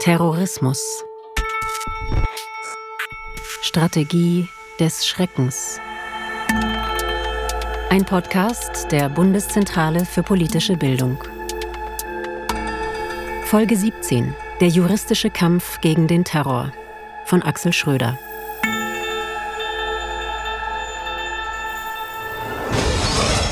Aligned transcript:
Terrorismus. 0.00 1.04
Strategie 3.60 4.48
des 4.78 5.06
Schreckens. 5.06 5.78
Ein 7.90 8.06
Podcast 8.06 8.90
der 8.92 9.10
Bundeszentrale 9.10 10.06
für 10.06 10.22
politische 10.22 10.78
Bildung. 10.78 11.22
Folge 13.44 13.76
17. 13.76 14.34
Der 14.62 14.68
juristische 14.68 15.28
Kampf 15.28 15.82
gegen 15.82 16.06
den 16.06 16.24
Terror 16.24 16.72
von 17.26 17.42
Axel 17.42 17.74
Schröder. 17.74 18.18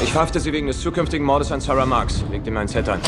Ich 0.03 0.13
verhafte 0.13 0.41
Sie 0.41 0.51
wegen 0.55 0.69
des 0.69 0.81
zukünftigen 0.81 1.27
Mordes 1.27 1.53
an 1.53 1.61
Sarah 1.61 1.85
Marks. 1.85 2.25
Legt 2.31 2.47
ihm 2.47 2.57
ein 2.57 2.69
Set 2.69 2.89
an. 2.89 3.03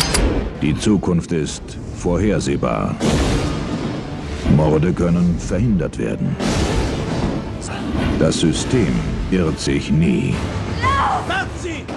Die 0.61 0.77
Zukunft 0.77 1.33
ist 1.33 1.63
vorhersehbar. 1.97 2.95
Morde 4.57 4.93
können 4.93 5.39
verhindert 5.39 5.99
werden. 5.99 6.37
Das 8.19 8.41
System 8.41 8.95
irrt 9.31 9.59
sich 9.59 9.91
nie. 9.91 10.35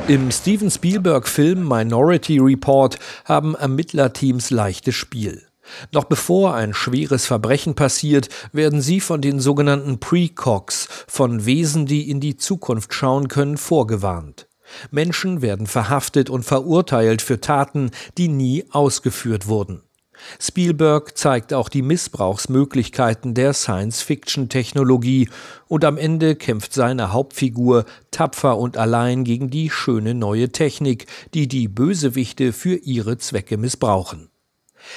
Im 0.07 0.31
Steven 0.31 0.69
Spielberg-Film 0.69 1.67
Minority 1.67 2.39
Report 2.39 2.99
haben 3.25 3.55
Ermittlerteams 3.55 4.49
leichtes 4.49 4.95
Spiel. 4.95 5.43
Noch 5.91 6.03
bevor 6.05 6.55
ein 6.55 6.73
schweres 6.73 7.25
Verbrechen 7.25 7.75
passiert, 7.75 8.29
werden 8.51 8.81
sie 8.81 8.99
von 8.99 9.21
den 9.21 9.39
sogenannten 9.39 9.99
Precogs, 9.99 10.87
von 11.07 11.45
Wesen, 11.45 11.85
die 11.85 12.09
in 12.09 12.19
die 12.19 12.35
Zukunft 12.37 12.93
schauen 12.93 13.27
können, 13.27 13.57
vorgewarnt. 13.57 14.47
Menschen 14.91 15.41
werden 15.41 15.67
verhaftet 15.67 16.29
und 16.29 16.43
verurteilt 16.43 17.21
für 17.21 17.39
Taten, 17.39 17.91
die 18.17 18.27
nie 18.27 18.65
ausgeführt 18.71 19.47
wurden. 19.47 19.83
Spielberg 20.39 21.17
zeigt 21.17 21.53
auch 21.53 21.69
die 21.69 21.81
Missbrauchsmöglichkeiten 21.81 23.33
der 23.33 23.53
Science-Fiction-Technologie 23.53 25.29
und 25.67 25.85
am 25.85 25.97
Ende 25.97 26.35
kämpft 26.35 26.73
seine 26.73 27.13
Hauptfigur 27.13 27.85
tapfer 28.11 28.57
und 28.57 28.77
allein 28.77 29.23
gegen 29.23 29.49
die 29.49 29.69
schöne 29.69 30.13
neue 30.13 30.51
Technik, 30.51 31.07
die 31.33 31.47
die 31.47 31.67
Bösewichte 31.67 32.53
für 32.53 32.75
ihre 32.75 33.17
Zwecke 33.17 33.57
missbrauchen. 33.57 34.29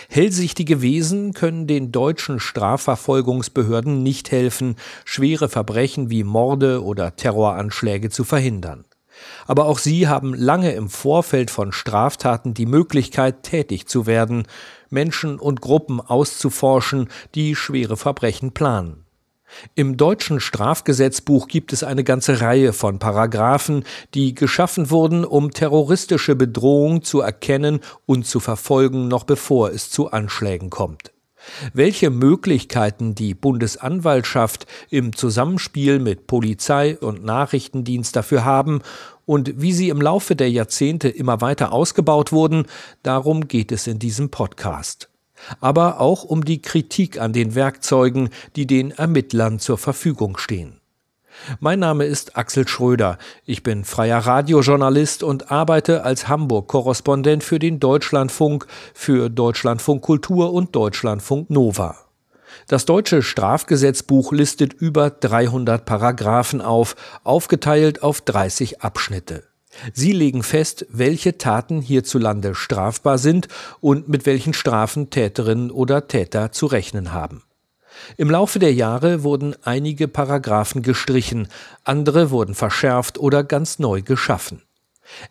Hellsichtige 0.09 0.83
Wesen 0.83 1.33
können 1.33 1.67
den 1.67 1.93
deutschen 1.93 2.41
Strafverfolgungsbehörden 2.41 4.03
nicht 4.03 4.31
helfen, 4.31 4.77
schwere 5.05 5.49
Verbrechen 5.49 6.11
wie 6.11 6.25
Morde 6.25 6.83
oder 6.83 7.17
Terroranschläge 7.17 8.11
zu 8.11 8.25
verhindern. 8.25 8.85
Aber 9.47 9.67
auch 9.67 9.79
sie 9.79 10.09
haben 10.09 10.35
lange 10.35 10.73
im 10.73 10.89
Vorfeld 10.89 11.51
von 11.51 11.73
Straftaten 11.73 12.55
die 12.55 12.67
Möglichkeit, 12.67 13.43
tätig 13.43 13.87
zu 13.87 14.07
werden, 14.07 14.47
Menschen 14.91 15.39
und 15.39 15.61
Gruppen 15.61 16.01
auszuforschen, 16.01 17.09
die 17.35 17.55
schwere 17.55 17.97
Verbrechen 17.97 18.53
planen. 18.53 19.07
Im 19.75 19.97
deutschen 19.97 20.41
Strafgesetzbuch 20.41 21.49
gibt 21.49 21.73
es 21.73 21.85
eine 21.85 22.05
ganze 22.05 22.41
Reihe 22.41 22.73
von 22.73 22.99
Paragraphen, 22.99 23.85
die 24.15 24.35
geschaffen 24.35 24.91
wurden, 24.91 25.25
um 25.25 25.51
terroristische 25.51 26.35
Bedrohung 26.35 27.03
zu 27.03 27.21
erkennen 27.21 27.81
und 28.07 28.27
zu 28.27 28.41
verfolgen, 28.41 29.09
noch 29.09 29.25
bevor 29.25 29.71
es 29.71 29.91
zu 29.91 30.11
Anschlägen 30.11 30.71
kommt. 30.71 31.13
Welche 31.73 32.11
Möglichkeiten 32.11 33.15
die 33.15 33.35
Bundesanwaltschaft 33.35 34.67
im 34.91 35.15
Zusammenspiel 35.15 36.01
mit 36.01 36.27
Polizei 36.27 36.99
und 36.99 37.25
Nachrichtendienst 37.25 38.17
dafür 38.17 38.45
haben 38.45 38.83
und 39.27 39.61
wie 39.61 39.73
sie 39.73 39.91
im 39.91 40.01
Laufe 40.01 40.35
der 40.37 40.51
Jahrzehnte 40.51 41.09
immer 41.09 41.41
weiter 41.41 41.73
ausgebaut 41.73 42.33
wurden, 42.33 42.67
darum 43.03 43.49
geht 43.49 43.73
es 43.73 43.87
in 43.87 43.99
diesem 43.99 44.31
Podcast. 44.31 45.11
Aber 45.61 46.01
auch 46.01 46.25
um 46.25 46.45
die 46.45 46.63
Kritik 46.63 47.21
an 47.21 47.35
den 47.35 47.55
Werkzeugen, 47.55 48.31
die 48.55 48.67
den 48.67 48.93
Ermittlern 48.93 49.59
zur 49.59 49.77
Verfügung 49.77 50.39
stehen. 50.39 50.81
Mein 51.61 51.81
Name 51.81 52.05
ist 52.05 52.39
Axel 52.39 52.67
Schröder. 52.67 53.19
Ich 53.45 53.63
bin 53.63 53.85
freier 53.85 54.21
Radiojournalist 54.21 55.23
und 55.23 55.51
arbeite 55.51 56.03
als 56.03 56.29
Hamburg-Korrespondent 56.29 57.45
für 57.45 57.59
den 57.59 57.79
Deutschlandfunk, 57.79 58.67
für 58.95 59.29
Deutschlandfunk 59.29 60.03
Kultur 60.03 60.55
und 60.55 60.75
Deutschlandfunk 60.75 61.51
Nova. 61.51 62.06
Das 62.69 62.85
deutsche 62.85 63.23
Strafgesetzbuch 63.23 64.33
listet 64.33 64.73
über 64.73 65.11
300 65.11 65.85
Paragraphen 65.85 66.61
auf, 66.61 66.97
aufgeteilt 67.25 68.03
auf 68.03 68.21
30 68.21 68.83
Abschnitte. 68.83 69.45
Sie 69.93 70.13
legen 70.13 70.43
fest, 70.43 70.87
welche 70.89 71.39
Taten 71.39 71.83
hierzulande 71.83 72.55
strafbar 72.55 73.19
sind 73.19 73.49
und 73.81 74.09
mit 74.09 74.27
welchen 74.27 74.55
Strafen 74.55 75.11
Täterinnen 75.11 75.71
oder 75.71 76.09
Täter 76.09 76.53
zu 76.53 76.67
rechnen 76.67 77.13
haben. 77.13 77.43
Im 78.17 78.31
Laufe 78.31 78.59
der 78.59 78.75
Jahre 78.75 79.23
wurden 79.23 79.55
einige 79.65 80.09
Paragraphen 80.09 80.83
gestrichen, 80.83 81.49
andere 81.85 82.31
wurden 82.31 82.55
verschärft 82.55 83.19
oder 83.19 83.43
ganz 83.43 83.79
neu 83.79 84.03
geschaffen. 84.03 84.63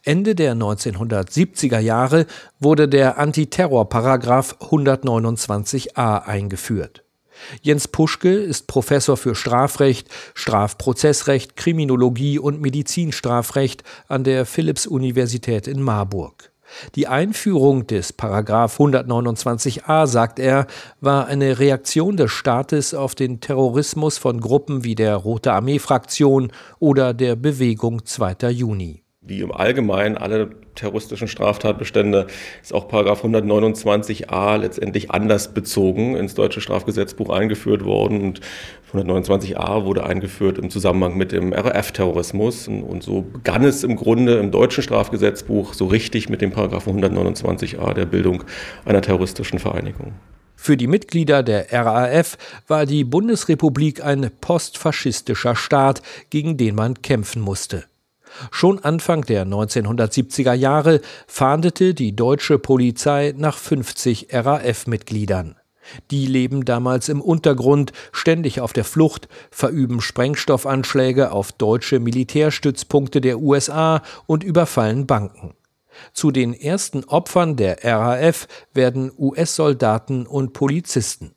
Ende 0.03 0.35
der 0.35 0.55
1970er 0.55 1.79
Jahre 1.79 2.25
wurde 2.59 2.87
der 2.87 3.17
Antiterrorparagraph 3.17 4.57
129a 4.61 6.23
eingeführt. 6.23 7.04
Jens 7.61 7.87
Puschke 7.87 8.33
ist 8.33 8.67
Professor 8.67 9.17
für 9.17 9.35
Strafrecht, 9.35 10.09
Strafprozessrecht, 10.33 11.55
Kriminologie 11.55 12.39
und 12.39 12.61
Medizinstrafrecht 12.61 13.83
an 14.07 14.23
der 14.23 14.45
Philipps-Universität 14.45 15.67
in 15.67 15.81
Marburg. 15.81 16.51
Die 16.95 17.07
Einführung 17.07 17.87
des 17.87 18.11
Paragraph 18.11 18.79
129a, 18.79 20.07
sagt 20.07 20.39
er, 20.39 20.67
war 20.99 21.27
eine 21.27 21.59
Reaktion 21.59 22.17
des 22.17 22.31
Staates 22.31 22.93
auf 22.93 23.15
den 23.15 23.39
Terrorismus 23.39 24.17
von 24.17 24.41
Gruppen 24.41 24.83
wie 24.83 24.95
der 24.95 25.15
Rote 25.15 25.53
Armee-Fraktion 25.53 26.51
oder 26.79 27.13
der 27.13 27.35
Bewegung 27.35 28.05
2. 28.05 28.49
Juni 28.49 29.04
wie 29.27 29.41
im 29.41 29.51
Allgemeinen 29.51 30.17
alle 30.17 30.49
terroristischen 30.75 31.27
Straftatbestände 31.27 32.27
ist 32.61 32.73
auch 32.73 32.87
Paragraph 32.87 33.23
129a 33.23 34.57
letztendlich 34.57 35.11
anders 35.11 35.53
bezogen 35.53 36.15
ins 36.15 36.35
deutsche 36.35 36.61
Strafgesetzbuch 36.61 37.29
eingeführt 37.29 37.85
worden 37.85 38.21
und 38.21 38.41
129a 38.93 39.85
wurde 39.85 40.05
eingeführt 40.05 40.57
im 40.57 40.69
Zusammenhang 40.69 41.17
mit 41.17 41.31
dem 41.31 41.53
RAF-Terrorismus 41.53 42.67
und 42.67 43.03
so 43.03 43.21
begann 43.21 43.63
es 43.63 43.83
im 43.83 43.95
Grunde 43.95 44.37
im 44.37 44.51
deutschen 44.51 44.83
Strafgesetzbuch 44.83 45.73
so 45.73 45.85
richtig 45.87 46.29
mit 46.29 46.41
dem 46.41 46.51
Paragraph 46.51 46.87
129a 46.87 47.93
der 47.93 48.05
Bildung 48.05 48.43
einer 48.85 49.01
terroristischen 49.01 49.59
Vereinigung. 49.59 50.13
Für 50.55 50.77
die 50.77 50.87
Mitglieder 50.87 51.43
der 51.43 51.71
RAF 51.71 52.37
war 52.67 52.85
die 52.85 53.03
Bundesrepublik 53.03 54.03
ein 54.03 54.31
postfaschistischer 54.41 55.55
Staat, 55.55 56.01
gegen 56.29 56.57
den 56.57 56.75
man 56.75 57.01
kämpfen 57.01 57.41
musste. 57.41 57.83
Schon 58.51 58.79
Anfang 58.79 59.21
der 59.23 59.45
1970er 59.45 60.53
Jahre 60.53 61.01
fahndete 61.27 61.93
die 61.93 62.15
deutsche 62.15 62.59
Polizei 62.59 63.33
nach 63.37 63.57
50 63.57 64.27
RAF-Mitgliedern. 64.31 65.55
Die 66.11 66.25
leben 66.25 66.65
damals 66.65 67.09
im 67.09 67.21
Untergrund, 67.21 67.91
ständig 68.11 68.59
auf 68.59 68.73
der 68.73 68.85
Flucht, 68.85 69.27
verüben 69.51 70.01
Sprengstoffanschläge 70.01 71.31
auf 71.31 71.51
deutsche 71.51 71.99
Militärstützpunkte 71.99 73.21
der 73.21 73.39
USA 73.39 74.01
und 74.25 74.43
überfallen 74.43 75.05
Banken. 75.05 75.53
Zu 76.11 76.31
den 76.31 76.53
ersten 76.53 77.03
Opfern 77.05 77.55
der 77.55 77.83
RAF 77.83 78.47
werden 78.73 79.11
US-Soldaten 79.17 80.25
und 80.25 80.53
Polizisten. 80.53 81.34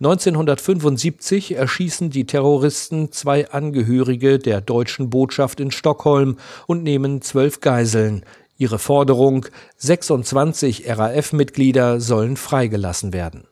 1975 0.00 1.56
erschießen 1.56 2.10
die 2.10 2.24
Terroristen 2.24 3.10
zwei 3.10 3.50
Angehörige 3.50 4.38
der 4.38 4.60
deutschen 4.60 5.10
Botschaft 5.10 5.58
in 5.58 5.72
Stockholm 5.72 6.36
und 6.68 6.84
nehmen 6.84 7.20
zwölf 7.20 7.60
Geiseln. 7.60 8.24
Ihre 8.58 8.78
Forderung 8.78 9.46
26 9.78 10.88
RAF-Mitglieder 10.88 12.00
sollen 12.00 12.36
freigelassen 12.36 13.12
werden. 13.12 13.48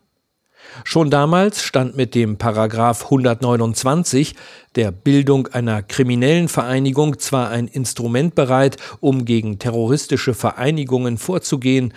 Schon 0.84 1.10
damals 1.10 1.62
stand 1.62 1.96
mit 1.96 2.14
dem 2.14 2.38
Paragraph 2.38 3.04
129 3.04 4.36
der 4.76 4.92
Bildung 4.92 5.48
einer 5.48 5.82
kriminellen 5.82 6.48
Vereinigung 6.48 7.18
zwar 7.18 7.50
ein 7.50 7.66
Instrument 7.66 8.36
bereit, 8.36 8.76
um 9.00 9.24
gegen 9.24 9.58
terroristische 9.58 10.34
Vereinigungen 10.34 11.18
vorzugehen, 11.18 11.92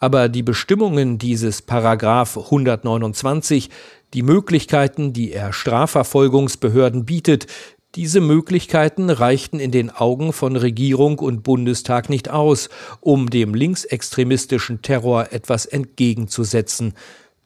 aber 0.00 0.28
die 0.28 0.42
Bestimmungen 0.42 1.18
dieses 1.18 1.62
Paragraph 1.62 2.36
129, 2.36 3.70
die 4.14 4.22
Möglichkeiten, 4.22 5.12
die 5.12 5.32
er 5.32 5.52
Strafverfolgungsbehörden 5.52 7.04
bietet, 7.04 7.46
diese 7.94 8.20
Möglichkeiten 8.20 9.10
reichten 9.10 9.60
in 9.60 9.72
den 9.72 9.90
Augen 9.90 10.32
von 10.32 10.56
Regierung 10.56 11.18
und 11.18 11.42
Bundestag 11.42 12.08
nicht 12.08 12.30
aus, 12.30 12.70
um 13.00 13.30
dem 13.30 13.52
linksextremistischen 13.54 14.80
Terror 14.80 15.32
etwas 15.32 15.66
entgegenzusetzen. 15.66 16.94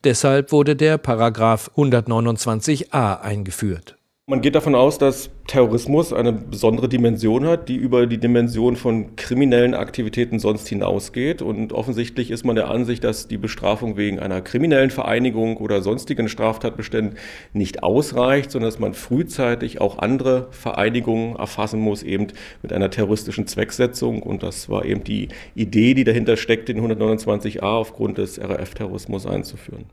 Deshalb 0.05 0.53
wurde 0.53 0.77
der 0.77 0.99
Paragraph 0.99 1.71
129a 1.77 3.21
eingeführt. 3.21 3.97
Man 4.27 4.41
geht 4.41 4.55
davon 4.55 4.75
aus, 4.75 4.97
dass 4.97 5.29
Terrorismus 5.47 6.15
eine 6.15 6.33
besondere 6.33 6.89
Dimension 6.89 7.45
hat, 7.45 7.69
die 7.69 7.77
über 7.77 8.07
die 8.07 8.17
Dimension 8.17 8.75
von 8.75 9.17
kriminellen 9.17 9.75
Aktivitäten 9.75 10.39
sonst 10.39 10.67
hinausgeht. 10.67 11.43
Und 11.43 11.75
offensichtlich 11.75 12.31
ist 12.31 12.43
man 12.43 12.57
der 12.57 12.71
Ansicht, 12.71 13.05
dass 13.05 13.29
die 13.29 13.37
Bestrafung 13.37 13.99
wegen 13.99 14.19
einer 14.21 14.41
kriminellen 14.41 14.89
Vereinigung 14.89 15.59
oder 15.59 15.83
sonstigen 15.83 16.31
Straftatbeständen 16.31 17.19
nicht 17.53 17.83
ausreicht, 17.83 18.51
sondern 18.51 18.71
dass 18.71 18.79
man 18.79 18.95
frühzeitig 18.95 19.83
auch 19.83 19.99
andere 19.99 20.49
Vereinigungen 20.53 21.37
erfassen 21.37 21.81
muss, 21.81 22.03
eben 22.03 22.29
mit 22.63 22.73
einer 22.73 22.89
terroristischen 22.89 23.47
Zwecksetzung. 23.47 24.23
Und 24.23 24.43
das 24.43 24.71
war 24.71 24.87
eben 24.87 25.05
die 25.05 25.29
Idee, 25.55 25.93
die 25.93 26.05
dahinter 26.05 26.39
steckt, 26.39 26.71
den 26.71 26.81
129a 26.81 27.61
aufgrund 27.61 28.17
des 28.17 28.41
RAF-Terrorismus 28.41 29.27
einzuführen. 29.27 29.85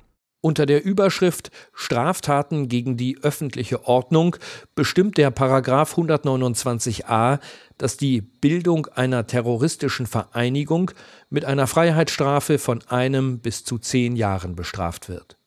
Unter 0.43 0.65
der 0.65 0.83
Überschrift 0.83 1.51
Straftaten 1.71 2.67
gegen 2.67 2.97
die 2.97 3.19
öffentliche 3.21 3.85
Ordnung 3.85 4.35
bestimmt 4.73 5.17
der 5.17 5.29
Paragraph 5.29 5.95
129a, 5.95 7.39
dass 7.77 7.97
die 7.97 8.21
Bildung 8.21 8.87
einer 8.87 9.27
terroristischen 9.27 10.07
Vereinigung 10.07 10.91
mit 11.29 11.45
einer 11.45 11.67
Freiheitsstrafe 11.67 12.57
von 12.57 12.81
einem 12.87 13.37
bis 13.37 13.63
zu 13.63 13.77
zehn 13.77 14.15
Jahren 14.15 14.55
bestraft 14.55 15.09
wird. 15.09 15.37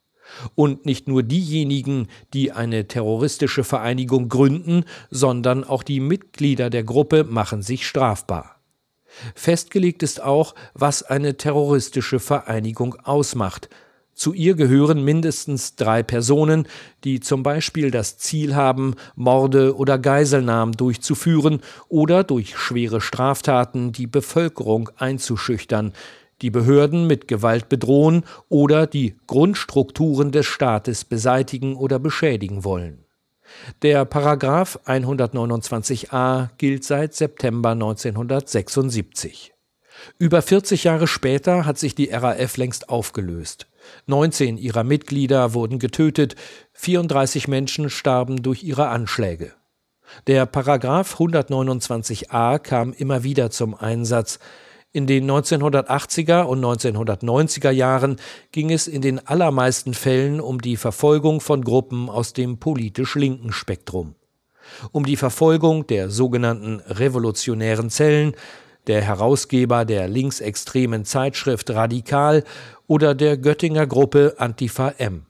Und 0.55 0.87
nicht 0.87 1.09
nur 1.09 1.25
diejenigen, 1.25 2.07
die 2.33 2.53
eine 2.53 2.87
terroristische 2.87 3.65
Vereinigung 3.65 4.29
gründen, 4.29 4.85
sondern 5.11 5.65
auch 5.65 5.83
die 5.83 6.01
Mitglieder 6.01 6.71
der 6.71 6.85
Gruppe 6.85 7.25
machen 7.25 7.63
sich 7.63 7.87
strafbar. 7.87 8.61
Festgelegt 9.35 10.03
ist 10.03 10.23
auch, 10.23 10.55
was 10.73 11.03
eine 11.03 11.37
terroristische 11.37 12.21
Vereinigung 12.21 12.97
ausmacht, 13.05 13.69
zu 14.15 14.33
ihr 14.33 14.55
gehören 14.55 15.05
mindestens 15.05 15.75
drei 15.77 16.03
Personen, 16.03 16.67
die 17.03 17.21
zum 17.21 17.43
Beispiel 17.43 17.91
das 17.91 18.19
Ziel 18.19 18.55
haben, 18.55 18.95
Morde 19.17 19.77
oder 19.77 19.99
Geiselnahmen 19.99 20.73
durchzuführen 20.73 21.61
oder 21.89 22.25
durch 22.25 22.57
schwere 22.57 23.01
Straftaten 23.01 23.93
die 23.93 24.07
Bevölkerung 24.07 24.91
einzuschüchtern, 24.97 25.93
die 26.43 26.51
Behörden 26.51 27.07
mit 27.07 27.29
Gewalt 27.29 27.69
bedrohen 27.69 28.25
oder 28.49 28.87
die 28.87 29.17
Grundstrukturen 29.27 30.33
des 30.33 30.47
Staates 30.47 31.05
beseitigen 31.05 31.77
oder 31.77 31.99
beschädigen 31.99 32.65
wollen. 32.65 33.05
Der 33.83 34.05
Paragraph 34.05 34.79
129a 34.87 36.49
gilt 36.59 36.85
seit 36.85 37.15
September 37.15 37.71
1976. 37.71 39.53
Über 40.19 40.43
40 40.43 40.85
Jahre 40.85 41.07
später 41.07 41.65
hat 41.67 41.79
sich 41.79 41.95
die 41.95 42.11
RAF 42.11 42.57
längst 42.57 42.89
aufgelöst. 42.89 43.67
19 44.07 44.57
ihrer 44.57 44.85
Mitglieder 44.85 45.55
wurden 45.55 45.79
getötet, 45.79 46.37
34 46.73 47.49
Menschen 47.49 47.91
starben 47.91 48.43
durch 48.43 48.63
ihre 48.63 48.89
Anschläge. 48.89 49.53
Der 50.27 50.47
Paragraph 50.47 51.19
129a 51.19 52.59
kam 52.59 52.93
immer 52.93 53.25
wieder 53.25 53.51
zum 53.51 53.75
Einsatz. 53.75 54.39
In 54.93 55.09
den 55.09 55.29
1980er 55.29 56.43
und 56.43 56.65
1990er 56.65 57.71
Jahren 57.71 58.17
ging 58.53 58.71
es 58.71 58.87
in 58.87 59.03
den 59.03 59.27
allermeisten 59.27 59.93
Fällen 59.93 60.41
um 60.41 60.61
die 60.61 60.77
Verfolgung 60.77 61.41
von 61.41 61.65
Gruppen 61.65 62.09
aus 62.09 62.33
dem 62.33 62.59
politisch 62.59 63.17
linken 63.17 63.53
Spektrum. 63.53 64.15
Um 64.93 65.05
die 65.05 65.17
Verfolgung 65.17 65.87
der 65.89 66.11
sogenannten 66.11 66.81
revolutionären 66.87 67.91
Zellen, 67.91 68.35
der 68.87 69.01
Herausgeber 69.01 69.85
der 69.85 70.09
linksextremen 70.09 71.05
Zeitschrift 71.05 71.71
Radikal 71.71 72.45
oder 72.87 73.15
der 73.15 73.37
Göttinger 73.37 73.87
Gruppe 73.87 74.35
Antifa 74.39 74.91
M. 74.99 75.27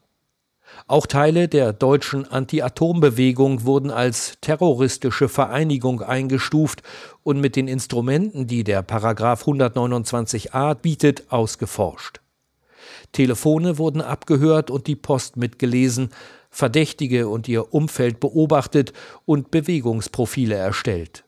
Auch 0.87 1.07
Teile 1.07 1.49
der 1.49 1.73
deutschen 1.73 2.31
Anti-Atom-Bewegung 2.31 3.65
wurden 3.65 3.91
als 3.91 4.39
terroristische 4.41 5.29
Vereinigung 5.29 6.03
eingestuft 6.03 6.83
und 7.23 7.41
mit 7.41 7.57
den 7.57 7.69
Instrumenten, 7.69 8.47
die 8.47 8.65
der 8.65 8.83
Paragraph 8.83 9.47
129a 9.47 10.75
bietet, 10.75 11.25
ausgeforscht. 11.31 12.21
Telefone 13.13 13.79
wurden 13.79 14.01
abgehört 14.01 14.71
und 14.71 14.87
die 14.87 14.97
Post 14.97 15.37
mitgelesen, 15.37 16.11
Verdächtige 16.51 17.29
und 17.29 17.49
ihr 17.49 17.73
Umfeld 17.73 18.21
beobachtet 18.21 18.93
und 19.25 19.51
Bewegungsprofile 19.51 20.55
erstellt. 20.55 21.24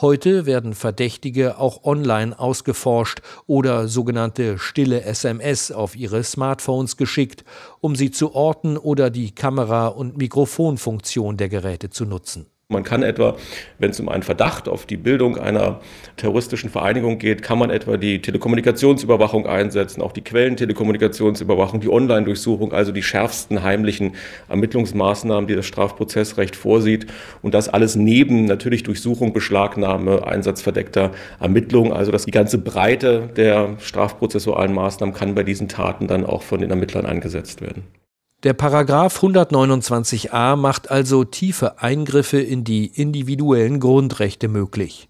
Heute 0.00 0.44
werden 0.44 0.74
Verdächtige 0.74 1.58
auch 1.58 1.84
online 1.84 2.36
ausgeforscht 2.38 3.20
oder 3.46 3.86
sogenannte 3.86 4.58
stille 4.58 5.02
SMS 5.02 5.70
auf 5.70 5.94
ihre 5.94 6.24
Smartphones 6.24 6.96
geschickt, 6.96 7.44
um 7.80 7.94
sie 7.94 8.10
zu 8.10 8.34
orten 8.34 8.76
oder 8.76 9.10
die 9.10 9.34
Kamera- 9.34 9.86
und 9.88 10.16
Mikrofonfunktion 10.16 11.36
der 11.36 11.48
Geräte 11.48 11.90
zu 11.90 12.06
nutzen. 12.06 12.46
Man 12.74 12.84
kann 12.84 13.02
etwa, 13.02 13.36
wenn 13.78 13.90
es 13.90 14.00
um 14.00 14.08
einen 14.10 14.22
Verdacht 14.22 14.68
auf 14.68 14.84
die 14.84 14.96
Bildung 14.96 15.38
einer 15.38 15.80
terroristischen 16.16 16.68
Vereinigung 16.68 17.18
geht, 17.18 17.42
kann 17.42 17.58
man 17.58 17.70
etwa 17.70 17.96
die 17.96 18.20
Telekommunikationsüberwachung 18.20 19.46
einsetzen, 19.46 20.02
auch 20.02 20.12
die 20.12 20.22
Quellentelekommunikationsüberwachung, 20.22 21.80
die 21.80 21.88
Online-Durchsuchung, 21.88 22.72
also 22.72 22.92
die 22.92 23.02
schärfsten 23.02 23.62
heimlichen 23.62 24.12
Ermittlungsmaßnahmen, 24.48 25.46
die 25.46 25.54
das 25.54 25.66
Strafprozessrecht 25.66 26.56
vorsieht. 26.56 27.06
Und 27.40 27.54
das 27.54 27.68
alles 27.68 27.96
neben 27.96 28.44
natürlich 28.44 28.82
Durchsuchung, 28.82 29.32
Beschlagnahme, 29.32 30.26
Einsatz 30.26 30.60
verdeckter 30.60 31.12
Ermittlungen. 31.40 31.92
Also 31.92 32.12
dass 32.12 32.24
die 32.24 32.30
ganze 32.30 32.58
Breite 32.58 33.30
der 33.36 33.76
strafprozessualen 33.78 34.74
Maßnahmen 34.74 35.14
kann 35.14 35.34
bei 35.34 35.44
diesen 35.44 35.68
Taten 35.68 36.06
dann 36.06 36.26
auch 36.26 36.42
von 36.42 36.60
den 36.60 36.70
Ermittlern 36.70 37.06
eingesetzt 37.06 37.60
werden. 37.60 37.84
Der 38.44 38.52
Paragraph 38.52 39.22
129a 39.22 40.56
macht 40.56 40.90
also 40.90 41.24
tiefe 41.24 41.80
Eingriffe 41.80 42.38
in 42.38 42.62
die 42.62 42.84
individuellen 42.84 43.80
Grundrechte 43.80 44.48
möglich. 44.48 45.08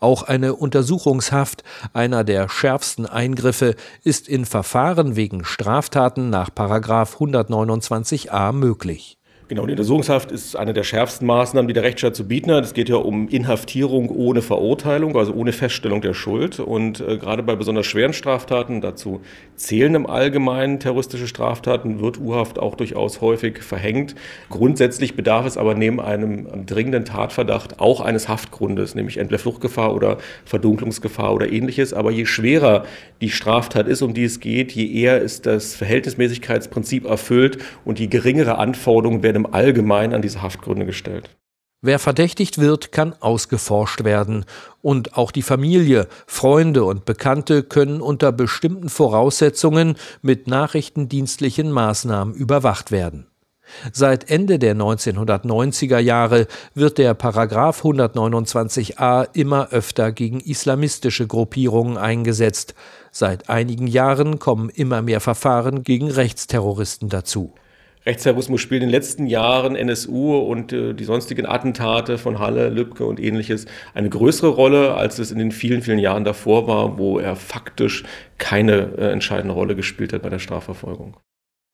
Auch 0.00 0.22
eine 0.22 0.54
Untersuchungshaft, 0.54 1.64
einer 1.94 2.24
der 2.24 2.50
schärfsten 2.50 3.06
Eingriffe, 3.06 3.74
ist 4.02 4.28
in 4.28 4.44
Verfahren 4.44 5.16
wegen 5.16 5.46
Straftaten 5.46 6.28
nach 6.28 6.54
Paragraph 6.54 7.16
129a 7.20 8.52
möglich. 8.52 9.16
Genau, 9.46 9.66
die 9.66 9.72
Untersuchungshaft 9.72 10.32
ist 10.32 10.56
eine 10.56 10.72
der 10.72 10.84
schärfsten 10.84 11.26
Maßnahmen, 11.26 11.68
die 11.68 11.74
der 11.74 11.82
Rechtsstaat 11.82 12.16
zu 12.16 12.26
bieten 12.26 12.50
hat. 12.50 12.64
Es 12.64 12.72
geht 12.72 12.88
ja 12.88 12.96
um 12.96 13.28
Inhaftierung 13.28 14.08
ohne 14.08 14.40
Verurteilung, 14.40 15.14
also 15.18 15.34
ohne 15.34 15.52
Feststellung 15.52 16.00
der 16.00 16.14
Schuld. 16.14 16.60
Und 16.60 17.00
äh, 17.00 17.18
gerade 17.18 17.42
bei 17.42 17.54
besonders 17.54 17.84
schweren 17.84 18.14
Straftaten, 18.14 18.80
dazu 18.80 19.20
zählen 19.54 19.94
im 19.96 20.06
Allgemeinen 20.06 20.80
terroristische 20.80 21.26
Straftaten, 21.26 22.00
wird 22.00 22.18
U-Haft 22.18 22.58
auch 22.58 22.74
durchaus 22.74 23.20
häufig 23.20 23.62
verhängt. 23.62 24.14
Grundsätzlich 24.48 25.14
bedarf 25.14 25.44
es 25.44 25.58
aber 25.58 25.74
neben 25.74 26.00
einem 26.00 26.64
dringenden 26.64 27.04
Tatverdacht 27.04 27.80
auch 27.80 28.00
eines 28.00 28.30
Haftgrundes, 28.30 28.94
nämlich 28.94 29.18
entweder 29.18 29.38
Fluchtgefahr 29.38 29.94
oder 29.94 30.16
Verdunklungsgefahr 30.46 31.34
oder 31.34 31.52
ähnliches. 31.52 31.92
Aber 31.92 32.10
je 32.10 32.24
schwerer 32.24 32.84
die 33.20 33.28
Straftat 33.28 33.88
ist, 33.88 34.00
um 34.00 34.14
die 34.14 34.24
es 34.24 34.40
geht, 34.40 34.72
je 34.72 34.90
eher 34.90 35.20
ist 35.20 35.44
das 35.44 35.74
Verhältnismäßigkeitsprinzip 35.74 37.04
erfüllt 37.04 37.58
und 37.84 38.00
je 38.00 38.06
geringere 38.06 38.56
Anforderungen 38.56 39.22
werden 39.22 39.33
werden 39.34 39.44
im 39.44 39.54
Allgemeinen 39.54 40.14
an 40.14 40.22
diese 40.22 40.42
Haftgründe 40.42 40.86
gestellt. 40.86 41.30
Wer 41.82 41.98
verdächtigt 41.98 42.58
wird, 42.58 42.92
kann 42.92 43.14
ausgeforscht 43.20 44.04
werden. 44.04 44.46
Und 44.80 45.18
auch 45.18 45.30
die 45.30 45.42
Familie, 45.42 46.08
Freunde 46.26 46.84
und 46.84 47.04
Bekannte 47.04 47.62
können 47.62 48.00
unter 48.00 48.32
bestimmten 48.32 48.88
Voraussetzungen 48.88 49.96
mit 50.22 50.46
nachrichtendienstlichen 50.46 51.70
Maßnahmen 51.70 52.34
überwacht 52.34 52.90
werden. 52.90 53.26
Seit 53.92 54.30
Ende 54.30 54.58
der 54.58 54.76
1990er 54.76 55.98
Jahre 55.98 56.46
wird 56.74 56.96
der 56.96 57.12
Paragraph 57.14 57.82
129a 57.82 59.28
immer 59.34 59.70
öfter 59.70 60.12
gegen 60.12 60.40
islamistische 60.40 61.26
Gruppierungen 61.26 61.98
eingesetzt. 61.98 62.74
Seit 63.10 63.50
einigen 63.50 63.86
Jahren 63.86 64.38
kommen 64.38 64.70
immer 64.70 65.02
mehr 65.02 65.20
Verfahren 65.20 65.82
gegen 65.82 66.10
Rechtsterroristen 66.10 67.08
dazu. 67.08 67.54
Rechtsterrorismus 68.06 68.60
spielt 68.60 68.82
in 68.82 68.88
den 68.88 68.92
letzten 68.92 69.26
Jahren 69.26 69.76
NSU 69.76 70.36
und 70.36 70.72
äh, 70.72 70.92
die 70.92 71.04
sonstigen 71.04 71.46
Attentate 71.46 72.18
von 72.18 72.38
Halle, 72.38 72.68
Lübcke 72.68 73.06
und 73.06 73.18
ähnliches 73.18 73.64
eine 73.94 74.10
größere 74.10 74.48
Rolle, 74.48 74.94
als 74.94 75.18
es 75.18 75.30
in 75.30 75.38
den 75.38 75.52
vielen, 75.52 75.82
vielen 75.82 75.98
Jahren 75.98 76.24
davor 76.24 76.66
war, 76.66 76.98
wo 76.98 77.18
er 77.18 77.36
faktisch 77.36 78.04
keine 78.36 78.92
äh, 78.98 79.10
entscheidende 79.10 79.54
Rolle 79.54 79.74
gespielt 79.74 80.12
hat 80.12 80.22
bei 80.22 80.28
der 80.28 80.38
Strafverfolgung. 80.38 81.16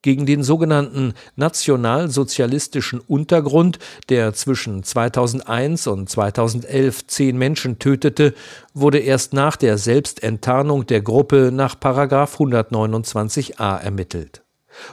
Gegen 0.03 0.25
den 0.25 0.43
sogenannten 0.43 1.13
nationalsozialistischen 1.37 3.01
Untergrund, 3.01 3.79
der 4.09 4.33
zwischen 4.33 4.83
2001 4.83 5.87
und 5.89 6.09
2011 6.09 7.07
zehn 7.07 7.37
Menschen 7.37 7.79
tötete, 7.79 8.33
wurde 8.73 8.99
erst 8.99 9.35
nach 9.35 9.57
der 9.57 9.77
Selbstenttarnung 9.77 10.87
der 10.87 11.03
Gruppe 11.03 11.51
nach 11.53 11.75
129a 11.75 13.77
ermittelt. 13.77 14.43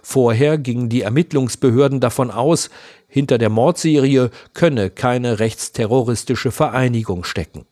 Vorher 0.03 0.57
gingen 0.57 0.89
die 0.89 1.01
Ermittlungsbehörden 1.01 1.99
davon 1.99 2.31
aus, 2.31 2.69
hinter 3.07 3.37
der 3.37 3.49
Mordserie 3.49 4.29
könne 4.53 4.89
keine 4.89 5.39
rechtsterroristische 5.39 6.51
Vereinigung 6.51 7.23
stecken. 7.23 7.65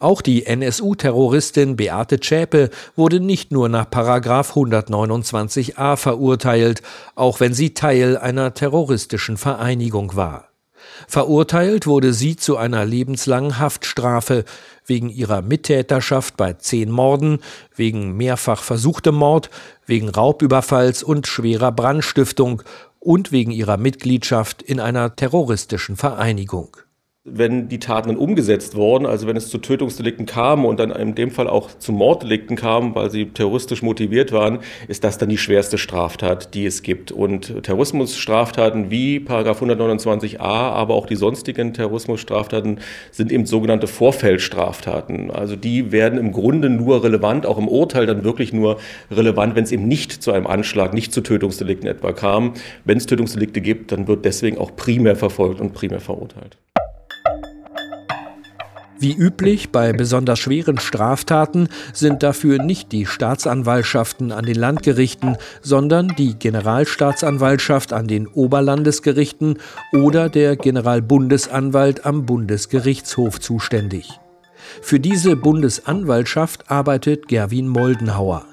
Auch 0.00 0.20
die 0.20 0.46
NSU-Terroristin 0.46 1.76
Beate 1.76 2.18
Zschäpe 2.20 2.70
wurde 2.96 3.20
nicht 3.20 3.52
nur 3.52 3.68
nach 3.68 3.86
129a 3.86 5.96
verurteilt, 5.96 6.82
auch 7.14 7.40
wenn 7.40 7.54
sie 7.54 7.74
Teil 7.74 8.18
einer 8.18 8.54
terroristischen 8.54 9.36
Vereinigung 9.36 10.16
war. 10.16 10.48
Verurteilt 11.08 11.86
wurde 11.86 12.12
sie 12.12 12.36
zu 12.36 12.56
einer 12.56 12.84
lebenslangen 12.84 13.58
Haftstrafe 13.58 14.44
wegen 14.86 15.10
ihrer 15.10 15.42
Mittäterschaft 15.42 16.36
bei 16.36 16.54
zehn 16.54 16.90
Morden, 16.90 17.40
wegen 17.74 18.16
mehrfach 18.16 18.62
versuchtem 18.62 19.16
Mord, 19.16 19.50
wegen 19.86 20.08
Raubüberfalls 20.08 21.02
und 21.02 21.26
schwerer 21.26 21.72
Brandstiftung 21.72 22.62
und 23.00 23.32
wegen 23.32 23.50
ihrer 23.50 23.76
Mitgliedschaft 23.76 24.62
in 24.62 24.80
einer 24.80 25.14
terroristischen 25.14 25.96
Vereinigung 25.96 26.76
wenn 27.28 27.68
die 27.68 27.80
Taten 27.80 28.08
dann 28.08 28.16
umgesetzt 28.16 28.76
wurden, 28.76 29.04
also 29.04 29.26
wenn 29.26 29.36
es 29.36 29.48
zu 29.48 29.58
Tötungsdelikten 29.58 30.26
kam 30.26 30.64
und 30.64 30.78
dann 30.78 30.90
in 30.90 31.14
dem 31.16 31.30
Fall 31.30 31.48
auch 31.48 31.76
zu 31.76 31.92
Morddelikten 31.92 32.56
kam, 32.56 32.94
weil 32.94 33.10
sie 33.10 33.26
terroristisch 33.26 33.82
motiviert 33.82 34.30
waren, 34.30 34.60
ist 34.86 35.02
das 35.02 35.18
dann 35.18 35.28
die 35.28 35.38
schwerste 35.38 35.76
Straftat, 35.76 36.54
die 36.54 36.66
es 36.66 36.82
gibt. 36.82 37.10
Und 37.10 37.64
Terrorismusstraftaten 37.64 38.90
wie 38.90 39.18
Paragraph 39.18 39.60
129a, 39.60 40.38
aber 40.38 40.94
auch 40.94 41.06
die 41.06 41.16
sonstigen 41.16 41.74
Terrorismusstraftaten 41.74 42.78
sind 43.10 43.32
eben 43.32 43.44
sogenannte 43.44 43.88
Vorfeldstraftaten. 43.88 45.32
Also 45.32 45.56
die 45.56 45.90
werden 45.90 46.18
im 46.18 46.30
Grunde 46.30 46.70
nur 46.70 47.02
relevant, 47.02 47.44
auch 47.44 47.58
im 47.58 47.66
Urteil 47.66 48.06
dann 48.06 48.22
wirklich 48.22 48.52
nur 48.52 48.78
relevant, 49.10 49.56
wenn 49.56 49.64
es 49.64 49.72
eben 49.72 49.88
nicht 49.88 50.12
zu 50.12 50.30
einem 50.30 50.46
Anschlag, 50.46 50.94
nicht 50.94 51.12
zu 51.12 51.22
Tötungsdelikten 51.22 51.88
etwa 51.88 52.12
kam. 52.12 52.54
Wenn 52.84 52.98
es 52.98 53.06
Tötungsdelikte 53.06 53.60
gibt, 53.60 53.90
dann 53.90 54.06
wird 54.06 54.24
deswegen 54.24 54.58
auch 54.58 54.76
primär 54.76 55.16
verfolgt 55.16 55.60
und 55.60 55.74
primär 55.74 56.00
verurteilt. 56.00 56.56
Wie 58.98 59.12
üblich 59.12 59.72
bei 59.72 59.92
besonders 59.92 60.38
schweren 60.38 60.78
Straftaten 60.78 61.68
sind 61.92 62.22
dafür 62.22 62.62
nicht 62.62 62.92
die 62.92 63.04
Staatsanwaltschaften 63.04 64.32
an 64.32 64.46
den 64.46 64.56
Landgerichten, 64.56 65.36
sondern 65.60 66.14
die 66.16 66.38
Generalstaatsanwaltschaft 66.38 67.92
an 67.92 68.06
den 68.06 68.26
Oberlandesgerichten 68.26 69.58
oder 69.92 70.30
der 70.30 70.56
Generalbundesanwalt 70.56 72.06
am 72.06 72.24
Bundesgerichtshof 72.24 73.38
zuständig. 73.38 74.18
Für 74.80 74.98
diese 74.98 75.36
Bundesanwaltschaft 75.36 76.70
arbeitet 76.70 77.28
Gerwin 77.28 77.68
Moldenhauer. 77.68 78.46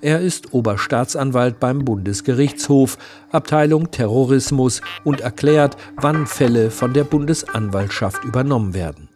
Er 0.00 0.20
ist 0.20 0.54
Oberstaatsanwalt 0.54 1.60
beim 1.60 1.84
Bundesgerichtshof, 1.84 2.96
Abteilung 3.32 3.90
Terrorismus 3.90 4.80
und 5.04 5.20
erklärt, 5.20 5.76
wann 5.96 6.26
Fälle 6.26 6.70
von 6.70 6.94
der 6.94 7.04
Bundesanwaltschaft 7.04 8.24
übernommen 8.24 8.72
werden 8.72 9.09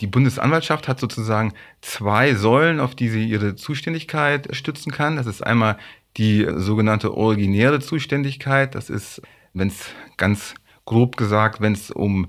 die 0.00 0.06
Bundesanwaltschaft 0.06 0.88
hat 0.88 1.00
sozusagen 1.00 1.52
zwei 1.80 2.34
Säulen, 2.34 2.80
auf 2.80 2.94
die 2.94 3.08
sie 3.08 3.26
ihre 3.26 3.56
Zuständigkeit 3.56 4.54
stützen 4.54 4.92
kann. 4.92 5.16
Das 5.16 5.26
ist 5.26 5.42
einmal 5.42 5.78
die 6.16 6.46
sogenannte 6.56 7.14
originäre 7.14 7.80
Zuständigkeit. 7.80 8.74
Das 8.74 8.90
ist, 8.90 9.22
wenn 9.52 9.68
es 9.68 9.90
ganz 10.16 10.54
grob 10.84 11.16
gesagt, 11.16 11.60
wenn 11.60 11.72
es 11.72 11.90
um 11.90 12.28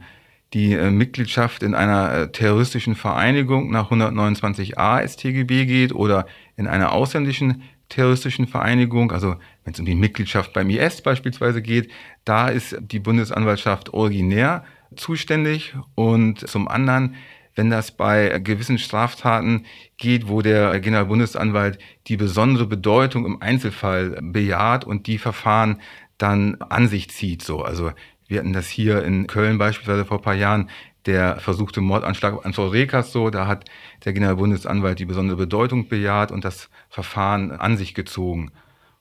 die 0.54 0.74
äh, 0.74 0.90
Mitgliedschaft 0.92 1.62
in 1.62 1.76
einer 1.76 2.14
äh, 2.14 2.32
terroristischen 2.32 2.96
Vereinigung 2.96 3.70
nach 3.70 3.92
129a 3.92 5.06
StGB 5.06 5.66
geht 5.66 5.94
oder 5.94 6.26
in 6.56 6.68
einer 6.68 6.94
ausländischen 6.94 7.64
terroristischen 7.90 8.48
Vereinigung, 8.48 9.12
also 9.12 9.36
wenn 9.64 9.74
es 9.74 9.80
um 9.80 9.86
die 9.86 9.96
Mitgliedschaft 9.96 10.54
beim 10.54 10.70
IS 10.70 11.02
beispielsweise 11.02 11.62
geht, 11.62 11.92
da 12.26 12.48
ist 12.48 12.78
die 12.80 13.00
Bundesanwaltschaft 13.00 13.94
originär 13.94 14.64
zuständig 14.96 15.76
und 15.96 16.48
zum 16.48 16.68
anderen 16.68 17.16
wenn 17.58 17.72
das 17.72 17.92
bei 17.92 18.40
gewissen 18.40 18.78
Straftaten 18.78 19.66
geht, 19.98 20.28
wo 20.28 20.42
der 20.42 20.80
Generalbundesanwalt 20.80 21.80
die 22.06 22.16
besondere 22.16 22.68
Bedeutung 22.68 23.26
im 23.26 23.42
Einzelfall 23.42 24.20
bejaht 24.22 24.86
und 24.86 25.08
die 25.08 25.18
Verfahren 25.18 25.82
dann 26.20 26.56
an 26.62 26.88
sich 26.88 27.10
zieht. 27.10 27.42
So, 27.42 27.64
also 27.64 27.92
wir 28.28 28.40
hatten 28.40 28.54
das 28.54 28.68
hier 28.68 29.04
in 29.04 29.26
Köln 29.26 29.58
beispielsweise 29.58 30.06
vor 30.06 30.20
ein 30.20 30.24
paar 30.24 30.36
Jahren, 30.36 30.70
der 31.08 31.40
versuchte 31.40 31.82
Mordanschlag 31.82 32.46
an 32.46 32.54
Frau 32.54 32.68
Rekas 32.68 33.12
so, 33.12 33.32
da 33.32 33.48
hat 33.48 33.66
der 34.06 34.14
Generalbundesanwalt 34.14 35.00
die 35.00 35.06
besondere 35.06 35.38
Bedeutung 35.38 35.88
bejaht 35.88 36.32
und 36.32 36.46
das 36.46 36.70
Verfahren 36.90 37.52
an 37.52 37.78
sich 37.78 37.96
gezogen. 37.96 38.52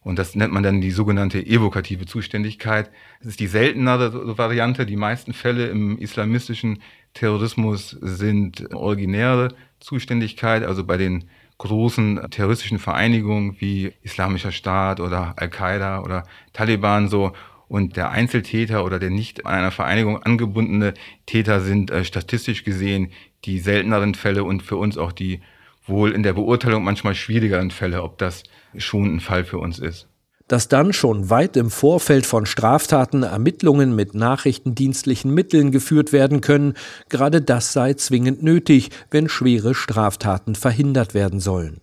Und 0.06 0.20
das 0.20 0.36
nennt 0.36 0.52
man 0.52 0.62
dann 0.62 0.80
die 0.80 0.92
sogenannte 0.92 1.44
evokative 1.44 2.06
Zuständigkeit. 2.06 2.92
Das 3.18 3.30
ist 3.30 3.40
die 3.40 3.48
seltenere 3.48 4.38
Variante. 4.38 4.86
Die 4.86 4.94
meisten 4.94 5.32
Fälle 5.32 5.66
im 5.66 5.98
islamistischen 5.98 6.78
Terrorismus 7.12 7.90
sind 8.00 8.72
originäre 8.72 9.56
Zuständigkeit, 9.80 10.62
also 10.62 10.84
bei 10.84 10.96
den 10.96 11.24
großen 11.58 12.20
terroristischen 12.30 12.78
Vereinigungen 12.78 13.56
wie 13.58 13.94
Islamischer 14.02 14.52
Staat 14.52 15.00
oder 15.00 15.34
Al-Qaida 15.38 16.02
oder 16.02 16.22
Taliban 16.52 17.08
so. 17.08 17.32
Und 17.66 17.96
der 17.96 18.12
Einzeltäter 18.12 18.84
oder 18.84 19.00
der 19.00 19.10
nicht 19.10 19.44
an 19.44 19.54
einer 19.54 19.72
Vereinigung 19.72 20.22
angebundene 20.22 20.94
Täter 21.26 21.60
sind 21.60 21.90
äh, 21.90 22.04
statistisch 22.04 22.62
gesehen 22.62 23.10
die 23.44 23.58
selteneren 23.58 24.14
Fälle 24.14 24.44
und 24.44 24.62
für 24.62 24.76
uns 24.76 24.98
auch 24.98 25.10
die 25.10 25.40
wohl 25.84 26.12
in 26.12 26.22
der 26.22 26.34
Beurteilung 26.34 26.84
manchmal 26.84 27.16
schwierigeren 27.16 27.72
Fälle, 27.72 28.04
ob 28.04 28.18
das 28.18 28.44
schon 28.78 29.16
ein 29.16 29.20
Fall 29.20 29.44
für 29.44 29.58
uns 29.58 29.78
ist 29.78 30.08
dass 30.48 30.68
dann 30.68 30.92
schon 30.92 31.28
weit 31.30 31.56
im 31.56 31.70
Vorfeld 31.70 32.24
von 32.24 32.46
Straftaten 32.46 33.22
Ermittlungen 33.22 33.96
mit 33.96 34.14
nachrichtendienstlichen 34.14 35.32
Mitteln 35.32 35.72
geführt 35.72 36.12
werden 36.12 36.40
können, 36.40 36.74
gerade 37.08 37.42
das 37.42 37.72
sei 37.72 37.94
zwingend 37.94 38.42
nötig, 38.42 38.90
wenn 39.10 39.28
schwere 39.28 39.74
Straftaten 39.74 40.54
verhindert 40.54 41.14
werden 41.14 41.40
sollen. 41.40 41.80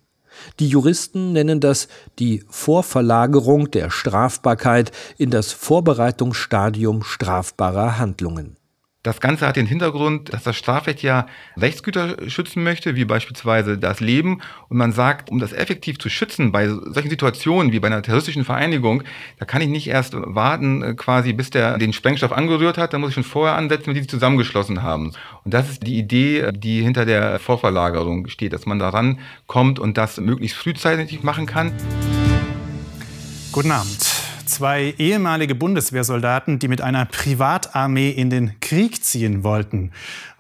Die 0.60 0.68
Juristen 0.68 1.34
nennen 1.34 1.60
das 1.60 1.88
die 2.20 2.44
Vorverlagerung 2.50 3.70
der 3.70 3.92
Strafbarkeit 3.92 4.92
in 5.18 5.30
das 5.30 5.52
Vorbereitungsstadium 5.52 7.04
strafbarer 7.04 8.00
Handlungen. 8.00 8.58
Das 9.04 9.20
Ganze 9.20 9.46
hat 9.46 9.58
den 9.58 9.66
Hintergrund, 9.66 10.34
dass 10.34 10.44
das 10.44 10.56
Strafrecht 10.56 11.04
ja 11.04 11.28
Rechtsgüter 11.58 12.16
schützen 12.30 12.64
möchte, 12.64 12.96
wie 12.96 13.04
beispielsweise 13.04 13.78
das 13.78 14.00
Leben. 14.00 14.40
Und 14.70 14.78
man 14.78 14.94
sagt, 14.94 15.30
um 15.30 15.40
das 15.40 15.52
effektiv 15.52 16.00
zu 16.00 16.08
schützen 16.08 16.54
bei 16.54 16.70
solchen 16.70 17.10
Situationen 17.10 17.74
wie 17.74 17.82
bei 17.82 17.88
einer 17.88 18.02
terroristischen 18.02 18.46
Vereinigung, 18.46 19.04
da 19.40 19.46
kann 19.46 19.62
ich 19.62 19.68
nicht 19.68 19.88
erst 19.88 20.14
warten, 20.16 20.82
äh, 20.82 20.94
quasi 20.94 21.34
bis 21.34 21.50
der 21.50 21.78
den 21.78 21.92
Sprengstoff 21.92 22.32
angerührt 22.32 22.78
hat, 22.78 22.94
da 22.94 22.98
muss 22.98 23.10
ich 23.10 23.16
schon 23.16 23.26
vorher 23.26 23.58
ansetzen, 23.58 23.88
wenn 23.88 23.96
die 23.96 24.02
sich 24.02 24.10
zusammengeschlossen 24.10 24.84
haben. 24.84 25.12
Und 25.44 25.54
das 25.54 25.70
ist 25.70 25.86
die 25.86 25.98
Idee, 25.98 26.54
die 26.54 26.82
hinter 26.82 27.06
der 27.06 27.40
Vorverlagerung 27.40 28.30
steht, 28.30 28.54
dass 28.54 28.66
man 28.66 28.80
daran 28.80 29.20
kommt 29.48 29.80
und 29.80 29.98
das 29.98 30.18
möglichst 30.18 30.56
frühzeitig 30.56 31.24
machen 31.24 31.46
kann. 31.46 31.74
Guten 33.52 33.72
Abend. 33.72 34.13
Zwei 34.54 34.94
ehemalige 35.00 35.56
Bundeswehrsoldaten, 35.56 36.60
die 36.60 36.68
mit 36.68 36.80
einer 36.80 37.06
Privatarmee 37.06 38.12
in 38.12 38.30
den 38.30 38.60
Krieg 38.60 39.04
ziehen 39.04 39.44
wollten. 39.44 39.90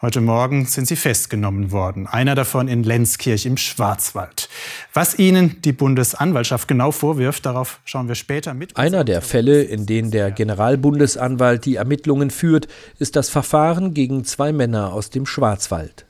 Heute 0.03 0.21
Morgen 0.21 0.67
sind 0.67 0.87
sie 0.87 0.95
festgenommen 0.95 1.71
worden. 1.71 2.05
Einer 2.05 2.35
davon 2.35 2.67
in 2.67 2.83
Lenzkirch 2.83 3.47
im 3.47 3.57
Schwarzwald. 3.57 4.49
Was 4.93 5.17
ihnen 5.17 5.59
die 5.63 5.71
Bundesanwaltschaft 5.71 6.67
genau 6.67 6.91
vorwirft, 6.91 7.47
darauf 7.47 7.79
schauen 7.85 8.07
wir 8.07 8.13
später 8.13 8.53
mit. 8.53 8.77
Einer 8.77 9.03
der 9.03 9.23
Fälle, 9.23 9.63
in 9.63 9.87
denen 9.87 10.11
der 10.11 10.29
Generalbundesanwalt 10.29 11.65
die 11.65 11.77
Ermittlungen 11.77 12.29
führt, 12.29 12.67
ist 12.99 13.15
das 13.15 13.29
Verfahren 13.29 13.95
gegen 13.95 14.25
zwei 14.25 14.53
Männer 14.53 14.93
aus 14.93 15.09
dem 15.09 15.25
Schwarzwald. 15.25 16.05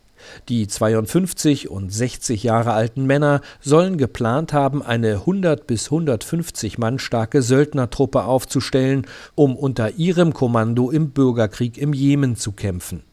Die 0.50 0.68
52 0.68 1.70
und 1.70 1.92
60 1.92 2.44
Jahre 2.44 2.74
alten 2.74 3.06
Männer 3.06 3.42
sollen 3.62 3.98
geplant 3.98 4.54
haben, 4.54 4.82
eine 4.82 5.14
100 5.14 5.68
bis 5.68 5.86
150 5.86 6.78
Mann 6.78 7.00
starke 7.00 7.42
Söldnertruppe 7.42 8.24
aufzustellen, 8.24 9.06
um 9.36 9.56
unter 9.56 9.92
ihrem 9.92 10.34
Kommando 10.34 10.90
im 10.92 11.12
Bürgerkrieg 11.12 11.78
im 11.78 11.94
Jemen 11.94 12.36
zu 12.36 12.52
kämpfen. 12.52 13.04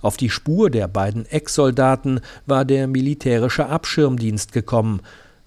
Auf 0.00 0.16
die 0.16 0.30
Spur 0.30 0.70
der 0.70 0.88
beiden 0.88 1.26
Ex-Soldaten 1.26 2.20
war 2.46 2.64
der 2.64 2.86
militärische 2.86 3.66
Abschirmdienst 3.66 4.52
gekommen. 4.52 5.00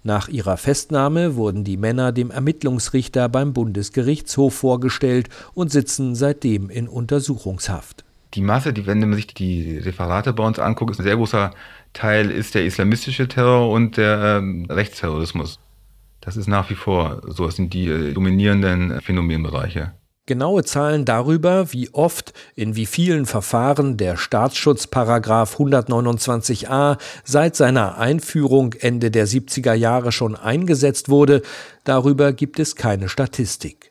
Nach 0.04 0.30
ihrer 0.30 0.58
Festnahme 0.58 1.36
wurden 1.36 1.64
die 1.64 1.78
Männer 1.78 2.12
dem 2.12 2.32
Ermittlungsrichter 2.32 3.30
beim 3.30 3.54
Bundesgerichtshof 3.54 4.54
vorgestellt 4.54 5.28
und 5.54 5.72
sitzen 5.72 6.16
seitdem 6.16 6.70
in 6.70 6.88
Untersuchungshaft 6.88 8.07
die 8.34 8.42
Masse, 8.42 8.74
die, 8.74 8.86
wenn 8.86 9.00
man 9.00 9.14
sich 9.14 9.28
die 9.28 9.78
Referate 9.78 10.34
bei 10.34 10.44
uns 10.44 10.60
anguckt, 10.60 10.92
ist 10.92 11.00
ein 11.00 11.04
sehr 11.04 11.16
großer 11.16 11.52
Teil 11.94 12.30
ist 12.30 12.54
der 12.56 12.66
islamistische 12.66 13.28
Terror 13.28 13.72
und 13.72 13.98
der 13.98 14.38
ähm, 14.38 14.66
Rechtsterrorismus. 14.70 15.60
Das 16.22 16.38
ist 16.38 16.48
nach 16.48 16.70
wie 16.70 16.76
vor 16.76 17.22
so, 17.26 17.46
das 17.46 17.56
sind 17.56 17.74
die 17.74 17.88
äh, 17.88 18.14
dominierenden 18.14 19.02
Phänomenbereiche. 19.02 19.94
Genaue 20.28 20.66
Zahlen 20.66 21.06
darüber, 21.06 21.72
wie 21.72 21.90
oft 21.94 22.34
in 22.54 22.76
wie 22.76 22.86
vielen 22.86 23.26
Verfahren 23.26 23.96
der 23.96 24.18
Staatsschutzparagraf 24.18 25.58
129a 25.58 26.98
seit 27.24 27.56
seiner 27.56 27.98
Einführung 27.98 28.74
Ende 28.74 29.10
der 29.10 29.26
70er 29.26 29.74
Jahre 29.74 30.12
schon 30.12 30.36
eingesetzt 30.36 31.08
wurde, 31.08 31.44
darüber 31.86 32.34
gibt 32.34 32.60
es 32.60 32.76
keine 32.76 33.08
Statistik. 33.08 33.87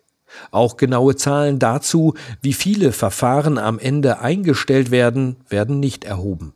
Auch 0.50 0.76
genaue 0.76 1.16
Zahlen 1.16 1.58
dazu, 1.58 2.14
wie 2.42 2.52
viele 2.52 2.92
Verfahren 2.92 3.58
am 3.58 3.78
Ende 3.78 4.20
eingestellt 4.20 4.90
werden, 4.90 5.36
werden 5.48 5.80
nicht 5.80 6.04
erhoben. 6.04 6.52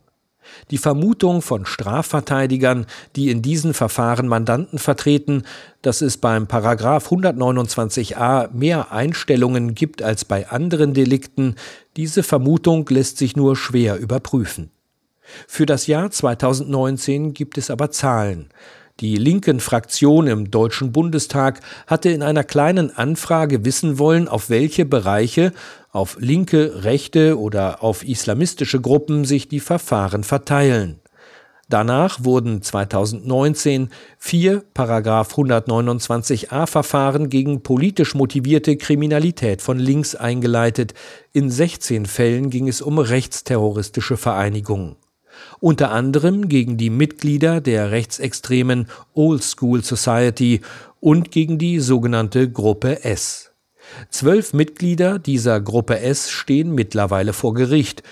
Die 0.69 0.77
Vermutung 0.77 1.41
von 1.41 1.65
Strafverteidigern, 1.65 2.85
die 3.15 3.29
in 3.29 3.41
diesen 3.41 3.73
Verfahren 3.73 4.27
Mandanten 4.27 4.79
vertreten, 4.79 5.43
dass 5.81 6.01
es 6.01 6.17
beim 6.17 6.47
Paragraph 6.47 7.11
129a 7.11 8.49
mehr 8.51 8.91
Einstellungen 8.91 9.75
gibt 9.75 10.01
als 10.01 10.25
bei 10.25 10.49
anderen 10.49 10.93
Delikten, 10.93 11.55
diese 11.97 12.23
Vermutung 12.23 12.87
lässt 12.89 13.17
sich 13.17 13.35
nur 13.35 13.55
schwer 13.55 13.97
überprüfen. 13.97 14.71
Für 15.47 15.65
das 15.65 15.87
Jahr 15.87 16.11
2019 16.11 17.33
gibt 17.33 17.57
es 17.57 17.69
aber 17.69 17.91
Zahlen. 17.91 18.49
Die 19.01 19.15
linken 19.15 19.59
Fraktion 19.59 20.27
im 20.27 20.51
Deutschen 20.51 20.91
Bundestag 20.91 21.61
hatte 21.87 22.11
in 22.11 22.21
einer 22.21 22.43
kleinen 22.43 22.95
Anfrage 22.95 23.65
wissen 23.65 23.97
wollen, 23.97 24.27
auf 24.27 24.51
welche 24.51 24.85
Bereiche, 24.85 25.53
auf 25.91 26.17
linke, 26.19 26.83
rechte 26.83 27.39
oder 27.39 27.83
auf 27.83 28.07
islamistische 28.07 28.79
Gruppen 28.79 29.25
sich 29.25 29.47
die 29.47 29.59
Verfahren 29.59 30.23
verteilen. 30.23 30.99
Danach 31.67 32.23
wurden 32.23 32.61
2019 32.61 33.89
vier 34.19 34.63
Paragraph 34.75 35.33
129a 35.33 36.67
Verfahren 36.67 37.29
gegen 37.29 37.63
politisch 37.63 38.13
motivierte 38.13 38.77
Kriminalität 38.77 39.63
von 39.63 39.79
links 39.79 40.13
eingeleitet. 40.13 40.93
In 41.33 41.49
16 41.49 42.05
Fällen 42.05 42.51
ging 42.51 42.67
es 42.67 42.83
um 42.83 42.99
rechtsterroristische 42.99 44.17
Vereinigungen 44.17 45.00
unter 45.59 45.91
anderem 45.91 46.49
gegen 46.49 46.77
die 46.77 46.89
Mitglieder 46.89 47.61
der 47.61 47.91
rechtsextremen 47.91 48.87
Old 49.13 49.43
School 49.43 49.83
Society 49.83 50.61
und 50.99 51.31
gegen 51.31 51.57
die 51.57 51.79
sogenannte 51.79 52.49
Gruppe 52.49 53.03
S. 53.03 53.51
Zwölf 54.09 54.53
Mitglieder 54.53 55.19
dieser 55.19 55.59
Gruppe 55.59 55.99
S 55.99 56.29
stehen 56.29 56.73
mittlerweile 56.73 57.33
vor 57.33 57.53
Gericht. 57.53 58.03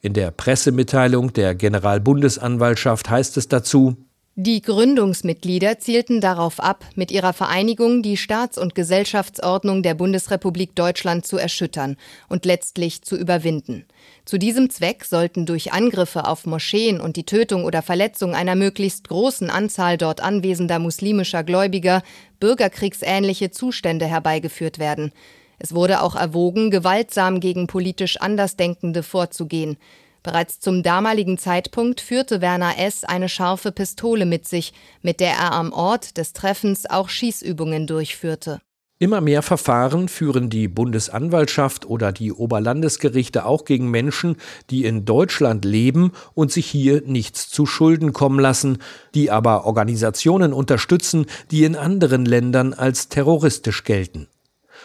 In 0.00 0.14
der 0.14 0.30
Pressemitteilung 0.30 1.32
der 1.32 1.54
Generalbundesanwaltschaft 1.54 3.10
heißt 3.10 3.36
es 3.36 3.48
dazu 3.48 3.96
die 4.40 4.62
Gründungsmitglieder 4.62 5.80
zielten 5.80 6.20
darauf 6.20 6.60
ab, 6.60 6.84
mit 6.94 7.10
ihrer 7.10 7.32
Vereinigung 7.32 8.04
die 8.04 8.16
Staats- 8.16 8.56
und 8.56 8.76
Gesellschaftsordnung 8.76 9.82
der 9.82 9.94
Bundesrepublik 9.94 10.76
Deutschland 10.76 11.26
zu 11.26 11.38
erschüttern 11.38 11.96
und 12.28 12.44
letztlich 12.44 13.02
zu 13.02 13.16
überwinden. 13.16 13.84
Zu 14.28 14.36
diesem 14.36 14.68
Zweck 14.68 15.06
sollten 15.06 15.46
durch 15.46 15.72
Angriffe 15.72 16.26
auf 16.26 16.44
Moscheen 16.44 17.00
und 17.00 17.16
die 17.16 17.24
Tötung 17.24 17.64
oder 17.64 17.80
Verletzung 17.80 18.34
einer 18.34 18.56
möglichst 18.56 19.08
großen 19.08 19.48
Anzahl 19.48 19.96
dort 19.96 20.20
anwesender 20.20 20.78
muslimischer 20.78 21.42
Gläubiger 21.42 22.02
bürgerkriegsähnliche 22.38 23.50
Zustände 23.50 24.04
herbeigeführt 24.04 24.78
werden. 24.78 25.12
Es 25.58 25.74
wurde 25.74 26.02
auch 26.02 26.14
erwogen, 26.14 26.70
gewaltsam 26.70 27.40
gegen 27.40 27.68
politisch 27.68 28.20
Andersdenkende 28.20 29.02
vorzugehen. 29.02 29.78
Bereits 30.22 30.60
zum 30.60 30.82
damaligen 30.82 31.38
Zeitpunkt 31.38 32.02
führte 32.02 32.42
Werner 32.42 32.76
S. 32.76 33.04
eine 33.04 33.30
scharfe 33.30 33.72
Pistole 33.72 34.26
mit 34.26 34.46
sich, 34.46 34.74
mit 35.00 35.20
der 35.20 35.30
er 35.30 35.52
am 35.52 35.72
Ort 35.72 36.18
des 36.18 36.34
Treffens 36.34 36.84
auch 36.84 37.08
Schießübungen 37.08 37.86
durchführte. 37.86 38.60
Immer 39.00 39.20
mehr 39.20 39.42
Verfahren 39.42 40.08
führen 40.08 40.50
die 40.50 40.66
Bundesanwaltschaft 40.66 41.86
oder 41.86 42.10
die 42.10 42.32
Oberlandesgerichte 42.32 43.46
auch 43.46 43.64
gegen 43.64 43.92
Menschen, 43.92 44.34
die 44.70 44.84
in 44.84 45.04
Deutschland 45.04 45.64
leben 45.64 46.10
und 46.34 46.50
sich 46.50 46.66
hier 46.66 47.02
nichts 47.06 47.48
zu 47.48 47.64
Schulden 47.64 48.12
kommen 48.12 48.40
lassen, 48.40 48.78
die 49.14 49.30
aber 49.30 49.66
Organisationen 49.66 50.52
unterstützen, 50.52 51.26
die 51.52 51.62
in 51.62 51.76
anderen 51.76 52.24
Ländern 52.24 52.74
als 52.74 53.08
terroristisch 53.08 53.84
gelten. 53.84 54.26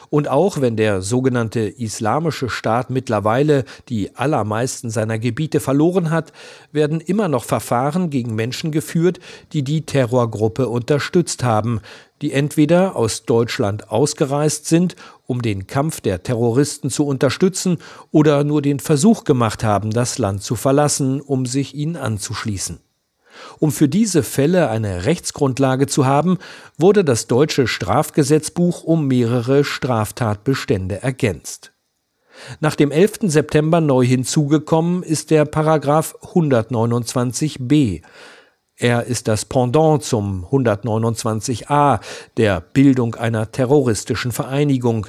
Und 0.09 0.27
auch 0.27 0.61
wenn 0.61 0.75
der 0.75 1.01
sogenannte 1.01 1.61
Islamische 1.61 2.49
Staat 2.49 2.91
mittlerweile 2.91 3.65
die 3.89 4.15
allermeisten 4.15 4.91
seiner 4.91 5.17
Gebiete 5.17 5.59
verloren 5.59 6.11
hat, 6.11 6.33
werden 6.71 6.99
immer 6.99 7.29
noch 7.29 7.45
Verfahren 7.45 8.11
gegen 8.11 8.35
Menschen 8.35 8.71
geführt, 8.71 9.19
die 9.53 9.63
die 9.63 9.85
Terrorgruppe 9.85 10.67
unterstützt 10.67 11.43
haben, 11.43 11.81
die 12.23 12.31
entweder 12.31 12.95
aus 12.95 13.25
Deutschland 13.25 13.91
ausgereist 13.91 14.65
sind, 14.65 14.95
um 15.27 15.41
den 15.41 15.67
Kampf 15.67 15.99
der 15.99 16.23
Terroristen 16.23 16.89
zu 16.89 17.05
unterstützen, 17.05 17.79
oder 18.11 18.45
nur 18.45 18.61
den 18.61 18.79
Versuch 18.79 19.25
gemacht 19.25 19.63
haben, 19.63 19.91
das 19.91 20.17
Land 20.17 20.41
zu 20.41 20.55
verlassen, 20.55 21.19
um 21.19 21.45
sich 21.45 21.75
ihnen 21.75 21.97
anzuschließen. 21.97 22.79
Um 23.59 23.73
für 23.73 23.89
diese 23.89 24.23
Fälle 24.23 24.69
eine 24.69 25.03
Rechtsgrundlage 25.05 25.87
zu 25.87 26.05
haben, 26.05 26.37
wurde 26.77 27.03
das 27.03 27.27
deutsche 27.27 27.67
Strafgesetzbuch 27.67 28.83
um 28.85 29.07
mehrere 29.07 29.65
Straftatbestände 29.65 31.03
ergänzt. 31.03 31.73
Nach 32.61 32.75
dem 32.75 32.91
11. 32.91 33.19
September 33.23 33.81
neu 33.81 34.05
hinzugekommen 34.05 35.03
ist 35.03 35.29
der 35.29 35.43
Paragraph 35.43 36.15
129b. 36.33 38.01
Er 38.83 39.05
ist 39.05 39.29
das 39.29 39.45
Pendant 39.45 40.03
zum 40.03 40.45
129a, 40.51 42.01
der 42.35 42.59
Bildung 42.59 43.15
einer 43.15 43.49
terroristischen 43.49 44.33
Vereinigung, 44.33 45.07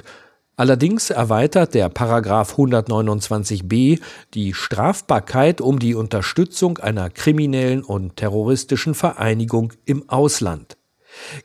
Allerdings 0.57 1.09
erweitert 1.09 1.73
der 1.73 1.89
Paragraph 1.89 2.57
129b 2.57 3.99
die 4.33 4.53
Strafbarkeit 4.53 5.59
um 5.59 5.79
die 5.79 5.93
Unterstützung 5.93 6.77
einer 6.77 7.09
kriminellen 7.09 7.83
und 7.83 8.15
terroristischen 8.15 8.93
Vereinigung 8.93 9.73
im 9.83 10.07
Ausland. 10.07 10.77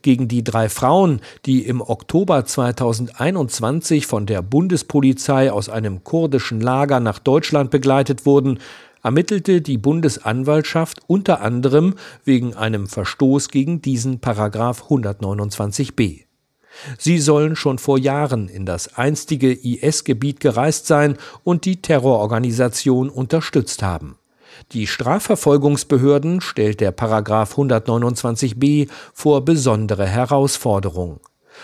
Gegen 0.02 0.28
die 0.28 0.44
drei 0.44 0.68
Frauen, 0.68 1.20
die 1.46 1.66
im 1.66 1.80
Oktober 1.80 2.44
2021 2.44 4.06
von 4.06 4.26
der 4.26 4.42
Bundespolizei 4.42 5.50
aus 5.50 5.68
einem 5.68 6.04
kurdischen 6.04 6.60
Lager 6.60 7.00
nach 7.00 7.18
Deutschland 7.18 7.72
begleitet 7.72 8.26
wurden, 8.26 8.60
ermittelte 9.02 9.60
die 9.60 9.78
Bundesanwaltschaft 9.78 11.00
unter 11.06 11.40
anderem 11.40 11.94
wegen 12.24 12.54
einem 12.54 12.86
Verstoß 12.86 13.48
gegen 13.48 13.82
diesen 13.82 14.20
Paragraph 14.20 14.84
129b. 14.88 16.24
Sie 16.98 17.18
sollen 17.18 17.56
schon 17.56 17.78
vor 17.78 17.98
Jahren 17.98 18.48
in 18.48 18.64
das 18.64 18.96
einstige 18.96 19.52
IS-Gebiet 19.52 20.40
gereist 20.40 20.86
sein 20.86 21.16
und 21.42 21.64
die 21.64 21.82
Terrororganisation 21.82 23.10
unterstützt 23.10 23.82
haben. 23.82 24.16
Die 24.72 24.86
Strafverfolgungsbehörden 24.86 26.40
stellt 26.40 26.80
der 26.80 26.92
Paragraph 26.92 27.56
129b 27.58 28.88
vor 29.12 29.44
besondere 29.44 30.06
Herausforderungen. 30.06 31.20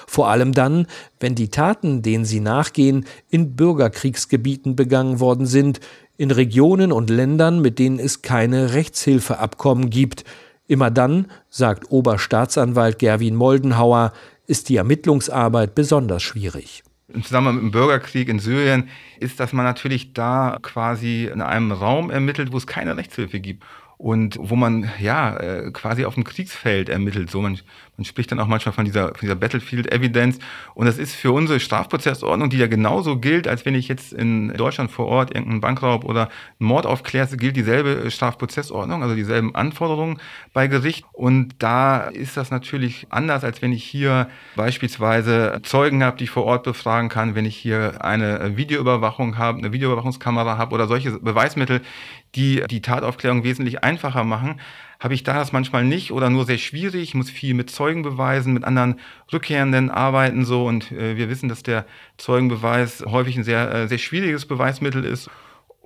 Vor 0.06 0.28
allem 0.28 0.52
dann, 0.52 0.86
wenn 1.20 1.34
die 1.34 1.48
Taten, 1.48 2.02
denen 2.02 2.24
sie 2.24 2.40
nachgehen, 2.40 3.06
in 3.30 3.56
Bürgerkriegsgebieten 3.56 4.76
begangen 4.76 5.20
worden 5.20 5.46
sind, 5.46 5.80
in 6.16 6.30
Regionen 6.30 6.92
und 6.92 7.10
Ländern, 7.10 7.60
mit 7.60 7.78
denen 7.78 7.98
es 7.98 8.22
keine 8.22 8.72
Rechtshilfeabkommen 8.74 9.90
gibt. 9.90 10.24
Immer 10.66 10.90
dann, 10.90 11.26
sagt 11.48 11.90
Oberstaatsanwalt 11.90 12.98
Gerwin 12.98 13.36
Moldenhauer, 13.36 14.12
ist 14.46 14.68
die 14.68 14.76
Ermittlungsarbeit 14.76 15.74
besonders 15.74 16.22
schwierig. 16.22 16.82
Im 17.08 17.22
Zusammenhang 17.22 17.56
mit 17.56 17.64
dem 17.64 17.70
Bürgerkrieg 17.70 18.28
in 18.28 18.40
Syrien 18.40 18.88
ist, 19.20 19.38
dass 19.38 19.52
man 19.52 19.64
natürlich 19.64 20.12
da 20.12 20.58
quasi 20.60 21.26
in 21.32 21.40
einem 21.40 21.70
Raum 21.70 22.10
ermittelt, 22.10 22.52
wo 22.52 22.56
es 22.56 22.66
keine 22.66 22.96
Rechtshilfe 22.96 23.38
gibt 23.38 23.64
und 23.96 24.36
wo 24.40 24.56
man 24.56 24.90
ja 25.00 25.36
äh, 25.36 25.70
quasi 25.70 26.04
auf 26.04 26.14
dem 26.14 26.24
Kriegsfeld 26.24 26.88
ermittelt. 26.88 27.30
So 27.30 27.40
man, 27.40 27.58
man 27.96 28.04
spricht 28.04 28.32
dann 28.32 28.40
auch 28.40 28.46
manchmal 28.46 28.72
von 28.72 28.84
dieser, 28.84 29.08
von 29.08 29.20
dieser 29.20 29.34
Battlefield 29.34 29.92
Evidence 29.92 30.38
und 30.74 30.86
das 30.86 30.98
ist 30.98 31.14
für 31.14 31.32
unsere 31.32 31.60
Strafprozessordnung, 31.60 32.50
die 32.50 32.58
ja 32.58 32.66
genauso 32.66 33.18
gilt, 33.18 33.48
als 33.48 33.64
wenn 33.64 33.74
ich 33.74 33.88
jetzt 33.88 34.12
in 34.12 34.52
Deutschland 34.54 34.90
vor 34.90 35.06
Ort 35.06 35.34
irgendeinen 35.34 35.60
Bankraub 35.60 36.04
oder 36.04 36.28
einen 36.60 36.68
Mord 36.68 36.86
aufkläre, 36.86 37.36
gilt 37.36 37.56
dieselbe 37.56 38.10
Strafprozessordnung, 38.10 39.02
also 39.02 39.14
dieselben 39.14 39.54
Anforderungen 39.54 40.18
bei 40.52 40.66
Gericht. 40.66 41.04
Und 41.12 41.54
da 41.58 42.08
ist 42.08 42.36
das 42.36 42.50
natürlich 42.50 43.06
anders, 43.10 43.42
als 43.42 43.62
wenn 43.62 43.72
ich 43.72 43.84
hier 43.84 44.28
beispielsweise 44.54 45.60
Zeugen 45.62 46.04
habe, 46.04 46.18
die 46.18 46.24
ich 46.24 46.30
vor 46.30 46.44
Ort 46.44 46.64
befragen 46.64 47.08
kann, 47.08 47.34
wenn 47.34 47.46
ich 47.46 47.56
hier 47.56 48.04
eine 48.04 48.56
Videoüberwachung 48.56 49.38
habe, 49.38 49.58
eine 49.58 49.72
Videoüberwachungskamera 49.72 50.58
habe 50.58 50.74
oder 50.74 50.86
solche 50.86 51.12
Beweismittel, 51.12 51.80
die 52.34 52.62
die 52.70 52.82
Tataufklärung 52.82 53.44
wesentlich 53.44 53.82
einfacher 53.82 54.24
machen, 54.24 54.60
habe 55.00 55.14
ich 55.14 55.22
da 55.22 55.34
das 55.34 55.52
manchmal 55.52 55.84
nicht 55.84 56.12
oder 56.12 56.30
nur 56.30 56.44
sehr 56.44 56.58
schwierig. 56.58 57.14
Muss 57.14 57.30
viel 57.30 57.54
mit 57.54 57.70
Zeugen 57.70 58.02
beweisen, 58.02 58.52
mit 58.52 58.64
anderen 58.64 59.00
Rückkehrenden 59.32 59.90
arbeiten 59.90 60.44
so 60.44 60.66
und 60.66 60.92
äh, 60.92 61.16
wir 61.16 61.28
wissen, 61.28 61.48
dass 61.48 61.62
der 61.62 61.86
Zeugenbeweis 62.16 63.04
häufig 63.06 63.36
ein 63.36 63.44
sehr, 63.44 63.72
äh, 63.72 63.88
sehr 63.88 63.98
schwieriges 63.98 64.46
Beweismittel 64.46 65.04
ist. 65.04 65.30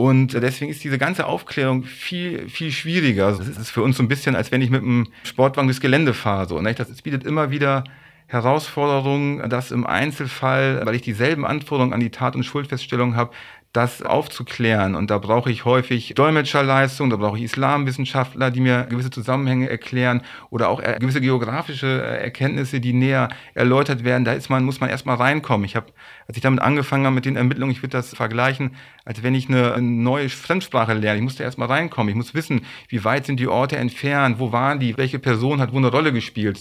Und 0.00 0.32
deswegen 0.32 0.70
ist 0.70 0.82
diese 0.82 0.96
ganze 0.96 1.26
Aufklärung 1.26 1.82
viel, 1.82 2.48
viel 2.48 2.72
schwieriger. 2.72 3.28
Es 3.28 3.58
ist 3.58 3.70
für 3.70 3.82
uns 3.82 3.98
so 3.98 4.02
ein 4.02 4.08
bisschen, 4.08 4.34
als 4.34 4.50
wenn 4.50 4.62
ich 4.62 4.70
mit 4.70 4.82
einem 4.82 5.08
Sportwagen 5.24 5.68
durchs 5.68 5.82
Gelände 5.82 6.14
fahre. 6.14 6.48
So, 6.48 6.58
ne? 6.58 6.72
Das 6.72 7.02
bietet 7.02 7.24
immer 7.24 7.50
wieder 7.50 7.84
Herausforderungen, 8.26 9.50
dass 9.50 9.72
im 9.72 9.86
Einzelfall, 9.86 10.80
weil 10.86 10.94
ich 10.94 11.02
dieselben 11.02 11.44
Anforderungen 11.44 11.92
an 11.92 12.00
die 12.00 12.10
Tat- 12.10 12.36
und 12.36 12.44
Schuldfeststellung 12.44 13.14
habe, 13.16 13.32
das 13.72 14.02
aufzuklären. 14.02 14.96
Und 14.96 15.10
da 15.10 15.18
brauche 15.18 15.50
ich 15.50 15.64
häufig 15.64 16.14
Dolmetscherleistung, 16.16 17.08
da 17.08 17.16
brauche 17.16 17.38
ich 17.38 17.44
Islamwissenschaftler, 17.44 18.50
die 18.50 18.60
mir 18.60 18.86
gewisse 18.90 19.10
Zusammenhänge 19.10 19.70
erklären 19.70 20.22
oder 20.50 20.68
auch 20.68 20.82
gewisse 20.82 21.20
geografische 21.20 21.86
äh, 21.86 22.22
Erkenntnisse, 22.24 22.80
die 22.80 22.92
näher 22.92 23.28
erläutert 23.54 24.02
werden. 24.02 24.24
Da 24.24 24.32
ist 24.32 24.50
man, 24.50 24.64
muss 24.64 24.80
man 24.80 24.90
erstmal 24.90 25.16
reinkommen. 25.16 25.64
Ich 25.64 25.76
habe, 25.76 25.92
als 26.26 26.36
ich 26.36 26.42
damit 26.42 26.60
angefangen 26.60 27.04
habe 27.04 27.14
mit 27.14 27.26
den 27.26 27.36
Ermittlungen, 27.36 27.72
ich 27.72 27.82
würde 27.82 27.96
das 27.96 28.12
vergleichen, 28.14 28.74
als 29.04 29.22
wenn 29.22 29.36
ich 29.36 29.48
eine 29.48 29.80
neue 29.80 30.28
Fremdsprache 30.28 30.94
lerne. 30.94 31.18
Ich 31.18 31.24
musste 31.24 31.44
erstmal 31.44 31.68
reinkommen. 31.68 32.08
Ich 32.08 32.16
muss 32.16 32.34
wissen, 32.34 32.62
wie 32.88 33.04
weit 33.04 33.26
sind 33.26 33.38
die 33.38 33.48
Orte 33.48 33.76
entfernt, 33.76 34.40
wo 34.40 34.50
waren 34.50 34.80
die, 34.80 34.96
welche 34.96 35.20
Person 35.20 35.60
hat 35.60 35.72
wo 35.72 35.76
eine 35.76 35.88
Rolle 35.88 36.12
gespielt. 36.12 36.60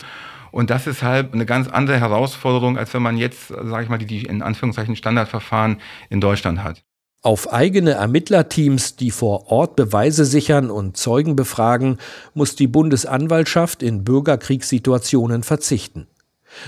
Und 0.52 0.70
das 0.70 0.88
ist 0.88 1.04
halt 1.04 1.34
eine 1.34 1.46
ganz 1.46 1.68
andere 1.68 2.00
Herausforderung, 2.00 2.78
als 2.78 2.94
wenn 2.94 3.02
man 3.02 3.18
jetzt, 3.18 3.48
sage 3.48 3.84
ich 3.84 3.90
mal, 3.90 3.98
die, 3.98 4.06
die 4.06 4.24
in 4.24 4.42
Anführungszeichen 4.42 4.96
Standardverfahren 4.96 5.78
in 6.10 6.22
Deutschland 6.22 6.64
hat. 6.64 6.84
Auf 7.22 7.52
eigene 7.52 7.92
Ermittlerteams, 7.92 8.96
die 8.96 9.12
vor 9.12 9.52
Ort 9.52 9.76
Beweise 9.76 10.24
sichern 10.24 10.72
und 10.72 10.96
Zeugen 10.96 11.36
befragen, 11.36 11.98
muss 12.34 12.56
die 12.56 12.68
Bundesanwaltschaft 12.68 13.84
in 13.84 14.06
Bürgerkriegssituationen 14.06 15.44
verzichten. 15.44 16.08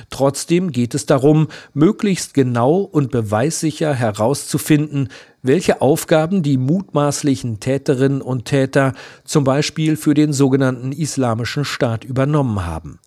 Trotzdem 0.10 0.74
geht 0.74 0.94
es 0.94 1.06
darum, 1.06 1.48
möglichst 1.74 2.34
genau 2.34 2.80
und 2.80 3.12
beweissicher 3.12 3.94
herauszufinden, 3.94 5.08
welche 5.42 5.82
Aufgaben 5.82 6.44
die 6.44 6.58
mutmaßlichen 6.58 7.62
Täterinnen 7.62 8.22
und 8.22 8.44
Täter 8.44 8.94
zum 9.24 9.46
Beispiel 9.46 9.96
für 9.96 10.14
den 10.14 10.34
sogenannten 10.34 10.92
Islamischen 10.92 11.64
Staat 11.64 12.04
übernommen 12.04 12.66
haben. 12.66 13.00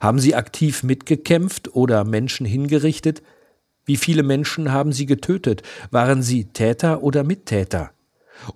Haben 0.00 0.18
sie 0.18 0.34
aktiv 0.34 0.82
mitgekämpft 0.82 1.74
oder 1.74 2.04
Menschen 2.04 2.44
hingerichtet? 2.44 3.22
Wie 3.86 3.96
viele 3.96 4.22
Menschen 4.22 4.72
haben 4.72 4.92
sie 4.92 5.06
getötet? 5.06 5.62
Waren 5.90 6.22
sie 6.22 6.46
Täter 6.46 7.02
oder 7.02 7.22
Mittäter? 7.22 7.90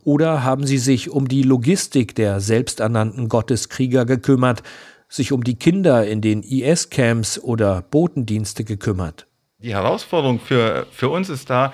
Oder 0.04 0.42
haben 0.42 0.66
sie 0.66 0.78
sich 0.78 1.10
um 1.10 1.28
die 1.28 1.42
Logistik 1.42 2.14
der 2.14 2.40
selbsternannten 2.40 3.28
Gotteskrieger 3.28 4.04
gekümmert, 4.04 4.62
sich 5.08 5.32
um 5.32 5.44
die 5.44 5.56
Kinder 5.56 6.06
in 6.06 6.20
den 6.20 6.42
IS-Camps 6.42 7.38
oder 7.38 7.82
Botendienste 7.82 8.64
gekümmert? 8.64 9.26
Die 9.58 9.74
Herausforderung 9.74 10.40
für, 10.40 10.86
für 10.92 11.08
uns 11.08 11.28
ist 11.28 11.50
da, 11.50 11.72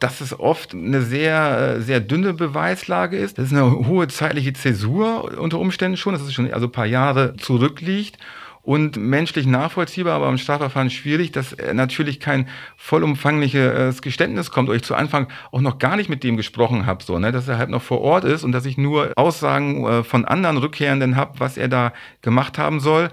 dass 0.00 0.20
es 0.20 0.38
oft 0.38 0.74
eine 0.74 1.02
sehr, 1.02 1.80
sehr 1.80 2.00
dünne 2.00 2.34
Beweislage 2.34 3.16
ist. 3.16 3.38
Das 3.38 3.46
ist 3.46 3.52
eine 3.52 3.86
hohe 3.86 4.08
zeitliche 4.08 4.52
Zäsur 4.52 5.38
unter 5.38 5.58
Umständen 5.58 5.96
schon, 5.96 6.14
dass 6.14 6.22
es 6.22 6.32
schon 6.32 6.52
also 6.52 6.66
ein 6.66 6.72
paar 6.72 6.86
Jahre 6.86 7.36
zurückliegt 7.36 8.18
und 8.64 8.96
menschlich 8.96 9.46
nachvollziehbar, 9.46 10.14
aber 10.14 10.28
im 10.28 10.38
Strafverfahren 10.38 10.90
schwierig, 10.90 11.32
dass 11.32 11.56
natürlich 11.72 12.18
kein 12.18 12.48
vollumfängliches 12.76 14.02
Geständnis 14.02 14.50
kommt, 14.50 14.68
oder 14.68 14.76
ich 14.76 14.82
zu 14.82 14.94
Anfang 14.94 15.28
auch 15.52 15.60
noch 15.60 15.78
gar 15.78 15.96
nicht 15.96 16.08
mit 16.08 16.24
dem 16.24 16.36
gesprochen 16.36 16.86
habe, 16.86 17.04
so, 17.04 17.18
ne, 17.18 17.30
dass 17.30 17.46
er 17.46 17.58
halt 17.58 17.70
noch 17.70 17.82
vor 17.82 18.00
Ort 18.00 18.24
ist 18.24 18.42
und 18.42 18.52
dass 18.52 18.64
ich 18.64 18.78
nur 18.78 19.12
Aussagen 19.16 19.86
äh, 19.86 20.02
von 20.02 20.24
anderen 20.24 20.56
Rückkehrenden 20.56 21.16
habe, 21.16 21.38
was 21.40 21.56
er 21.56 21.68
da 21.68 21.92
gemacht 22.22 22.58
haben 22.58 22.80
soll 22.80 23.10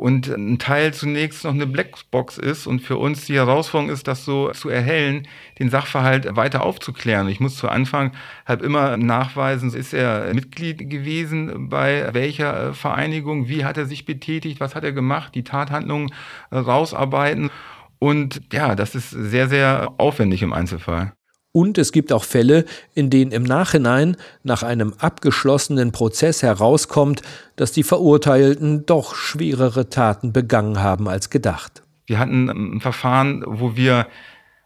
und 0.00 0.28
ein 0.28 0.58
Teil 0.58 0.94
zunächst 0.94 1.44
noch 1.44 1.52
eine 1.52 1.66
Blackbox 1.66 2.38
ist 2.38 2.66
und 2.66 2.80
für 2.80 2.96
uns 2.96 3.26
die 3.26 3.34
Herausforderung 3.34 3.92
ist, 3.92 4.08
das 4.08 4.24
so 4.24 4.50
zu 4.52 4.70
erhellen, 4.70 5.28
den 5.58 5.68
Sachverhalt 5.68 6.36
weiter 6.36 6.62
aufzuklären. 6.62 7.28
Ich 7.28 7.38
muss 7.38 7.56
zu 7.56 7.68
Anfang 7.68 8.12
halt 8.46 8.62
immer 8.62 8.96
nachweisen, 8.96 9.74
ist 9.74 9.92
er 9.92 10.32
Mitglied 10.32 10.88
gewesen 10.88 11.68
bei 11.68 12.08
welcher 12.14 12.70
äh, 12.70 12.72
Vereinigung, 12.72 13.48
wie 13.48 13.66
hat 13.66 13.76
er 13.76 13.84
sich 13.84 14.06
betätigt, 14.06 14.58
was 14.58 14.74
hat 14.74 14.84
er 14.84 14.92
gemacht, 14.92 15.34
die 15.34 15.44
Tathandlungen 15.44 16.14
äh, 16.50 16.56
rausarbeiten. 16.56 17.50
Und 17.98 18.40
ja, 18.54 18.74
das 18.74 18.94
ist 18.94 19.10
sehr, 19.10 19.50
sehr 19.50 19.92
aufwendig 19.98 20.40
im 20.40 20.54
Einzelfall. 20.54 21.12
Und 21.52 21.78
es 21.78 21.90
gibt 21.90 22.12
auch 22.12 22.22
Fälle, 22.22 22.64
in 22.94 23.10
denen 23.10 23.32
im 23.32 23.42
Nachhinein 23.42 24.16
nach 24.44 24.62
einem 24.62 24.94
abgeschlossenen 24.98 25.90
Prozess 25.90 26.42
herauskommt, 26.42 27.22
dass 27.56 27.72
die 27.72 27.82
Verurteilten 27.82 28.86
doch 28.86 29.16
schwerere 29.16 29.88
Taten 29.88 30.32
begangen 30.32 30.80
haben 30.80 31.08
als 31.08 31.28
gedacht. 31.28 31.82
Wir 32.06 32.18
hatten 32.18 32.48
ein 32.48 32.80
Verfahren, 32.80 33.44
wo 33.46 33.74
wir 33.74 34.06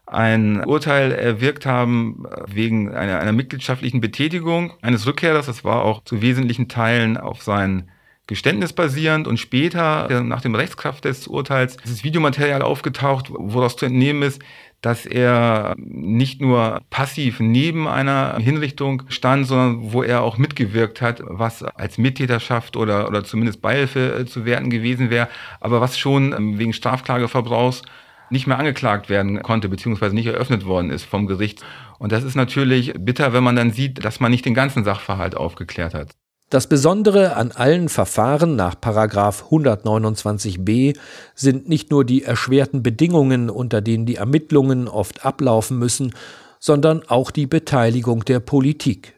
ein 0.05 0.63
Urteil 0.63 1.11
erwirkt 1.11 1.65
haben 1.65 2.25
wegen 2.45 2.93
einer, 2.93 3.19
einer 3.19 3.31
mitgliedschaftlichen 3.31 4.01
Betätigung 4.01 4.73
eines 4.83 5.07
Rückkehrers. 5.07 5.47
Das 5.47 5.63
war 5.63 5.83
auch 5.83 6.03
zu 6.03 6.21
wesentlichen 6.21 6.67
Teilen 6.67 7.17
auf 7.17 7.41
sein 7.41 7.89
Geständnis 8.27 8.73
basierend 8.73 9.27
und 9.27 9.37
später, 9.37 10.23
nach 10.23 10.41
dem 10.41 10.55
Rechtskraft 10.55 11.05
des 11.05 11.27
Urteils, 11.27 11.75
ist 11.75 11.93
das 11.93 12.03
Videomaterial 12.03 12.63
aufgetaucht, 12.63 13.27
woraus 13.29 13.75
zu 13.75 13.85
entnehmen 13.85 14.23
ist, 14.23 14.41
dass 14.81 15.05
er 15.05 15.75
nicht 15.77 16.41
nur 16.41 16.81
passiv 16.89 17.39
neben 17.39 17.87
einer 17.87 18.37
Hinrichtung 18.37 19.03
stand, 19.09 19.47
sondern 19.47 19.93
wo 19.93 20.03
er 20.03 20.21
auch 20.21 20.37
mitgewirkt 20.37 21.01
hat, 21.01 21.21
was 21.25 21.63
als 21.63 21.97
Mittäterschaft 21.97 22.77
oder, 22.77 23.07
oder 23.07 23.23
zumindest 23.23 23.61
Beihilfe 23.61 24.19
äh, 24.19 24.25
zu 24.25 24.45
werten 24.45 24.69
gewesen 24.69 25.09
wäre, 25.09 25.27
aber 25.59 25.81
was 25.81 25.97
schon 25.97 26.33
ähm, 26.33 26.59
wegen 26.59 26.73
Strafklageverbrauchs 26.73 27.81
nicht 28.29 28.47
mehr 28.47 28.57
angeklagt 28.57 29.09
werden 29.09 29.41
konnte, 29.41 29.69
beziehungsweise 29.69 30.15
nicht 30.15 30.27
eröffnet 30.27 30.65
worden 30.65 30.89
ist 30.89 31.03
vom 31.03 31.27
Gericht. 31.27 31.63
Und 31.99 32.11
das 32.11 32.23
ist 32.23 32.35
natürlich 32.35 32.93
bitter, 32.97 33.33
wenn 33.33 33.43
man 33.43 33.55
dann 33.55 33.71
sieht, 33.71 34.03
dass 34.03 34.19
man 34.19 34.31
nicht 34.31 34.45
den 34.45 34.53
ganzen 34.55 34.83
Sachverhalt 34.83 35.35
aufgeklärt 35.35 35.93
hat. 35.93 36.15
Das 36.51 36.67
Besondere 36.67 37.35
an 37.35 37.51
allen 37.51 37.89
Verfahren 37.89 38.55
nach 38.55 38.75
129b 38.75 40.95
sind 41.33 41.67
nicht 41.67 41.89
nur 41.89 42.05
die 42.05 42.21
erschwerten 42.21 42.83
Bedingungen, 42.83 43.49
unter 43.49 43.81
denen 43.81 44.05
die 44.05 44.17
Ermittlungen 44.17 44.87
oft 44.87 45.25
ablaufen 45.25 45.79
müssen, 45.79 46.13
sondern 46.59 47.01
auch 47.07 47.31
die 47.31 47.47
Beteiligung 47.47 48.25
der 48.25 48.39
Politik. 48.39 49.15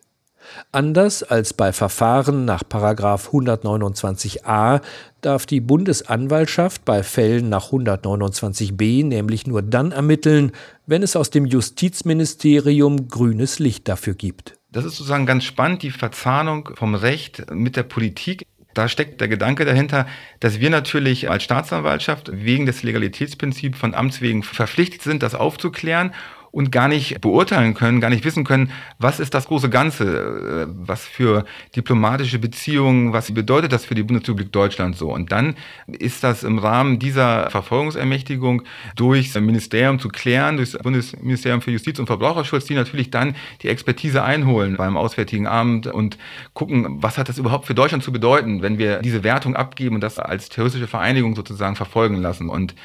Anders 0.72 1.24
als 1.24 1.54
bei 1.54 1.74
Verfahren 1.74 2.46
nach 2.46 2.64
129a 2.64 4.80
darf 5.20 5.46
die 5.46 5.60
Bundesanwaltschaft 5.60 6.86
bei 6.86 7.04
Fällen 7.04 7.50
nach 7.50 7.72
129b 7.72 9.06
nämlich 9.06 9.48
nur 9.48 9.62
dann 9.62 9.92
ermitteln, 9.92 10.54
wenn 10.86 11.04
es 11.04 11.18
aus 11.18 11.30
dem 11.30 11.46
Justizministerium 11.46 13.10
grünes 13.10 13.60
Licht 13.60 13.90
dafür 13.90 14.14
gibt. 14.14 14.57
Das 14.72 14.84
ist 14.84 14.98
sozusagen 14.98 15.26
ganz 15.26 15.46
spannend, 15.46 15.82
die 15.84 15.92
Verzahnung 15.92 16.72
vom 16.76 16.94
Recht 16.94 17.52
mit 17.52 17.76
der 17.76 17.84
Politik. 17.84 18.46
Da 18.74 18.90
steckt 18.90 19.22
der 19.22 19.28
Gedanke 19.28 19.66
dahinter, 19.66 20.06
dass 20.40 20.60
wir 20.60 20.70
natürlich 20.70 21.30
als 21.30 21.44
Staatsanwaltschaft 21.44 22.30
wegen 22.32 22.66
des 22.66 22.84
Legalitätsprinzips 22.84 23.80
von 23.80 23.96
Amts 23.96 24.22
wegen 24.22 24.44
verpflichtet 24.44 25.02
sind, 25.02 25.24
das 25.24 25.36
aufzuklären 25.36 26.14
und 26.52 26.72
gar 26.72 26.88
nicht 26.88 27.22
beurteilen 27.22 27.74
können, 27.74 28.02
gar 28.02 28.10
nicht 28.10 28.26
wissen 28.26 28.44
können, 28.44 28.72
was 29.00 29.20
ist 29.20 29.34
das 29.34 29.48
große 29.48 29.70
Ganze, 29.70 30.68
äh, 30.68 30.68
was 30.70 31.06
für 31.06 31.46
diplomatische 31.76 32.40
Beziehungen, 32.40 33.14
was 33.14 33.32
bedeutet 33.32 33.72
das 33.72 33.86
für 33.86 33.96
die 33.96 34.04
Bundesrepublik 34.04 34.52
Deutschland 34.52 34.98
so. 34.98 35.14
Und 35.14 35.32
dann 35.32 35.56
ist 35.88 36.24
das 36.24 36.44
im 36.44 36.60
Rahmen 36.60 37.00
dieser 37.00 37.50
Verfolgungsermächtigung 37.50 38.64
durch 38.96 39.34
das 39.34 39.42
Ministerium 39.42 40.00
zu 40.00 40.10
klären, 40.10 40.58
durch 40.58 40.72
das 40.72 40.82
Bundesministerium 40.82 41.62
für 41.62 41.72
Justiz 41.72 42.00
und 42.00 42.08
Verbraucherschutz, 42.08 42.66
die 42.66 42.76
natürlich 42.76 43.12
dann 43.12 43.36
die 43.62 43.68
Expertise 43.68 44.24
einholen 44.24 44.78
beim 44.78 44.98
Auswärtigen 44.98 45.48
Amt 45.48 45.88
und 45.88 46.18
gucken, 46.54 47.02
was 47.02 47.18
hat 47.18 47.30
das 47.30 47.38
überhaupt 47.38 47.66
für 47.66 47.76
Deutschland 47.76 48.04
zu 48.04 48.12
bedeuten, 48.12 48.62
wenn 48.62 48.78
wir 48.78 49.00
diese 49.00 49.24
Wertung 49.24 49.56
abgeben 49.56 49.96
und 49.96 50.02
das 50.02 50.20
als 50.20 50.50
terroristische 50.50 50.88
Vereinigung 50.88 51.36
sozusagen 51.36 51.76
verfolgen 51.76 52.18
lassen. 52.18 52.50
Und 52.50 52.76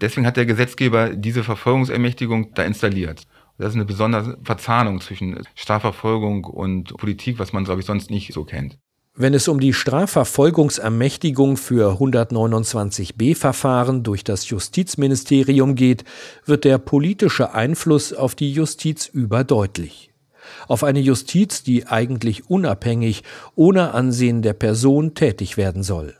Deswegen 0.00 0.26
hat 0.26 0.36
der 0.36 0.46
Gesetzgeber 0.46 1.10
diese 1.10 1.44
Verfolgungsermächtigung 1.44 2.54
da 2.54 2.62
installiert. 2.62 3.22
Das 3.58 3.70
ist 3.70 3.74
eine 3.74 3.84
besondere 3.84 4.38
Verzahnung 4.42 5.00
zwischen 5.00 5.42
Strafverfolgung 5.54 6.44
und 6.44 6.96
Politik, 6.96 7.38
was 7.38 7.52
man, 7.52 7.64
glaube 7.64 7.80
ich, 7.80 7.86
sonst 7.86 8.10
nicht 8.10 8.32
so 8.32 8.44
kennt. 8.44 8.78
Wenn 9.14 9.34
es 9.34 9.48
um 9.48 9.60
die 9.60 9.74
Strafverfolgungsermächtigung 9.74 11.58
für 11.58 12.00
129b-Verfahren 12.00 14.02
durch 14.02 14.24
das 14.24 14.48
Justizministerium 14.48 15.74
geht, 15.74 16.04
wird 16.46 16.64
der 16.64 16.78
politische 16.78 17.52
Einfluss 17.52 18.14
auf 18.14 18.34
die 18.34 18.52
Justiz 18.52 19.06
überdeutlich. 19.06 20.10
Auf 20.68 20.84
eine 20.84 21.00
Justiz, 21.00 21.62
die 21.62 21.86
eigentlich 21.86 22.48
unabhängig, 22.48 23.24
ohne 23.56 23.92
Ansehen 23.92 24.42
der 24.42 24.54
Person 24.54 25.14
tätig 25.14 25.56
werden 25.56 25.82
soll. 25.82 26.19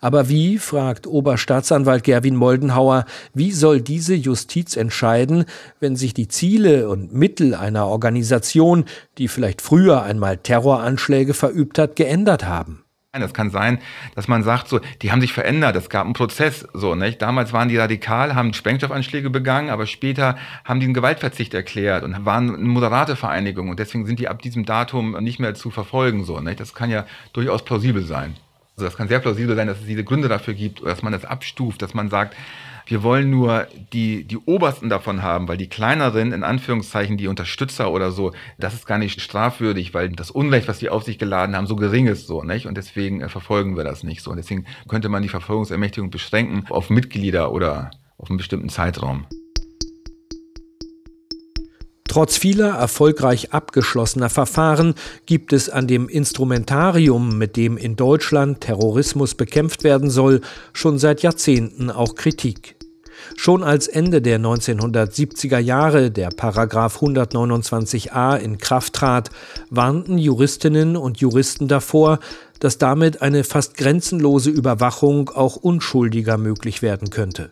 Aber 0.00 0.28
wie, 0.28 0.58
fragt 0.58 1.06
Oberstaatsanwalt 1.06 2.04
Gerwin 2.04 2.36
Moldenhauer, 2.36 3.04
wie 3.32 3.52
soll 3.52 3.80
diese 3.80 4.14
Justiz 4.14 4.76
entscheiden, 4.76 5.44
wenn 5.80 5.96
sich 5.96 6.14
die 6.14 6.28
Ziele 6.28 6.88
und 6.88 7.12
Mittel 7.14 7.54
einer 7.54 7.86
Organisation, 7.86 8.84
die 9.18 9.28
vielleicht 9.28 9.62
früher 9.62 10.02
einmal 10.02 10.38
Terroranschläge 10.38 11.34
verübt 11.34 11.78
hat, 11.78 11.96
geändert 11.96 12.44
haben? 12.44 12.84
Es 13.22 13.32
kann 13.32 13.50
sein, 13.50 13.78
dass 14.16 14.26
man 14.26 14.42
sagt, 14.42 14.68
so, 14.68 14.80
die 15.02 15.12
haben 15.12 15.20
sich 15.20 15.32
verändert, 15.32 15.76
es 15.76 15.88
gab 15.88 16.04
einen 16.04 16.14
Prozess, 16.14 16.66
so, 16.74 16.96
nicht? 16.96 17.22
Damals 17.22 17.52
waren 17.52 17.68
die 17.68 17.76
radikal, 17.76 18.34
haben 18.34 18.52
Sprengstoffanschläge 18.54 19.30
begangen, 19.30 19.70
aber 19.70 19.86
später 19.86 20.36
haben 20.64 20.80
die 20.80 20.86
einen 20.86 20.94
Gewaltverzicht 20.94 21.54
erklärt 21.54 22.02
und 22.02 22.24
waren 22.24 22.54
eine 22.56 22.64
moderate 22.64 23.14
Vereinigung 23.14 23.68
und 23.68 23.78
deswegen 23.78 24.06
sind 24.06 24.18
die 24.18 24.26
ab 24.26 24.42
diesem 24.42 24.64
Datum 24.64 25.12
nicht 25.22 25.38
mehr 25.38 25.54
zu 25.54 25.70
verfolgen, 25.70 26.24
so, 26.24 26.40
nicht? 26.40 26.58
Das 26.58 26.74
kann 26.74 26.90
ja 26.90 27.06
durchaus 27.32 27.64
plausibel 27.64 28.02
sein. 28.02 28.34
Also 28.76 28.86
das 28.86 28.96
kann 28.96 29.08
sehr 29.08 29.20
plausibel 29.20 29.54
sein, 29.54 29.68
dass 29.68 29.80
es 29.80 29.86
diese 29.86 30.04
Gründe 30.04 30.28
dafür 30.28 30.54
gibt, 30.54 30.84
dass 30.84 31.02
man 31.02 31.12
das 31.12 31.24
abstuft, 31.24 31.80
dass 31.82 31.94
man 31.94 32.10
sagt, 32.10 32.34
wir 32.86 33.02
wollen 33.02 33.30
nur 33.30 33.66
die, 33.92 34.24
die 34.24 34.36
Obersten 34.36 34.88
davon 34.88 35.22
haben, 35.22 35.48
weil 35.48 35.56
die 35.56 35.68
kleineren, 35.68 36.32
in 36.32 36.44
Anführungszeichen, 36.44 37.16
die 37.16 37.28
Unterstützer 37.28 37.90
oder 37.90 38.10
so, 38.10 38.32
das 38.58 38.74
ist 38.74 38.86
gar 38.86 38.98
nicht 38.98 39.20
strafwürdig, 39.20 39.94
weil 39.94 40.10
das 40.10 40.30
Unrecht, 40.30 40.68
was 40.68 40.80
die 40.80 40.90
auf 40.90 41.04
sich 41.04 41.18
geladen 41.18 41.56
haben, 41.56 41.66
so 41.66 41.76
gering 41.76 42.08
ist 42.08 42.26
so, 42.26 42.42
nicht? 42.42 42.66
Und 42.66 42.76
deswegen 42.76 43.22
äh, 43.22 43.28
verfolgen 43.28 43.76
wir 43.76 43.84
das 43.84 44.02
nicht 44.02 44.22
so. 44.22 44.30
Und 44.30 44.36
deswegen 44.36 44.66
könnte 44.88 45.08
man 45.08 45.22
die 45.22 45.28
Verfolgungsermächtigung 45.28 46.10
beschränken 46.10 46.64
auf 46.70 46.90
Mitglieder 46.90 47.52
oder 47.52 47.90
auf 48.18 48.28
einen 48.28 48.36
bestimmten 48.36 48.68
Zeitraum. 48.68 49.26
Trotz 52.14 52.36
vieler 52.36 52.68
erfolgreich 52.68 53.52
abgeschlossener 53.52 54.30
Verfahren 54.30 54.94
gibt 55.26 55.52
es 55.52 55.68
an 55.68 55.88
dem 55.88 56.08
Instrumentarium, 56.08 57.38
mit 57.38 57.56
dem 57.56 57.76
in 57.76 57.96
Deutschland 57.96 58.60
Terrorismus 58.60 59.34
bekämpft 59.34 59.82
werden 59.82 60.10
soll, 60.10 60.40
schon 60.72 61.00
seit 61.00 61.22
Jahrzehnten 61.22 61.90
auch 61.90 62.14
Kritik. 62.14 62.76
Schon 63.34 63.64
als 63.64 63.88
Ende 63.88 64.22
der 64.22 64.38
1970er 64.38 65.58
Jahre 65.58 66.12
der 66.12 66.28
Paragraph 66.28 67.02
129a 67.02 68.36
in 68.36 68.58
Kraft 68.58 68.92
trat, 68.92 69.30
warnten 69.70 70.16
Juristinnen 70.16 70.96
und 70.96 71.18
Juristen 71.18 71.66
davor, 71.66 72.20
dass 72.60 72.78
damit 72.78 73.22
eine 73.22 73.42
fast 73.42 73.76
grenzenlose 73.76 74.50
Überwachung 74.50 75.30
auch 75.30 75.56
Unschuldiger 75.56 76.38
möglich 76.38 76.80
werden 76.80 77.10
könnte 77.10 77.50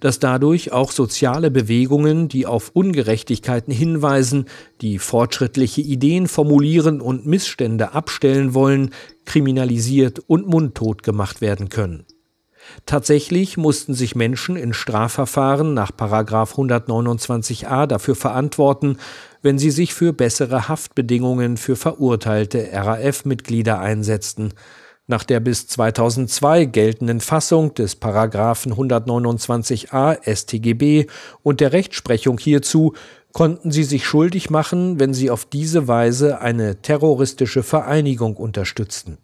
dass 0.00 0.18
dadurch 0.18 0.72
auch 0.72 0.92
soziale 0.92 1.50
Bewegungen, 1.50 2.28
die 2.28 2.46
auf 2.46 2.70
Ungerechtigkeiten 2.74 3.72
hinweisen, 3.72 4.46
die 4.80 4.98
fortschrittliche 4.98 5.80
Ideen 5.80 6.28
formulieren 6.28 7.00
und 7.00 7.26
Missstände 7.26 7.92
abstellen 7.92 8.54
wollen, 8.54 8.90
kriminalisiert 9.24 10.20
und 10.26 10.46
mundtot 10.46 11.02
gemacht 11.02 11.40
werden 11.40 11.68
können. 11.68 12.04
Tatsächlich 12.86 13.56
mussten 13.56 13.94
sich 13.94 14.14
Menschen 14.14 14.56
in 14.56 14.72
Strafverfahren 14.72 15.74
nach 15.74 15.90
129a 15.92 17.86
dafür 17.86 18.14
verantworten, 18.14 18.98
wenn 19.42 19.58
sie 19.58 19.70
sich 19.70 19.94
für 19.94 20.12
bessere 20.12 20.68
Haftbedingungen 20.68 21.56
für 21.56 21.76
verurteilte 21.76 22.68
RAF-Mitglieder 22.72 23.80
einsetzten, 23.80 24.54
nach 25.06 25.24
der 25.24 25.40
bis 25.40 25.66
2002 25.66 26.66
geltenden 26.66 27.20
Fassung 27.20 27.74
des 27.74 27.96
Paragraphen 27.96 28.74
129a 28.74 30.18
StGB 30.24 31.06
und 31.42 31.60
der 31.60 31.72
Rechtsprechung 31.72 32.38
hierzu 32.38 32.94
konnten 33.32 33.70
sie 33.70 33.84
sich 33.84 34.06
schuldig 34.06 34.50
machen, 34.50 35.00
wenn 35.00 35.14
sie 35.14 35.30
auf 35.30 35.44
diese 35.44 35.88
Weise 35.88 36.40
eine 36.40 36.82
terroristische 36.82 37.62
Vereinigung 37.62 38.36
unterstützten. 38.36 39.18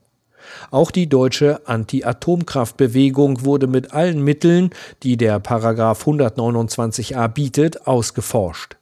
Auch 0.71 0.91
die 0.91 1.09
deutsche 1.09 1.69
Anti-Atomkraftbewegung 1.69 3.45
wurde 3.45 3.67
mit 3.67 3.93
allen 3.93 4.23
Mitteln, 4.23 4.71
die 5.03 5.19
der 5.19 5.41
Paragraph 5.41 6.07
129a 6.07 7.29
bietet, 7.29 7.87
ausgeforscht. 7.87 8.78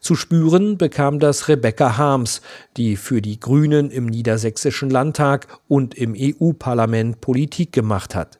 Zu 0.00 0.14
spüren 0.14 0.78
bekam 0.78 1.18
das 1.18 1.48
Rebecca 1.48 1.96
Harms, 1.96 2.42
die 2.76 2.96
für 2.96 3.22
die 3.22 3.40
Grünen 3.40 3.90
im 3.90 4.06
Niedersächsischen 4.06 4.90
Landtag 4.90 5.46
und 5.68 5.94
im 5.94 6.14
EU-Parlament 6.16 7.20
Politik 7.20 7.72
gemacht 7.72 8.14
hat. 8.14 8.38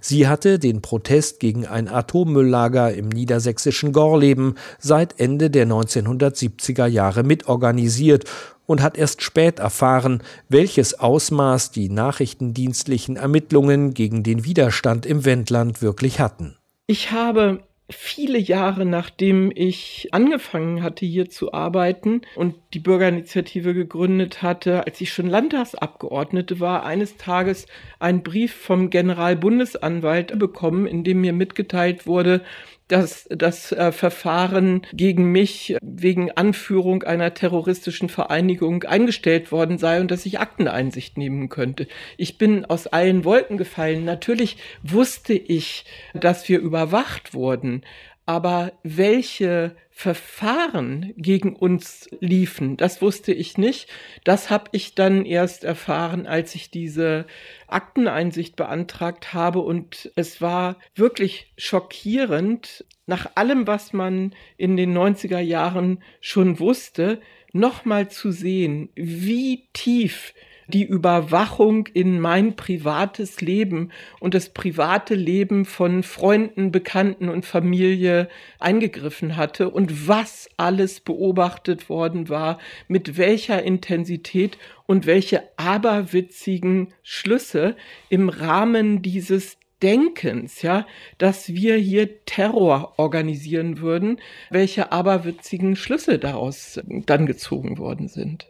Sie 0.00 0.28
hatte 0.28 0.58
den 0.58 0.82
Protest 0.82 1.40
gegen 1.40 1.66
ein 1.66 1.88
Atommülllager 1.88 2.92
im 2.92 3.08
niedersächsischen 3.08 3.92
Gorleben 3.92 4.54
seit 4.78 5.18
Ende 5.18 5.50
der 5.50 5.66
1970er 5.66 6.86
Jahre 6.86 7.22
mitorganisiert 7.22 8.24
und 8.66 8.82
hat 8.82 8.96
erst 8.96 9.22
spät 9.22 9.58
erfahren, 9.58 10.22
welches 10.48 10.98
Ausmaß 11.00 11.72
die 11.72 11.88
nachrichtendienstlichen 11.88 13.16
Ermittlungen 13.16 13.94
gegen 13.94 14.22
den 14.22 14.44
Widerstand 14.44 15.06
im 15.06 15.24
Wendland 15.24 15.82
wirklich 15.82 16.20
hatten. 16.20 16.56
Ich 16.86 17.10
habe 17.10 17.62
viele 17.90 18.38
Jahre 18.38 18.84
nachdem 18.84 19.52
ich 19.54 20.08
angefangen 20.12 20.82
hatte, 20.82 21.06
hier 21.06 21.28
zu 21.28 21.52
arbeiten 21.52 22.22
und 22.36 22.54
die 22.74 22.78
Bürgerinitiative 22.78 23.74
gegründet 23.74 24.42
hatte, 24.42 24.86
als 24.86 25.00
ich 25.00 25.12
schon 25.12 25.26
Landtagsabgeordnete 25.26 26.60
war, 26.60 26.84
eines 26.84 27.16
Tages 27.16 27.66
einen 27.98 28.22
Brief 28.22 28.54
vom 28.54 28.90
Generalbundesanwalt 28.90 30.38
bekommen, 30.38 30.86
in 30.86 31.04
dem 31.04 31.20
mir 31.20 31.32
mitgeteilt 31.32 32.06
wurde, 32.06 32.42
dass 32.90 33.26
das 33.30 33.72
äh, 33.72 33.92
Verfahren 33.92 34.82
gegen 34.92 35.30
mich 35.30 35.76
wegen 35.80 36.30
Anführung 36.32 37.02
einer 37.04 37.34
terroristischen 37.34 38.08
Vereinigung 38.08 38.82
eingestellt 38.84 39.52
worden 39.52 39.78
sei 39.78 40.00
und 40.00 40.10
dass 40.10 40.26
ich 40.26 40.40
Akteneinsicht 40.40 41.16
nehmen 41.16 41.48
könnte. 41.48 41.86
Ich 42.16 42.36
bin 42.36 42.64
aus 42.64 42.86
allen 42.86 43.24
Wolken 43.24 43.56
gefallen. 43.56 44.04
Natürlich 44.04 44.56
wusste 44.82 45.34
ich, 45.34 45.84
dass 46.14 46.48
wir 46.48 46.58
überwacht 46.58 47.32
wurden, 47.32 47.82
aber 48.26 48.72
welche 48.82 49.76
Verfahren 50.00 51.12
gegen 51.18 51.54
uns 51.54 52.08
liefen, 52.20 52.78
das 52.78 53.02
wusste 53.02 53.34
ich 53.34 53.58
nicht. 53.58 53.86
Das 54.24 54.48
habe 54.48 54.70
ich 54.72 54.94
dann 54.94 55.26
erst 55.26 55.62
erfahren, 55.62 56.26
als 56.26 56.54
ich 56.54 56.70
diese 56.70 57.26
Akteneinsicht 57.66 58.56
beantragt 58.56 59.34
habe. 59.34 59.58
Und 59.58 60.10
es 60.16 60.40
war 60.40 60.78
wirklich 60.94 61.52
schockierend, 61.58 62.86
nach 63.04 63.32
allem, 63.34 63.66
was 63.66 63.92
man 63.92 64.34
in 64.56 64.78
den 64.78 64.96
90er 64.96 65.40
Jahren 65.40 66.02
schon 66.22 66.60
wusste, 66.60 67.20
nochmal 67.52 68.10
zu 68.10 68.30
sehen, 68.30 68.88
wie 68.94 69.68
tief 69.74 70.32
die 70.70 70.84
Überwachung 70.84 71.86
in 71.88 72.20
mein 72.20 72.56
privates 72.56 73.40
Leben 73.40 73.90
und 74.20 74.34
das 74.34 74.50
private 74.50 75.14
Leben 75.14 75.64
von 75.64 76.02
Freunden, 76.02 76.72
Bekannten 76.72 77.28
und 77.28 77.44
Familie 77.44 78.28
eingegriffen 78.58 79.36
hatte 79.36 79.68
und 79.68 80.08
was 80.08 80.48
alles 80.56 81.00
beobachtet 81.00 81.88
worden 81.88 82.28
war, 82.28 82.58
mit 82.88 83.18
welcher 83.18 83.62
Intensität 83.62 84.56
und 84.86 85.06
welche 85.06 85.42
aberwitzigen 85.56 86.94
Schlüsse 87.02 87.76
im 88.08 88.28
Rahmen 88.28 89.02
dieses 89.02 89.58
Denkens, 89.82 90.62
ja, 90.62 90.86
dass 91.18 91.54
wir 91.54 91.76
hier 91.76 92.24
Terror 92.26 92.94
organisieren 92.98 93.80
würden, 93.80 94.20
welche 94.50 94.92
aberwitzigen 94.92 95.74
Schlüsse 95.76 96.18
daraus 96.18 96.80
dann 97.06 97.26
gezogen 97.26 97.78
worden 97.78 98.08
sind. 98.08 98.49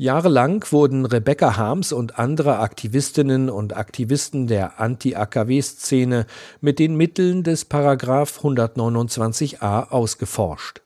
Jahrelang 0.00 0.64
wurden 0.70 1.04
Rebecca 1.04 1.58
Harms 1.58 1.92
und 1.92 2.18
andere 2.18 2.60
Aktivistinnen 2.60 3.50
und 3.50 3.76
Aktivisten 3.76 4.46
der 4.46 4.80
Anti-AKW-Szene 4.80 6.24
mit 6.62 6.78
den 6.78 6.96
Mitteln 6.96 7.42
des 7.42 7.66
Paragraph 7.66 8.42
129a 8.42 9.90
ausgeforscht. 9.90 10.80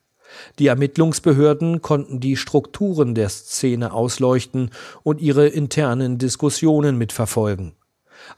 Die 0.58 0.66
Ermittlungsbehörden 0.66 1.80
konnten 1.80 2.18
die 2.18 2.36
Strukturen 2.36 3.14
der 3.14 3.28
Szene 3.28 3.92
ausleuchten 3.92 4.72
und 5.04 5.20
ihre 5.20 5.46
internen 5.46 6.18
Diskussionen 6.18 6.98
mitverfolgen. 6.98 7.76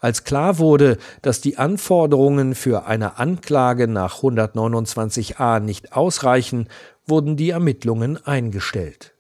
Als 0.01 0.25
klar 0.25 0.59
wurde, 0.59 0.99
dass 1.23 1.41
die 1.41 1.57
Anforderungen 1.57 2.55
für 2.55 2.85
eine 2.85 3.17
Anklage 3.17 3.89
nach 3.89 4.19
129a 4.19 5.59
nicht 5.59 5.95
ausreichen, 5.95 6.69
wurden 7.07 7.39
die 7.39 7.49
Ermittlungen 7.49 8.23
eingestellt. 8.27 9.15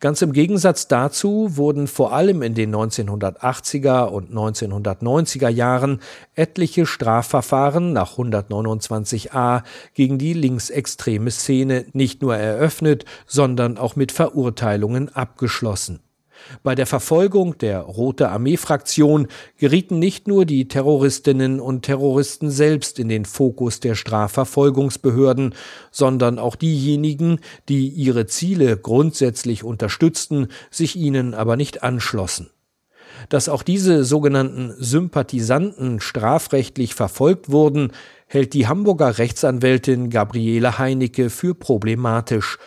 Ganz 0.00 0.22
im 0.22 0.32
Gegensatz 0.32 0.88
dazu 0.88 1.56
wurden 1.56 1.86
vor 1.86 2.12
allem 2.12 2.42
in 2.42 2.54
den 2.54 2.74
1980er 2.74 4.06
und 4.06 4.30
1990er 4.30 5.48
Jahren 5.48 6.00
etliche 6.34 6.86
Strafverfahren 6.86 7.92
nach 7.92 8.18
129a 8.18 9.62
gegen 9.94 10.18
die 10.18 10.32
linksextreme 10.32 11.30
Szene 11.30 11.86
nicht 11.92 12.22
nur 12.22 12.36
eröffnet, 12.36 13.04
sondern 13.26 13.78
auch 13.78 13.96
mit 13.96 14.12
Verurteilungen 14.12 15.14
abgeschlossen. 15.14 16.00
Bei 16.62 16.74
der 16.74 16.86
Verfolgung 16.86 17.58
der 17.58 17.80
Rote 17.80 18.30
Armee-Fraktion 18.30 19.28
gerieten 19.56 19.98
nicht 19.98 20.28
nur 20.28 20.44
die 20.44 20.68
Terroristinnen 20.68 21.60
und 21.60 21.82
Terroristen 21.82 22.50
selbst 22.50 22.98
in 22.98 23.08
den 23.08 23.24
Fokus 23.24 23.80
der 23.80 23.94
Strafverfolgungsbehörden, 23.94 25.54
sondern 25.90 26.38
auch 26.38 26.56
diejenigen, 26.56 27.40
die 27.68 27.88
ihre 27.88 28.26
Ziele 28.26 28.76
grundsätzlich 28.76 29.64
unterstützten, 29.64 30.48
sich 30.70 30.96
ihnen 30.96 31.34
aber 31.34 31.56
nicht 31.56 31.82
anschlossen. 31.82 32.50
Dass 33.28 33.48
auch 33.48 33.62
diese 33.62 34.04
sogenannten 34.04 34.74
Sympathisanten 34.78 36.00
strafrechtlich 36.00 36.94
verfolgt 36.94 37.50
wurden, 37.50 37.92
hält 38.26 38.54
die 38.54 38.68
Hamburger 38.68 39.18
Rechtsanwältin 39.18 40.10
Gabriele 40.10 40.78
Heinecke 40.78 41.30
für 41.30 41.54
problematisch 41.54 42.58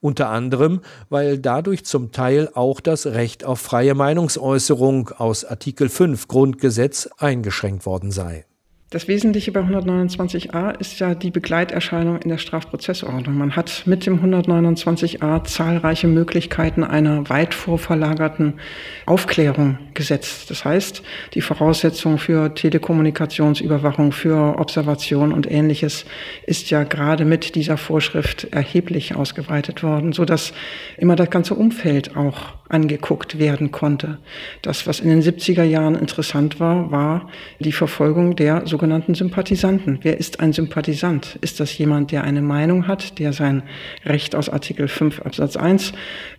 unter 0.00 0.28
anderem, 0.28 0.80
weil 1.08 1.38
dadurch 1.38 1.84
zum 1.84 2.12
Teil 2.12 2.50
auch 2.54 2.80
das 2.80 3.06
Recht 3.06 3.44
auf 3.44 3.60
freie 3.60 3.94
Meinungsäußerung 3.94 5.10
aus 5.10 5.44
Artikel 5.44 5.88
5 5.88 6.28
Grundgesetz 6.28 7.08
eingeschränkt 7.18 7.86
worden 7.86 8.10
sei. 8.10 8.46
Das 8.88 9.08
Wesentliche 9.08 9.50
bei 9.50 9.62
129a 9.62 10.78
ist 10.78 11.00
ja 11.00 11.16
die 11.16 11.32
Begleiterscheinung 11.32 12.18
in 12.18 12.28
der 12.28 12.38
Strafprozessordnung. 12.38 13.36
Man 13.36 13.56
hat 13.56 13.82
mit 13.84 14.06
dem 14.06 14.22
129a 14.22 15.42
zahlreiche 15.42 16.06
Möglichkeiten 16.06 16.84
einer 16.84 17.28
weit 17.28 17.52
vorverlagerten 17.52 18.60
Aufklärung 19.04 19.78
gesetzt. 19.94 20.50
Das 20.50 20.64
heißt, 20.64 21.02
die 21.34 21.40
Voraussetzung 21.40 22.18
für 22.18 22.54
Telekommunikationsüberwachung, 22.54 24.12
für 24.12 24.56
Observation 24.60 25.32
und 25.32 25.50
ähnliches 25.50 26.04
ist 26.46 26.70
ja 26.70 26.84
gerade 26.84 27.24
mit 27.24 27.56
dieser 27.56 27.78
Vorschrift 27.78 28.44
erheblich 28.52 29.16
ausgeweitet 29.16 29.82
worden, 29.82 30.12
so 30.12 30.24
dass 30.24 30.52
immer 30.96 31.16
das 31.16 31.30
ganze 31.30 31.54
Umfeld 31.54 32.16
auch 32.16 32.54
angeguckt 32.68 33.38
werden 33.38 33.70
konnte. 33.70 34.18
Das, 34.62 34.86
was 34.86 35.00
in 35.00 35.08
den 35.08 35.22
70er 35.22 35.62
Jahren 35.62 35.94
interessant 35.94 36.58
war, 36.58 36.90
war 36.90 37.28
die 37.58 37.72
Verfolgung 37.72 38.36
der 38.36 38.66
sogenannten 38.76 39.14
Sympathisanten. 39.14 40.00
Wer 40.02 40.18
ist 40.18 40.38
ein 40.40 40.52
Sympathisant? 40.52 41.38
Ist 41.40 41.60
das 41.60 41.78
jemand, 41.78 42.12
der 42.12 42.24
eine 42.24 42.42
Meinung 42.42 42.86
hat, 42.86 43.18
der 43.18 43.32
sein 43.32 43.62
Recht 44.04 44.36
aus 44.36 44.50
Artikel 44.50 44.86
5 44.86 45.22
Absatz 45.22 45.56
1 45.56 45.92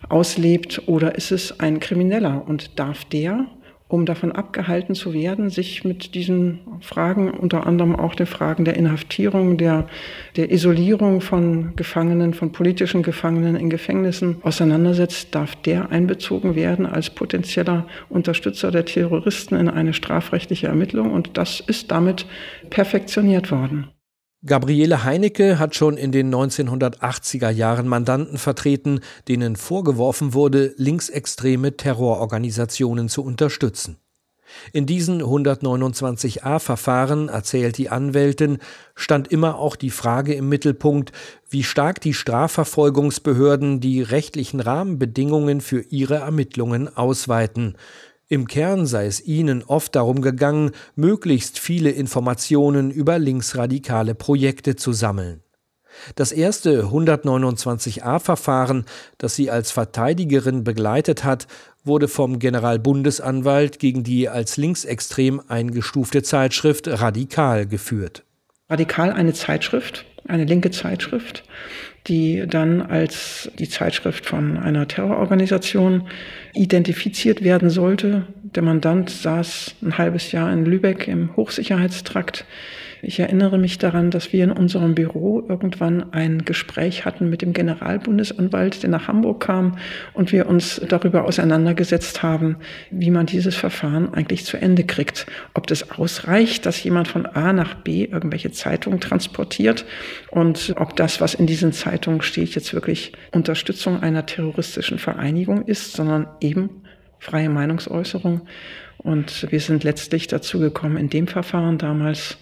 auslebt, 0.08 0.82
oder 0.86 1.16
ist 1.16 1.32
es 1.32 1.58
ein 1.58 1.80
Krimineller? 1.80 2.44
Und 2.46 2.78
darf 2.78 3.04
der 3.06 3.46
um 3.88 4.04
davon 4.04 4.32
abgehalten 4.32 4.94
zu 4.94 5.14
werden, 5.14 5.48
sich 5.48 5.82
mit 5.82 6.14
diesen 6.14 6.60
Fragen, 6.80 7.30
unter 7.30 7.66
anderem 7.66 7.96
auch 7.96 8.14
den 8.14 8.26
Fragen 8.26 8.66
der 8.66 8.76
Inhaftierung, 8.76 9.56
der, 9.56 9.88
der 10.36 10.52
Isolierung 10.52 11.22
von 11.22 11.74
Gefangenen, 11.74 12.34
von 12.34 12.52
politischen 12.52 13.02
Gefangenen 13.02 13.56
in 13.56 13.70
Gefängnissen 13.70 14.36
auseinandersetzt, 14.42 15.34
darf 15.34 15.56
der 15.56 15.90
einbezogen 15.90 16.54
werden 16.54 16.84
als 16.84 17.08
potenzieller 17.08 17.86
Unterstützer 18.10 18.70
der 18.70 18.84
Terroristen 18.84 19.56
in 19.56 19.70
eine 19.70 19.94
strafrechtliche 19.94 20.66
Ermittlung. 20.66 21.12
Und 21.12 21.38
das 21.38 21.60
ist 21.60 21.90
damit 21.90 22.26
perfektioniert 22.68 23.50
worden. 23.50 23.88
Gabriele 24.46 25.02
Heinecke 25.02 25.58
hat 25.58 25.74
schon 25.74 25.96
in 25.96 26.12
den 26.12 26.32
1980er 26.32 27.50
Jahren 27.50 27.88
Mandanten 27.88 28.38
vertreten, 28.38 29.00
denen 29.26 29.56
vorgeworfen 29.56 30.32
wurde, 30.32 30.74
linksextreme 30.76 31.76
Terrororganisationen 31.76 33.08
zu 33.08 33.24
unterstützen. 33.24 33.96
In 34.72 34.86
diesen 34.86 35.22
129a-Verfahren, 35.22 37.28
erzählt 37.28 37.78
die 37.78 37.90
Anwältin, 37.90 38.58
stand 38.94 39.28
immer 39.28 39.58
auch 39.58 39.74
die 39.74 39.90
Frage 39.90 40.34
im 40.34 40.48
Mittelpunkt, 40.48 41.10
wie 41.50 41.64
stark 41.64 42.00
die 42.00 42.14
Strafverfolgungsbehörden 42.14 43.80
die 43.80 44.02
rechtlichen 44.02 44.60
Rahmenbedingungen 44.60 45.60
für 45.60 45.80
ihre 45.80 46.16
Ermittlungen 46.16 46.96
ausweiten, 46.96 47.76
im 48.28 48.46
Kern 48.46 48.86
sei 48.86 49.06
es 49.06 49.24
ihnen 49.24 49.64
oft 49.64 49.96
darum 49.96 50.20
gegangen, 50.20 50.72
möglichst 50.94 51.58
viele 51.58 51.90
Informationen 51.90 52.90
über 52.90 53.18
linksradikale 53.18 54.14
Projekte 54.14 54.76
zu 54.76 54.92
sammeln. 54.92 55.42
Das 56.14 56.30
erste 56.30 56.84
129a-Verfahren, 56.84 58.84
das 59.16 59.34
sie 59.34 59.50
als 59.50 59.70
Verteidigerin 59.70 60.62
begleitet 60.62 61.24
hat, 61.24 61.46
wurde 61.84 62.06
vom 62.06 62.38
Generalbundesanwalt 62.38 63.78
gegen 63.78 64.04
die 64.04 64.28
als 64.28 64.58
linksextrem 64.58 65.40
eingestufte 65.48 66.22
Zeitschrift 66.22 66.86
Radikal 66.86 67.66
geführt. 67.66 68.24
Radikal 68.68 69.12
eine 69.12 69.32
Zeitschrift, 69.32 70.04
eine 70.26 70.44
linke 70.44 70.70
Zeitschrift, 70.70 71.44
die 72.06 72.44
dann 72.46 72.80
als 72.80 73.50
die 73.58 73.68
Zeitschrift 73.68 74.24
von 74.24 74.56
einer 74.56 74.88
Terrororganisation 74.88 76.08
identifiziert 76.54 77.42
werden 77.42 77.70
sollte. 77.70 78.26
Der 78.42 78.62
Mandant 78.62 79.10
saß 79.10 79.74
ein 79.82 79.98
halbes 79.98 80.32
Jahr 80.32 80.52
in 80.52 80.64
Lübeck 80.64 81.08
im 81.08 81.36
Hochsicherheitstrakt 81.36 82.46
ich 83.02 83.20
erinnere 83.20 83.58
mich 83.58 83.78
daran, 83.78 84.10
dass 84.10 84.32
wir 84.32 84.44
in 84.44 84.50
unserem 84.50 84.94
Büro 84.94 85.44
irgendwann 85.48 86.12
ein 86.12 86.44
Gespräch 86.44 87.04
hatten 87.04 87.30
mit 87.30 87.42
dem 87.42 87.52
Generalbundesanwalt, 87.52 88.82
der 88.82 88.90
nach 88.90 89.08
Hamburg 89.08 89.40
kam 89.40 89.78
und 90.14 90.32
wir 90.32 90.48
uns 90.48 90.80
darüber 90.88 91.24
auseinandergesetzt 91.24 92.22
haben, 92.22 92.56
wie 92.90 93.10
man 93.10 93.26
dieses 93.26 93.54
Verfahren 93.54 94.12
eigentlich 94.14 94.44
zu 94.44 94.56
Ende 94.56 94.84
kriegt. 94.84 95.26
Ob 95.54 95.66
das 95.66 95.90
ausreicht, 95.92 96.66
dass 96.66 96.82
jemand 96.82 97.08
von 97.08 97.26
A 97.26 97.52
nach 97.52 97.74
B 97.74 98.04
irgendwelche 98.04 98.50
Zeitungen 98.50 99.00
transportiert 99.00 99.84
und 100.30 100.74
ob 100.76 100.96
das, 100.96 101.20
was 101.20 101.34
in 101.34 101.46
diesen 101.46 101.72
Zeitungen 101.72 102.22
steht, 102.22 102.54
jetzt 102.54 102.74
wirklich 102.74 103.12
Unterstützung 103.32 104.02
einer 104.02 104.26
terroristischen 104.26 104.98
Vereinigung 104.98 105.64
ist, 105.66 105.92
sondern 105.92 106.26
eben 106.40 106.82
freie 107.18 107.48
Meinungsäußerung. 107.48 108.42
Und 108.98 109.50
wir 109.50 109.60
sind 109.60 109.84
letztlich 109.84 110.26
dazu 110.26 110.58
gekommen, 110.58 110.96
in 110.96 111.08
dem 111.08 111.26
Verfahren 111.26 111.78
damals 111.78 112.38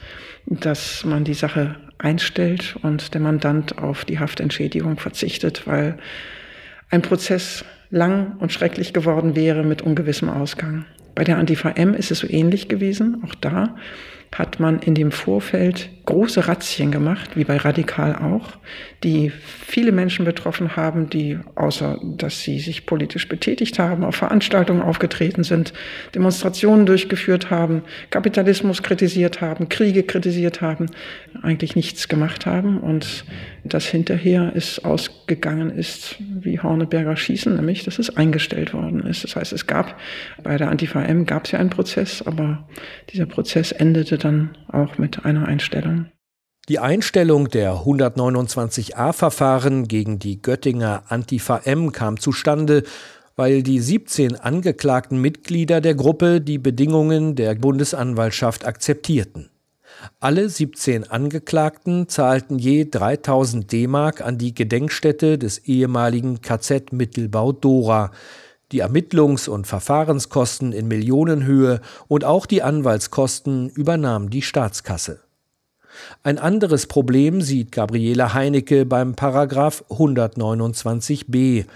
dass 0.46 1.04
man 1.04 1.24
die 1.24 1.34
Sache 1.34 1.76
einstellt 1.98 2.76
und 2.82 3.14
der 3.14 3.20
Mandant 3.20 3.78
auf 3.78 4.04
die 4.04 4.18
Haftentschädigung 4.18 4.98
verzichtet, 4.98 5.66
weil 5.66 5.98
ein 6.90 7.02
Prozess 7.02 7.64
lang 7.90 8.36
und 8.38 8.52
schrecklich 8.52 8.92
geworden 8.92 9.34
wäre 9.34 9.64
mit 9.64 9.82
ungewissem 9.82 10.28
Ausgang. 10.28 10.84
Bei 11.14 11.24
der 11.24 11.38
Antifa 11.38 11.70
M 11.70 11.94
ist 11.94 12.10
es 12.10 12.20
so 12.20 12.28
ähnlich 12.28 12.68
gewesen. 12.68 13.22
Auch 13.24 13.34
da 13.34 13.76
hat 14.38 14.60
man 14.60 14.80
in 14.80 14.94
dem 14.94 15.12
Vorfeld 15.12 15.88
große 16.06 16.46
Razzien 16.46 16.92
gemacht, 16.92 17.30
wie 17.36 17.44
bei 17.44 17.56
Radikal 17.56 18.14
auch, 18.14 18.52
die 19.02 19.30
viele 19.30 19.92
Menschen 19.92 20.24
betroffen 20.24 20.76
haben, 20.76 21.10
die 21.10 21.38
außer 21.56 21.98
dass 22.02 22.42
sie 22.42 22.60
sich 22.60 22.86
politisch 22.86 23.28
betätigt 23.28 23.78
haben, 23.78 24.04
auf 24.04 24.14
Veranstaltungen 24.16 24.82
aufgetreten 24.82 25.42
sind, 25.42 25.72
Demonstrationen 26.14 26.86
durchgeführt 26.86 27.50
haben, 27.50 27.82
Kapitalismus 28.10 28.82
kritisiert 28.82 29.40
haben, 29.40 29.68
Kriege 29.68 30.04
kritisiert 30.04 30.60
haben, 30.60 30.86
eigentlich 31.42 31.74
nichts 31.74 32.08
gemacht 32.08 32.46
haben 32.46 32.78
und 32.78 33.24
das 33.64 33.86
hinterher 33.86 34.52
ist 34.54 34.84
ausgegangen 34.84 35.70
ist 35.70 36.16
wie 36.20 36.60
Horneberger 36.60 37.16
Schießen, 37.16 37.56
nämlich 37.56 37.84
dass 37.84 37.98
es 37.98 38.16
eingestellt 38.16 38.72
worden 38.72 39.04
ist. 39.04 39.24
Das 39.24 39.34
heißt, 39.34 39.52
es 39.52 39.66
gab 39.66 39.98
bei 40.42 40.56
der 40.56 40.70
Antifa 40.70 41.02
M 41.02 41.26
gab 41.26 41.46
es 41.46 41.50
ja 41.50 41.58
einen 41.58 41.70
Prozess, 41.70 42.22
aber 42.22 42.68
dieser 43.10 43.26
Prozess 43.26 43.72
endete 43.72 44.18
dann 44.18 44.25
auch 44.72 44.98
mit 44.98 45.24
einer 45.24 45.46
Einstellung. 45.46 46.06
Die 46.68 46.80
Einstellung 46.80 47.48
der 47.48 47.74
129a-Verfahren 47.74 49.86
gegen 49.86 50.18
die 50.18 50.42
Göttinger 50.42 51.04
Antifa 51.08 51.60
M 51.64 51.92
kam 51.92 52.18
zustande, 52.18 52.82
weil 53.36 53.62
die 53.62 53.78
17 53.78 54.34
angeklagten 54.34 55.20
Mitglieder 55.20 55.80
der 55.80 55.94
Gruppe 55.94 56.40
die 56.40 56.58
Bedingungen 56.58 57.36
der 57.36 57.54
Bundesanwaltschaft 57.54 58.66
akzeptierten. 58.66 59.50
Alle 60.20 60.48
17 60.48 61.08
Angeklagten 61.08 62.08
zahlten 62.08 62.58
je 62.58 62.88
3000 62.90 63.70
D-Mark 63.70 64.20
an 64.20 64.38
die 64.38 64.54
Gedenkstätte 64.54 65.38
des 65.38 65.58
ehemaligen 65.58 66.40
KZ 66.40 66.92
Mittelbau 66.92 67.52
Dora, 67.52 68.10
die 68.72 68.82
Ermittlungs- 68.82 69.48
und 69.48 69.66
Verfahrenskosten 69.66 70.72
in 70.72 70.88
Millionenhöhe 70.88 71.80
und 72.08 72.24
auch 72.24 72.46
die 72.46 72.62
Anwaltskosten 72.62 73.68
übernahm 73.68 74.30
die 74.30 74.42
Staatskasse. 74.42 75.20
Ein 76.22 76.38
anderes 76.38 76.86
Problem 76.86 77.40
sieht 77.40 77.72
Gabriele 77.72 78.34
Heinecke 78.34 78.84
beim 78.84 79.14
Paragraph 79.14 79.84
129b. 79.88 81.66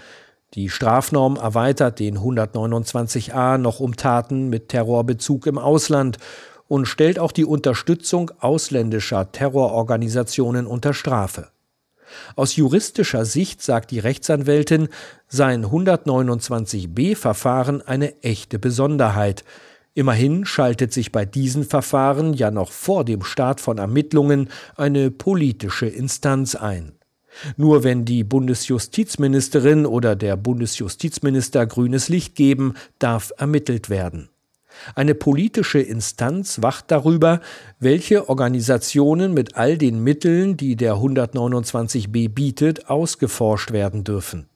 Die 0.53 0.69
Strafnorm 0.69 1.37
erweitert 1.37 1.99
den 1.99 2.19
129a 2.19 3.57
noch 3.57 3.79
um 3.79 3.95
Taten 3.95 4.49
mit 4.49 4.69
Terrorbezug 4.69 5.47
im 5.47 5.57
Ausland 5.57 6.17
und 6.67 6.85
stellt 6.85 7.19
auch 7.19 7.31
die 7.31 7.45
Unterstützung 7.45 8.31
ausländischer 8.39 9.31
Terrororganisationen 9.31 10.67
unter 10.67 10.93
Strafe. 10.93 11.47
Aus 12.35 12.55
juristischer 12.55 13.25
Sicht 13.25 13.61
sagt 13.61 13.91
die 13.91 13.99
Rechtsanwältin, 13.99 14.87
sein 15.27 15.65
129b-Verfahren 15.65 17.81
eine 17.81 18.21
echte 18.23 18.59
Besonderheit. 18.59 19.43
Immerhin 19.93 20.45
schaltet 20.45 20.93
sich 20.93 21.11
bei 21.11 21.25
diesen 21.25 21.63
Verfahren 21.63 22.33
ja 22.33 22.49
noch 22.49 22.71
vor 22.71 23.03
dem 23.03 23.23
Start 23.23 23.59
von 23.59 23.77
Ermittlungen 23.77 24.49
eine 24.75 25.11
politische 25.11 25.87
Instanz 25.87 26.55
ein. 26.55 26.93
Nur 27.57 27.83
wenn 27.83 28.05
die 28.05 28.23
Bundesjustizministerin 28.23 29.85
oder 29.85 30.15
der 30.15 30.37
Bundesjustizminister 30.37 31.65
grünes 31.65 32.09
Licht 32.09 32.35
geben, 32.35 32.73
darf 32.99 33.31
ermittelt 33.37 33.89
werden. 33.89 34.29
Eine 34.95 35.15
politische 35.15 35.79
Instanz 35.79 36.61
wacht 36.61 36.91
darüber, 36.91 37.41
welche 37.79 38.29
Organisationen 38.29 39.33
mit 39.33 39.55
all 39.55 39.77
den 39.77 40.03
Mitteln, 40.03 40.57
die 40.57 40.75
der 40.75 40.95
129b 40.95 42.29
bietet, 42.29 42.89
ausgeforscht 42.89 43.71
werden 43.71 44.03
dürfen. 44.03 44.47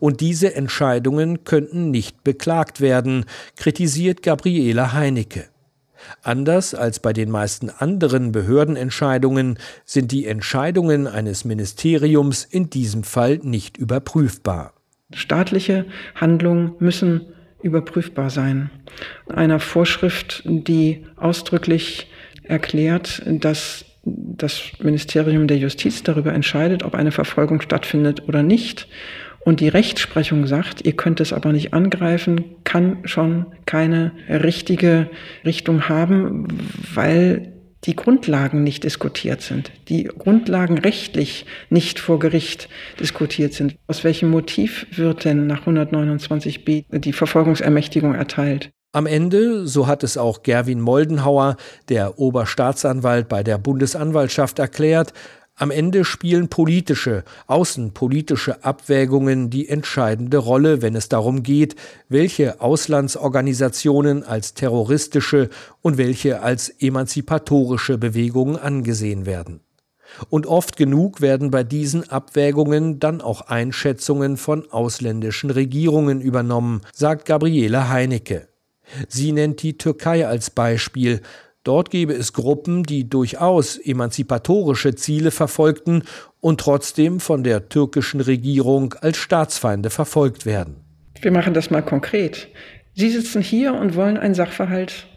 Und 0.00 0.20
diese 0.20 0.54
Entscheidungen 0.54 1.44
könnten 1.44 1.90
nicht 1.90 2.24
beklagt 2.24 2.80
werden, 2.80 3.24
kritisiert 3.56 4.22
Gabriele 4.22 4.92
Heinecke. 4.92 5.48
Anders 6.22 6.74
als 6.74 7.00
bei 7.00 7.12
den 7.12 7.30
meisten 7.30 7.70
anderen 7.70 8.32
Behördenentscheidungen 8.32 9.58
sind 9.84 10.12
die 10.12 10.26
Entscheidungen 10.26 11.06
eines 11.06 11.44
Ministeriums 11.44 12.44
in 12.44 12.70
diesem 12.70 13.02
Fall 13.02 13.40
nicht 13.42 13.76
überprüfbar. 13.76 14.74
Staatliche 15.12 15.86
Handlungen 16.14 16.74
müssen 16.78 17.26
überprüfbar 17.62 18.30
sein. 18.30 18.70
Einer 19.28 19.60
Vorschrift, 19.60 20.42
die 20.44 21.04
ausdrücklich 21.16 22.08
erklärt, 22.44 23.22
dass 23.26 23.84
das 24.04 24.62
Ministerium 24.80 25.46
der 25.48 25.58
Justiz 25.58 26.02
darüber 26.02 26.32
entscheidet, 26.32 26.82
ob 26.82 26.94
eine 26.94 27.12
Verfolgung 27.12 27.60
stattfindet 27.60 28.26
oder 28.28 28.42
nicht. 28.42 28.88
Und 29.40 29.60
die 29.60 29.68
Rechtsprechung 29.68 30.46
sagt, 30.46 30.84
ihr 30.84 30.92
könnt 30.92 31.20
es 31.20 31.32
aber 31.32 31.52
nicht 31.52 31.72
angreifen, 31.72 32.44
kann 32.64 32.98
schon 33.04 33.46
keine 33.66 34.12
richtige 34.28 35.10
Richtung 35.44 35.88
haben, 35.88 36.48
weil 36.94 37.52
die 37.84 37.96
Grundlagen 37.96 38.62
nicht 38.62 38.84
diskutiert 38.84 39.40
sind, 39.40 39.70
die 39.88 40.04
Grundlagen 40.04 40.78
rechtlich 40.78 41.46
nicht 41.70 42.00
vor 42.00 42.18
Gericht 42.18 42.68
diskutiert 42.98 43.54
sind. 43.54 43.76
Aus 43.86 44.04
welchem 44.04 44.30
Motiv 44.30 44.86
wird 44.96 45.24
denn 45.24 45.46
nach 45.46 45.66
129b 45.66 46.98
die 46.98 47.12
Verfolgungsermächtigung 47.12 48.14
erteilt? 48.14 48.70
Am 48.92 49.04
Ende, 49.04 49.66
so 49.68 49.86
hat 49.86 50.02
es 50.02 50.16
auch 50.16 50.42
Gerwin 50.42 50.80
Moldenhauer, 50.80 51.56
der 51.90 52.18
Oberstaatsanwalt 52.18 53.28
bei 53.28 53.42
der 53.42 53.58
Bundesanwaltschaft, 53.58 54.58
erklärt, 54.58 55.12
am 55.58 55.70
Ende 55.70 56.04
spielen 56.04 56.48
politische, 56.48 57.24
außenpolitische 57.46 58.64
Abwägungen 58.64 59.50
die 59.50 59.68
entscheidende 59.68 60.38
Rolle, 60.38 60.82
wenn 60.82 60.94
es 60.94 61.08
darum 61.08 61.42
geht, 61.42 61.74
welche 62.08 62.60
Auslandsorganisationen 62.60 64.22
als 64.22 64.54
terroristische 64.54 65.50
und 65.82 65.98
welche 65.98 66.42
als 66.42 66.68
emanzipatorische 66.68 67.98
Bewegungen 67.98 68.56
angesehen 68.56 69.26
werden. 69.26 69.60
Und 70.30 70.46
oft 70.46 70.76
genug 70.76 71.20
werden 71.20 71.50
bei 71.50 71.64
diesen 71.64 72.08
Abwägungen 72.08 72.98
dann 72.98 73.20
auch 73.20 73.42
Einschätzungen 73.42 74.36
von 74.36 74.70
ausländischen 74.70 75.50
Regierungen 75.50 76.20
übernommen, 76.20 76.80
sagt 76.94 77.26
Gabriele 77.26 77.88
Heinecke. 77.88 78.48
Sie 79.08 79.32
nennt 79.32 79.62
die 79.62 79.76
Türkei 79.76 80.26
als 80.26 80.50
Beispiel, 80.50 81.20
Dort 81.68 81.90
gebe 81.90 82.14
es 82.14 82.32
Gruppen, 82.32 82.82
die 82.82 83.10
durchaus 83.10 83.76
emanzipatorische 83.76 84.94
Ziele 84.94 85.30
verfolgten 85.30 86.02
und 86.40 86.60
trotzdem 86.60 87.20
von 87.20 87.44
der 87.44 87.68
türkischen 87.68 88.22
Regierung 88.22 88.94
als 89.02 89.18
Staatsfeinde 89.18 89.90
verfolgt 89.90 90.46
werden. 90.46 90.76
Wir 91.20 91.30
machen 91.30 91.52
das 91.52 91.70
mal 91.70 91.82
konkret. 91.82 92.48
Sie 92.94 93.10
sitzen 93.10 93.42
hier 93.42 93.74
und 93.74 93.96
wollen 93.96 94.16
einen 94.16 94.32
Sachverhalt, 94.32 95.08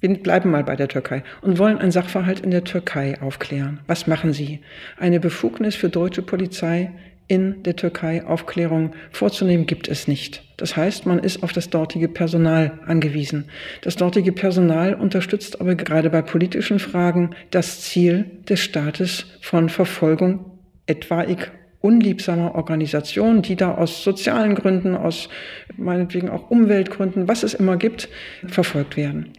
wir 0.00 0.12
bleiben 0.20 0.50
mal 0.50 0.64
bei 0.64 0.74
der 0.74 0.88
Türkei, 0.88 1.22
und 1.40 1.60
wollen 1.60 1.78
einen 1.78 1.92
Sachverhalt 1.92 2.40
in 2.40 2.50
der 2.50 2.64
Türkei 2.64 3.22
aufklären. 3.22 3.78
Was 3.86 4.08
machen 4.08 4.32
Sie? 4.32 4.58
Eine 4.98 5.20
Befugnis 5.20 5.76
für 5.76 5.88
deutsche 5.88 6.22
Polizei 6.22 6.90
in 7.28 7.62
der 7.64 7.76
Türkei 7.76 8.24
Aufklärung 8.24 8.92
vorzunehmen, 9.10 9.66
gibt 9.66 9.88
es 9.88 10.06
nicht. 10.06 10.44
Das 10.56 10.76
heißt, 10.76 11.06
man 11.06 11.18
ist 11.18 11.42
auf 11.42 11.52
das 11.52 11.70
dortige 11.70 12.08
Personal 12.08 12.78
angewiesen. 12.86 13.50
Das 13.82 13.96
dortige 13.96 14.32
Personal 14.32 14.94
unterstützt 14.94 15.60
aber 15.60 15.74
gerade 15.74 16.10
bei 16.10 16.22
politischen 16.22 16.78
Fragen 16.78 17.30
das 17.50 17.82
Ziel 17.82 18.24
des 18.48 18.60
Staates 18.60 19.26
von 19.40 19.68
Verfolgung 19.68 20.52
etwaig 20.86 21.50
unliebsamer 21.80 22.54
Organisationen, 22.54 23.42
die 23.42 23.54
da 23.54 23.74
aus 23.74 24.02
sozialen 24.02 24.54
Gründen, 24.54 24.96
aus 24.96 25.28
meinetwegen 25.76 26.28
auch 26.28 26.50
Umweltgründen, 26.50 27.28
was 27.28 27.42
es 27.42 27.54
immer 27.54 27.76
gibt, 27.76 28.08
verfolgt 28.46 28.96
werden. 28.96 29.32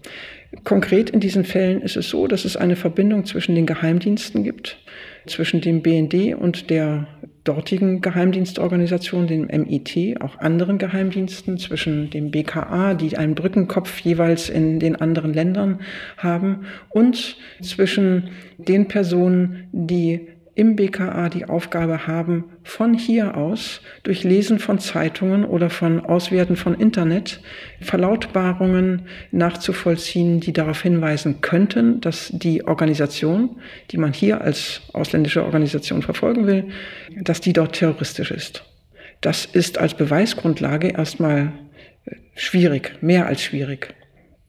Konkret 0.64 1.10
in 1.10 1.20
diesen 1.20 1.44
Fällen 1.44 1.82
ist 1.82 1.98
es 1.98 2.10
so, 2.10 2.26
dass 2.28 2.46
es 2.46 2.56
eine 2.56 2.78
Verbindung 2.78 3.26
zwischen 3.26 3.56
den 3.56 3.66
Geheimdiensten 3.66 4.44
gibt, 4.44 4.78
zwischen 5.26 5.60
dem 5.60 5.82
BND 5.82 6.36
und 6.36 6.70
der 6.70 7.08
dortigen 7.48 8.02
Geheimdienstorganisation, 8.02 9.28
dem 9.28 9.48
MIT, 9.48 10.22
auch 10.22 10.40
anderen 10.40 10.78
Geheimdiensten, 10.78 11.58
zwischen 11.58 12.10
dem 12.10 12.32
BKA, 12.32 12.94
die 12.94 13.18
einen 13.18 13.36
Brückenkopf 13.36 14.00
jeweils 14.00 14.50
in 14.50 14.80
den 14.80 14.96
anderen 14.96 15.34
Ländern 15.34 15.80
haben, 16.18 16.66
und 16.90 17.38
zwischen 17.62 18.30
den 18.58 18.88
Personen, 18.88 19.70
die 19.72 20.28
im 20.58 20.76
BKA 20.76 21.30
die 21.30 21.46
Aufgabe 21.46 22.08
haben, 22.08 22.46
von 22.64 22.96
hier 22.96 23.38
aus 23.38 23.82
durch 24.02 24.24
Lesen 24.24 24.58
von 24.58 24.80
Zeitungen 24.80 25.46
oder 25.46 25.70
von 25.70 26.04
Auswerten 26.04 26.56
von 26.56 26.74
Internet 26.74 27.42
Verlautbarungen 27.80 29.04
nachzuvollziehen, 29.32 30.40
die 30.40 30.54
darauf 30.54 30.82
hinweisen 30.82 31.42
könnten, 31.42 32.02
dass 32.02 32.32
die 32.34 32.66
Organisation, 32.66 33.58
die 33.92 33.98
man 33.98 34.14
hier 34.14 34.42
als 34.42 34.82
ausländische 34.94 35.44
Organisation 35.44 36.02
verfolgen 36.02 36.48
will, 36.48 36.70
dass 37.16 37.40
die 37.40 37.54
dort 37.54 37.74
terroristisch 37.74 38.32
ist. 38.32 38.64
Das 39.22 39.46
ist 39.46 39.78
als 39.78 39.94
Beweisgrundlage 39.94 40.88
erstmal 40.88 41.52
schwierig, 42.34 42.98
mehr 43.02 43.28
als 43.28 43.44
schwierig 43.44 43.94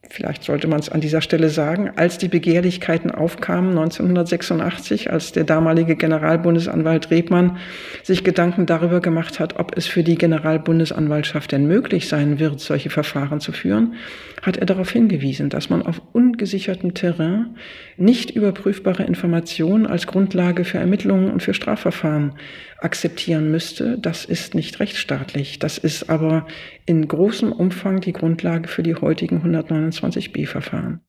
vielleicht 0.08 0.44
sollte 0.44 0.68
man 0.68 0.80
es 0.80 0.88
an 0.88 1.00
dieser 1.00 1.20
Stelle 1.20 1.48
sagen, 1.48 1.90
als 1.96 2.18
die 2.18 2.28
Begehrlichkeiten 2.28 3.10
aufkamen 3.10 3.70
1986, 3.70 5.12
als 5.12 5.32
der 5.32 5.44
damalige 5.44 5.96
Generalbundesanwalt 5.96 7.10
Rebmann 7.10 7.58
sich 8.02 8.24
Gedanken 8.24 8.66
darüber 8.66 9.00
gemacht 9.00 9.40
hat, 9.40 9.58
ob 9.58 9.76
es 9.76 9.86
für 9.86 10.02
die 10.02 10.16
Generalbundesanwaltschaft 10.16 11.52
denn 11.52 11.66
möglich 11.66 12.08
sein 12.08 12.38
wird, 12.38 12.60
solche 12.60 12.90
Verfahren 12.90 13.40
zu 13.40 13.52
führen, 13.52 13.94
hat 14.42 14.56
er 14.56 14.66
darauf 14.66 14.90
hingewiesen, 14.90 15.50
dass 15.50 15.70
man 15.70 15.82
auf 15.82 16.00
ungesichertem 16.12 16.94
Terrain 16.94 17.56
nicht 17.96 18.30
überprüfbare 18.30 19.04
Informationen 19.04 19.86
als 19.86 20.06
Grundlage 20.06 20.64
für 20.64 20.78
Ermittlungen 20.78 21.30
und 21.30 21.42
für 21.42 21.54
Strafverfahren 21.54 22.34
akzeptieren 22.78 23.50
müsste. 23.50 23.98
Das 23.98 24.24
ist 24.24 24.54
nicht 24.54 24.80
rechtsstaatlich. 24.80 25.58
Das 25.58 25.78
ist 25.78 26.10
aber 26.10 26.46
in 26.86 27.06
großem 27.06 27.52
Umfang 27.52 28.00
die 28.00 28.12
Grundlage 28.12 28.68
für 28.68 28.82
die 28.82 28.94
heutigen 28.94 29.42
129b-Verfahren. 29.42 31.00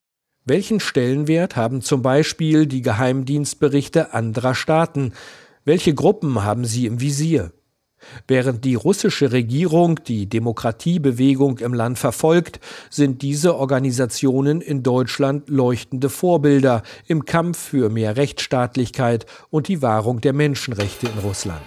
Welchen 0.45 0.79
Stellenwert 0.79 1.55
haben 1.55 1.81
zum 1.81 2.01
Beispiel 2.01 2.65
die 2.65 2.81
Geheimdienstberichte 2.81 4.13
anderer 4.13 4.55
Staaten? 4.55 5.13
Welche 5.63 5.93
Gruppen 5.93 6.43
haben 6.43 6.65
sie 6.65 6.87
im 6.87 7.01
Visier? 7.01 7.51
Während 8.27 8.65
die 8.65 8.75
russische 8.75 9.31
Regierung 9.31 9.99
die 10.07 10.27
Demokratiebewegung 10.27 11.59
im 11.59 11.73
Land 11.73 11.99
verfolgt, 11.99 12.59
sind 12.89 13.21
diese 13.21 13.55
Organisationen 13.55 14.61
in 14.61 14.83
Deutschland 14.83 15.49
leuchtende 15.49 16.09
Vorbilder 16.09 16.83
im 17.07 17.25
Kampf 17.25 17.57
für 17.57 17.89
mehr 17.89 18.17
Rechtsstaatlichkeit 18.17 19.25
und 19.49 19.67
die 19.67 19.81
Wahrung 19.81 20.21
der 20.21 20.33
Menschenrechte 20.33 21.07
in 21.07 21.19
Russland. 21.19 21.61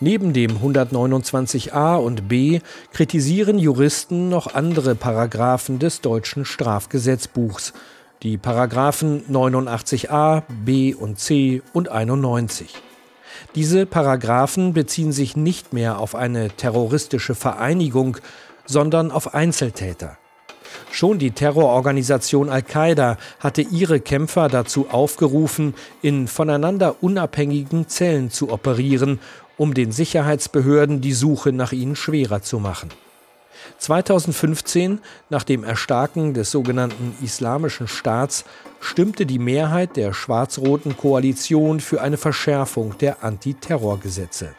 Neben 0.00 0.32
dem 0.32 0.58
129a 0.58 1.96
und 1.96 2.28
b 2.28 2.60
kritisieren 2.92 3.58
Juristen 3.58 4.28
noch 4.28 4.54
andere 4.54 4.94
Paragraphen 4.94 5.80
des 5.80 6.00
deutschen 6.02 6.44
Strafgesetzbuchs, 6.44 7.72
die 8.22 8.38
Paragraphen 8.38 9.24
89a, 9.28 10.44
b 10.64 10.94
und 10.94 11.18
c 11.18 11.62
und 11.72 11.88
91. 11.88 12.74
Diese 13.58 13.86
Paragraphen 13.86 14.72
beziehen 14.72 15.10
sich 15.10 15.36
nicht 15.36 15.72
mehr 15.72 15.98
auf 15.98 16.14
eine 16.14 16.48
terroristische 16.48 17.34
Vereinigung, 17.34 18.18
sondern 18.66 19.10
auf 19.10 19.34
Einzeltäter. 19.34 20.16
Schon 20.92 21.18
die 21.18 21.32
Terrororganisation 21.32 22.50
Al-Qaida 22.50 23.16
hatte 23.40 23.62
ihre 23.62 23.98
Kämpfer 23.98 24.46
dazu 24.46 24.90
aufgerufen, 24.90 25.74
in 26.02 26.28
voneinander 26.28 27.02
unabhängigen 27.02 27.88
Zellen 27.88 28.30
zu 28.30 28.52
operieren, 28.52 29.18
um 29.56 29.74
den 29.74 29.90
Sicherheitsbehörden 29.90 31.00
die 31.00 31.12
Suche 31.12 31.50
nach 31.50 31.72
ihnen 31.72 31.96
schwerer 31.96 32.42
zu 32.42 32.60
machen. 32.60 32.90
2015, 33.78 35.00
nach 35.30 35.42
dem 35.42 35.64
Erstarken 35.64 36.32
des 36.32 36.52
sogenannten 36.52 37.16
Islamischen 37.24 37.88
Staats, 37.88 38.44
stimmte 38.80 39.26
die 39.26 39.38
Mehrheit 39.38 39.96
der 39.96 40.12
schwarz-roten 40.12 40.96
Koalition 40.96 41.80
für 41.80 42.00
eine 42.00 42.16
Verschärfung 42.16 42.96
der 42.98 43.22
Antiterrorgesetze. 43.22 44.54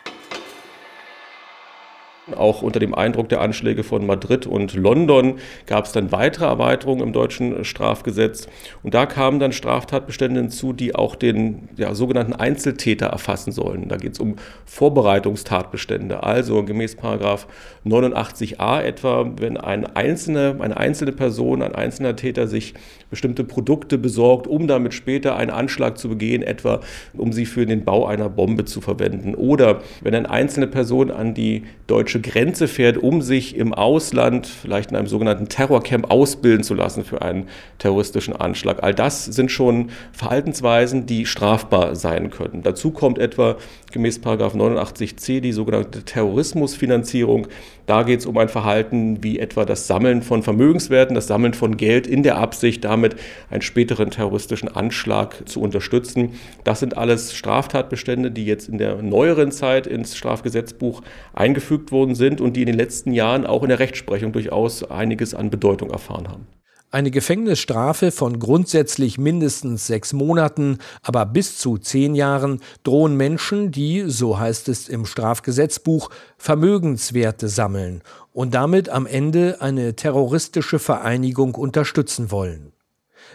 Auch 2.36 2.62
unter 2.62 2.80
dem 2.80 2.96
Eindruck 2.96 3.30
der 3.30 3.42
Anschläge 3.42 3.84
von 3.84 4.06
Madrid 4.06 4.48
und 4.48 4.74
London 4.74 5.36
gab 5.66 5.86
es 5.86 5.92
dann 5.92 6.12
weitere 6.12 6.46
Erweiterungen 6.46 7.02
im 7.02 7.14
deutschen 7.14 7.64
Strafgesetz. 7.66 8.48
Und 8.84 8.94
da 8.94 9.06
kamen 9.06 9.40
dann 9.40 9.52
Straftatbestände 9.52 10.42
hinzu, 10.42 10.74
die 10.74 10.96
auch 10.96 11.16
den 11.16 11.70
ja, 11.78 11.94
sogenannten 11.94 12.34
Einzeltäter 12.34 13.08
erfassen 13.08 13.52
sollen. 13.52 13.88
Da 13.90 13.98
geht 13.98 14.14
es 14.14 14.20
um 14.20 14.36
Vorbereitungstatbestände. 14.66 16.24
Also 16.24 16.64
gemäß 16.64 16.96
Paragraph 16.96 17.48
89a 17.86 18.82
etwa, 18.82 19.32
wenn 19.38 19.58
eine 19.58 19.96
einzelne, 19.96 20.58
eine 20.60 20.78
einzelne 20.78 21.12
Person, 21.12 21.62
ein 21.62 21.76
einzelner 21.76 22.16
Täter 22.16 22.48
sich 22.48 22.74
bestimmte 23.10 23.44
Produkte 23.44 23.98
besorgt, 23.98 24.48
um 24.48 24.68
damit 24.68 24.94
später 24.94 25.36
einen 25.36 25.52
Anschlag 25.52 25.98
zu 25.98 26.10
begehen, 26.10 26.44
etwa 26.44 26.82
um 27.14 27.34
sie 27.34 27.46
für 27.46 27.66
den 27.66 27.84
Bau 27.84 28.06
einer 28.06 28.30
Bombe 28.30 28.66
zu 28.66 28.82
verwenden. 28.82 29.36
Oder 29.36 29.82
wenn 30.02 30.16
eine 30.16 30.30
einzelne 30.30 30.68
Person 30.68 31.12
an 31.12 31.34
die 31.34 31.64
deutsche 31.88 32.19
deutsch-französische 32.20 32.22
Grenze 32.22 32.68
fährt, 32.68 32.98
um 32.98 33.22
sich 33.22 33.56
im 33.56 33.74
Ausland, 33.74 34.48
vielleicht 34.48 34.92
in 34.92 34.98
einem 34.98 35.08
sogenannten 35.08 35.50
Terrorcamp, 35.50 36.12
ausbilden 36.12 36.64
zu 36.64 36.74
lassen 36.74 37.04
für 37.04 37.22
einen 37.22 37.48
terroristischen 37.78 38.36
Anschlag. 38.36 38.84
All 38.84 38.94
das 38.94 39.26
sind 39.26 39.52
schon 39.52 39.90
Verhaltensweisen, 40.12 41.06
die 41.06 41.26
strafbar 41.26 41.96
sein 41.96 42.30
können. 42.30 42.64
Dazu 42.64 42.92
kommt 42.92 43.18
etwa 43.20 43.58
gemäß 43.92 44.20
89c 44.20 45.40
die 45.42 45.52
sogenannte 45.52 46.04
Terrorismusfinanzierung. 46.04 47.48
Da 47.90 48.04
geht 48.04 48.20
es 48.20 48.28
um 48.28 48.38
ein 48.38 48.50
Verhalten 48.50 49.24
wie 49.24 49.40
etwa 49.40 49.66
das 49.66 49.88
Sammeln 49.88 50.22
von 50.22 50.44
Vermögenswerten, 50.44 51.16
das 51.16 51.26
Sammeln 51.26 51.56
von 51.56 51.76
Geld 51.76 52.06
in 52.06 52.22
der 52.22 52.38
Absicht, 52.38 52.86
damit 52.86 53.16
einen 53.50 53.64
späteren 53.64 54.12
terroristischen 54.12 54.70
Anschlag 54.70 55.50
zu 55.50 55.60
unterstützen. 55.60 56.34
Das 56.64 56.82
sind 56.82 56.98
alles 56.98 57.34
Straftatbestände, 57.34 58.30
die 58.30 58.46
jetzt 58.46 58.70
in 58.70 58.78
der 58.78 59.02
neueren 59.02 59.52
Zeit 59.52 59.88
ins 59.88 60.16
Strafgesetzbuch 60.16 61.02
eingefügt 61.34 61.92
worden 61.92 62.14
sind 62.14 62.42
und 62.42 62.56
die 62.56 62.62
in 62.62 62.68
den 62.68 62.78
letzten 62.78 63.12
Jahren 63.12 63.48
auch 63.48 63.64
in 63.64 63.70
der 63.70 63.80
Rechtsprechung 63.80 64.34
durchaus 64.34 64.84
einiges 64.92 65.34
an 65.34 65.50
Bedeutung 65.50 65.90
erfahren 65.90 66.28
haben. 66.28 66.59
Eine 66.92 67.12
Gefängnisstrafe 67.12 68.10
von 68.10 68.40
grundsätzlich 68.40 69.20
mindestens 69.20 69.86
sechs 69.86 70.12
Monaten, 70.12 70.80
aber 71.04 71.28
bis 71.28 71.60
zu 71.60 71.78
zehn 71.78 72.16
Jahren 72.16 72.62
drohen 72.84 73.16
Menschen, 73.16 73.72
die, 73.72 74.06
so 74.08 74.40
heißt 74.40 74.70
es 74.70 74.90
im 74.90 75.06
Strafgesetzbuch, 75.06 76.10
Vermögenswerte 76.38 77.48
sammeln 77.48 78.02
und 78.34 78.56
damit 78.56 78.90
am 78.90 79.06
Ende 79.06 79.62
eine 79.62 79.96
terroristische 79.96 80.80
Vereinigung 80.80 81.54
unterstützen 81.54 82.32
wollen. 82.32 82.74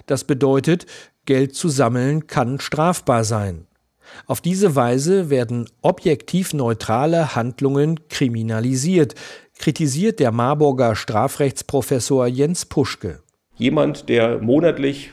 Das 0.06 0.24
bedeutet, 0.24 0.86
Geld 1.24 1.54
zu 1.54 1.68
sammeln 1.68 2.26
kann 2.26 2.58
strafbar 2.58 3.22
sein. 3.22 3.68
Auf 4.26 4.40
diese 4.40 4.74
Weise 4.74 5.30
werden 5.30 5.70
objektiv 5.80 6.54
neutrale 6.54 7.36
Handlungen 7.36 8.08
kriminalisiert, 8.08 9.14
kritisiert 9.58 10.18
der 10.18 10.32
Marburger 10.32 10.96
Strafrechtsprofessor 10.96 12.26
Jens 12.26 12.66
Puschke. 12.66 13.23
Jemand, 13.56 14.08
der 14.08 14.40
monatlich 14.40 15.12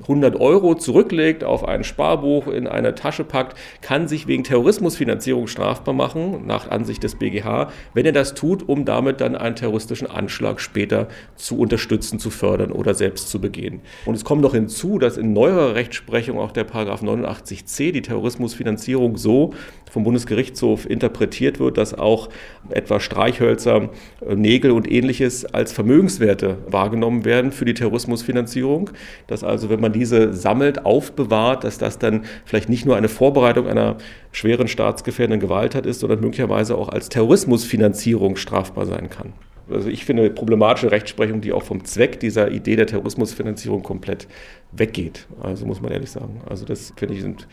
100 0.00 0.40
Euro 0.40 0.74
zurücklegt, 0.74 1.44
auf 1.44 1.66
ein 1.68 1.84
Sparbuch 1.84 2.48
in 2.48 2.66
eine 2.66 2.94
Tasche 2.94 3.24
packt, 3.24 3.56
kann 3.82 4.08
sich 4.08 4.26
wegen 4.26 4.42
Terrorismusfinanzierung 4.42 5.46
strafbar 5.46 5.94
machen, 5.94 6.46
nach 6.46 6.70
Ansicht 6.70 7.02
des 7.04 7.16
BGH, 7.16 7.70
wenn 7.94 8.06
er 8.06 8.12
das 8.12 8.34
tut, 8.34 8.68
um 8.68 8.84
damit 8.84 9.20
dann 9.20 9.36
einen 9.36 9.54
terroristischen 9.54 10.10
Anschlag 10.10 10.60
später 10.60 11.08
zu 11.36 11.58
unterstützen, 11.58 12.18
zu 12.18 12.30
fördern 12.30 12.72
oder 12.72 12.94
selbst 12.94 13.28
zu 13.28 13.40
begehen. 13.40 13.80
Und 14.06 14.14
es 14.14 14.24
kommt 14.24 14.42
noch 14.42 14.54
hinzu, 14.54 14.98
dass 14.98 15.18
in 15.18 15.32
neuerer 15.32 15.74
Rechtsprechung 15.74 16.38
auch 16.38 16.52
der 16.52 16.64
Paragraph 16.64 17.02
89c 17.02 17.92
die 17.92 18.02
Terrorismusfinanzierung 18.02 19.16
so 19.18 19.52
vom 19.90 20.04
Bundesgerichtshof 20.04 20.88
interpretiert 20.88 21.60
wird, 21.60 21.76
dass 21.76 21.92
auch 21.92 22.30
etwa 22.70 22.98
Streichhölzer, 22.98 23.90
Nägel 24.26 24.70
und 24.70 24.90
ähnliches 24.90 25.44
als 25.44 25.70
Vermögenswerte 25.70 26.56
wahrgenommen 26.66 27.26
werden 27.26 27.52
für 27.52 27.66
die 27.66 27.74
Terrorismusfinanzierung. 27.74 28.90
Dass 29.26 29.44
also, 29.44 29.68
wenn 29.68 29.81
man 29.82 29.92
diese 29.92 30.32
sammelt, 30.32 30.86
aufbewahrt, 30.86 31.64
dass 31.64 31.76
das 31.76 31.98
dann 31.98 32.24
vielleicht 32.46 32.70
nicht 32.70 32.86
nur 32.86 32.96
eine 32.96 33.08
Vorbereitung 33.08 33.68
einer 33.68 33.98
schweren 34.30 34.68
staatsgefährdenden 34.68 35.40
Gewalttat 35.40 35.84
ist, 35.84 36.00
sondern 36.00 36.20
möglicherweise 36.20 36.76
auch 36.76 36.88
als 36.88 37.10
Terrorismusfinanzierung 37.10 38.36
strafbar 38.36 38.86
sein 38.86 39.10
kann. 39.10 39.34
Also 39.70 39.88
ich 39.88 40.04
finde 40.04 40.22
eine 40.24 40.30
problematische 40.32 40.90
Rechtsprechung, 40.90 41.40
die 41.40 41.52
auch 41.52 41.62
vom 41.62 41.84
Zweck 41.84 42.20
dieser 42.20 42.50
Idee 42.50 42.76
der 42.76 42.86
Terrorismusfinanzierung 42.86 43.82
komplett 43.82 44.26
weggeht. 44.72 45.26
Also 45.40 45.66
muss 45.66 45.80
man 45.80 45.92
ehrlich 45.92 46.10
sagen. 46.10 46.40
Also 46.48 46.64
das 46.64 46.92
finde 46.96 47.14
ich 47.14 47.22
sind 47.22 47.46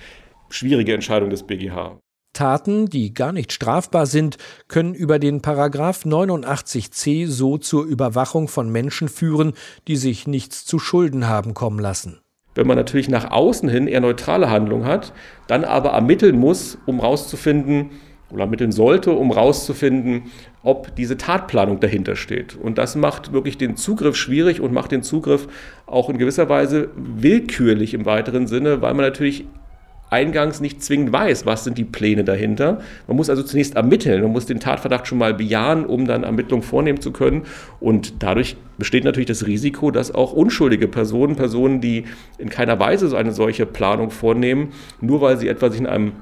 schwierige 0.50 0.94
Entscheidungen 0.94 1.32
des 1.32 1.44
BGH. 1.44 1.98
Taten, 2.40 2.86
die 2.86 3.14
gar 3.14 3.34
nicht 3.34 3.52
strafbar 3.52 4.06
sind, 4.06 4.38
können 4.70 4.94
über 4.94 5.20
den 5.20 5.42
Paragraph 5.42 6.06
89c 6.06 7.28
so 7.28 7.58
zur 7.58 7.84
Überwachung 7.84 8.48
von 8.48 8.72
Menschen 8.72 9.10
führen, 9.10 9.52
die 9.90 9.98
sich 9.98 10.26
nichts 10.26 10.66
zu 10.66 10.80
Schulden 10.80 11.28
haben 11.28 11.54
kommen 11.54 11.80
lassen. 11.80 12.22
Wenn 12.56 12.66
man 12.66 12.78
natürlich 12.78 13.10
nach 13.10 13.30
außen 13.30 13.68
hin 13.68 13.88
eher 13.88 14.00
neutrale 14.00 14.50
Handlung 14.50 14.86
hat, 14.86 15.12
dann 15.48 15.66
aber 15.66 15.90
ermitteln 15.90 16.40
muss, 16.40 16.78
um 16.86 17.02
rauszufinden, 17.02 17.90
oder 18.32 18.44
ermitteln 18.44 18.72
sollte, 18.72 19.12
um 19.12 19.32
rauszufinden, 19.32 20.32
ob 20.64 20.96
diese 20.96 21.18
Tatplanung 21.18 21.82
dahinter 21.82 22.16
steht. 22.16 22.56
Und 22.56 22.78
das 22.78 22.96
macht 22.96 23.34
wirklich 23.34 23.58
den 23.58 23.76
Zugriff 23.76 24.16
schwierig 24.16 24.62
und 24.62 24.72
macht 24.72 24.94
den 24.94 25.04
Zugriff 25.04 25.50
auch 25.88 26.10
in 26.10 26.18
gewisser 26.18 26.48
Weise 26.48 26.90
willkürlich 26.96 27.94
im 27.94 28.06
weiteren 28.06 28.48
Sinne, 28.48 28.82
weil 28.82 28.94
man 28.94 29.04
natürlich 29.04 29.46
eingangs 30.10 30.60
nicht 30.60 30.84
zwingend 30.84 31.12
weiß, 31.12 31.46
was 31.46 31.64
sind 31.64 31.78
die 31.78 31.84
Pläne 31.84 32.24
dahinter. 32.24 32.80
Man 33.08 33.18
muss 33.18 33.30
also 33.30 33.44
zunächst 33.44 33.76
ermitteln, 33.76 34.22
man 34.22 34.32
muss 34.32 34.46
den 34.46 34.60
Tatverdacht 34.60 35.08
schon 35.08 35.18
mal 35.18 35.34
bejahen, 35.34 35.86
um 35.86 36.06
dann 36.06 36.24
Ermittlungen 36.24 36.64
vornehmen 36.64 37.02
zu 37.02 37.12
können. 37.12 37.44
Und 37.80 38.24
dadurch 38.24 38.56
besteht 38.78 39.04
natürlich 39.04 39.28
das 39.28 39.46
Risiko, 39.46 39.92
dass 39.92 40.14
auch 40.14 40.34
unschuldige 40.34 40.88
Personen, 40.88 41.36
Personen, 41.36 41.82
die 41.82 42.06
in 42.38 42.50
keiner 42.50 42.80
Weise 42.80 43.08
so 43.08 43.16
eine 43.16 43.34
solche 43.34 43.66
Planung 43.66 44.12
vornehmen, 44.12 44.70
nur 45.02 45.22
weil 45.22 45.38
sie 45.38 45.48
etwa 45.48 45.70
sich 45.70 45.80
in 45.80 45.88
einem 45.88 46.14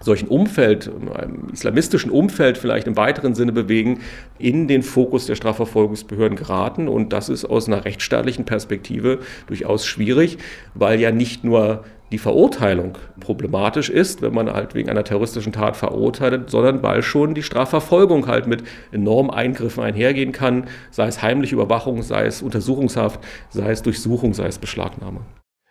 solchen 0.00 0.28
Umfeld, 0.28 0.90
einem 1.14 1.48
islamistischen 1.52 2.10
Umfeld 2.10 2.58
vielleicht 2.58 2.86
im 2.86 2.96
weiteren 2.96 3.34
Sinne 3.34 3.52
bewegen, 3.52 4.00
in 4.38 4.68
den 4.68 4.82
Fokus 4.82 5.26
der 5.26 5.34
Strafverfolgungsbehörden 5.34 6.36
geraten. 6.36 6.88
Und 6.88 7.12
das 7.12 7.28
ist 7.28 7.44
aus 7.44 7.68
einer 7.68 7.84
rechtsstaatlichen 7.84 8.44
Perspektive 8.44 9.20
durchaus 9.46 9.86
schwierig, 9.86 10.38
weil 10.74 11.00
ja 11.00 11.10
nicht 11.10 11.44
nur 11.44 11.84
die 12.12 12.18
Verurteilung 12.18 12.98
problematisch 13.20 13.90
ist, 13.90 14.22
wenn 14.22 14.34
man 14.34 14.52
halt 14.52 14.74
wegen 14.74 14.88
einer 14.88 15.04
terroristischen 15.04 15.52
Tat 15.52 15.76
verurteilt, 15.76 16.50
sondern 16.50 16.82
weil 16.82 17.02
schon 17.02 17.34
die 17.34 17.42
Strafverfolgung 17.42 18.26
halt 18.26 18.46
mit 18.46 18.62
enormen 18.92 19.30
Eingriffen 19.30 19.82
einhergehen 19.82 20.32
kann, 20.32 20.68
sei 20.90 21.06
es 21.06 21.22
heimliche 21.22 21.54
Überwachung, 21.54 22.02
sei 22.02 22.26
es 22.26 22.42
Untersuchungshaft, 22.42 23.20
sei 23.50 23.70
es 23.70 23.82
Durchsuchung, 23.82 24.34
sei 24.34 24.46
es 24.46 24.58
Beschlagnahme. 24.58 25.20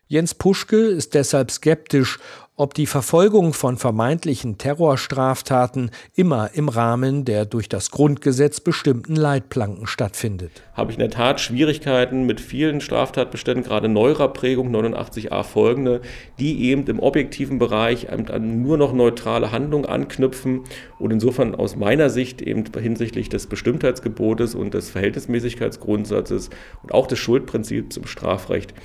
Jens 0.08 0.36
Puschke 0.36 0.78
ist 0.78 1.14
deshalb 1.14 1.50
skeptisch, 1.50 2.20
ob 2.56 2.76
die 2.76 2.86
Verfolgung 2.86 3.52
von 3.54 3.78
vermeintlichen 3.78 4.60
Terrorstraftaten 4.60 5.90
immer 6.14 6.52
im 6.54 6.70
Rahmen 6.70 7.26
der 7.26 7.46
durch 7.46 7.68
das 7.68 7.90
Grundgesetz 7.90 8.60
bestimmten 8.60 9.16
Leitplanken 9.16 9.88
stattfindet. 9.88 10.52
Habe 10.76 10.92
ich 10.92 10.98
in 10.98 11.02
der 11.02 11.10
Tat 11.10 11.42
Schwierigkeiten 11.42 12.28
mit 12.28 12.40
vielen 12.40 12.80
Straftatbeständen, 12.80 13.64
gerade 13.64 13.90
neuerer 13.90 14.28
Prägung 14.28 14.70
89a 14.74 15.44
folgende, 15.44 16.02
die 16.38 16.66
eben 16.66 16.86
im 16.86 17.00
objektiven 17.00 17.58
Bereich 17.58 18.12
an 18.12 18.62
nur 18.62 18.78
noch 18.78 18.94
neutrale 18.94 19.52
Handlungen 19.52 19.86
anknüpfen 19.86 20.62
und 21.00 21.10
insofern 21.10 21.56
aus 21.56 21.76
meiner 21.76 22.12
Sicht 22.12 22.42
eben 22.44 22.66
hinsichtlich 22.80 23.30
des 23.30 23.48
Bestimmtheitsgebotes 23.48 24.54
und 24.54 24.76
des 24.76 24.92
Verhältnismäßigkeitsgrundsatzes 24.92 26.52
und 26.84 26.94
auch 26.94 27.08
des 27.08 27.18
Schuldprinzips 27.18 27.98
im 27.98 28.06
Strafrecht 28.06 28.76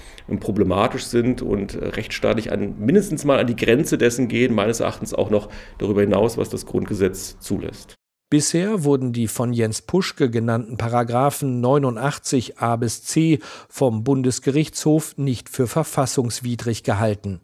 problematisch 0.40 1.04
sind 1.04 1.42
und 1.42 1.76
rechtsstaatlich 1.80 2.50
an 2.50 2.76
mindestens 2.78 3.24
mal 3.24 3.38
an 3.38 3.46
die 3.46 3.57
Grenze 3.58 3.98
dessen 3.98 4.28
gehen, 4.28 4.54
meines 4.54 4.80
Erachtens 4.80 5.12
auch 5.12 5.30
noch 5.30 5.48
darüber 5.78 6.00
hinaus, 6.00 6.38
was 6.38 6.48
das 6.48 6.66
Grundgesetz 6.66 7.38
zulässt. 7.40 7.94
Bisher 8.30 8.84
wurden 8.84 9.14
die 9.14 9.26
von 9.26 9.54
Jens 9.54 9.80
Puschke 9.80 10.30
genannten 10.30 10.76
Paragraphen 10.76 11.60
89 11.60 12.58
a 12.58 12.76
bis 12.76 13.02
c 13.02 13.38
vom 13.70 14.04
Bundesgerichtshof 14.04 15.16
nicht 15.16 15.48
für 15.48 15.66
verfassungswidrig 15.66 16.82
gehalten. 16.82 17.40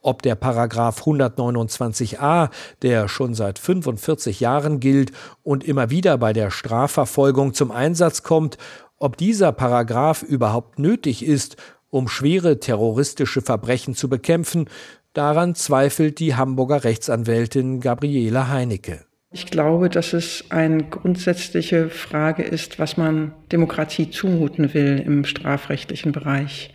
Ob 0.00 0.22
der 0.22 0.34
Paragraph 0.34 1.02
129a, 1.02 2.48
der 2.80 3.08
schon 3.08 3.34
seit 3.34 3.58
45 3.58 4.40
Jahren 4.40 4.80
gilt 4.80 5.12
und 5.42 5.62
immer 5.64 5.90
wieder 5.90 6.16
bei 6.16 6.32
der 6.32 6.50
Strafverfolgung 6.50 7.52
zum 7.52 7.70
Einsatz 7.70 8.22
kommt, 8.22 8.56
ob 8.96 9.18
dieser 9.18 9.52
Paragraph 9.52 10.22
überhaupt 10.22 10.78
nötig 10.78 11.24
ist, 11.24 11.56
um 11.90 12.08
schwere 12.08 12.60
terroristische 12.60 13.42
Verbrechen 13.42 13.94
zu 13.94 14.08
bekämpfen, 14.08 14.70
Daran 15.14 15.54
zweifelt 15.54 16.18
die 16.18 16.34
Hamburger 16.34 16.82
Rechtsanwältin 16.82 17.78
Gabriele 17.78 18.48
Heinecke. 18.48 19.04
Ich 19.30 19.46
glaube, 19.46 19.88
dass 19.88 20.12
es 20.12 20.44
eine 20.50 20.82
grundsätzliche 20.82 21.88
Frage 21.88 22.42
ist, 22.42 22.80
was 22.80 22.96
man 22.96 23.32
Demokratie 23.52 24.10
zumuten 24.10 24.74
will 24.74 25.00
im 25.06 25.24
strafrechtlichen 25.24 26.10
Bereich. 26.10 26.74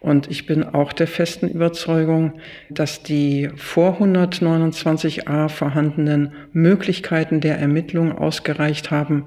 Und 0.00 0.30
ich 0.30 0.46
bin 0.46 0.64
auch 0.64 0.94
der 0.94 1.06
festen 1.06 1.46
Überzeugung, 1.46 2.40
dass 2.70 3.02
die 3.02 3.50
vor 3.56 4.00
129a 4.00 5.50
vorhandenen 5.50 6.32
Möglichkeiten 6.52 7.42
der 7.42 7.58
Ermittlung 7.58 8.12
ausgereicht 8.16 8.90
haben, 8.90 9.26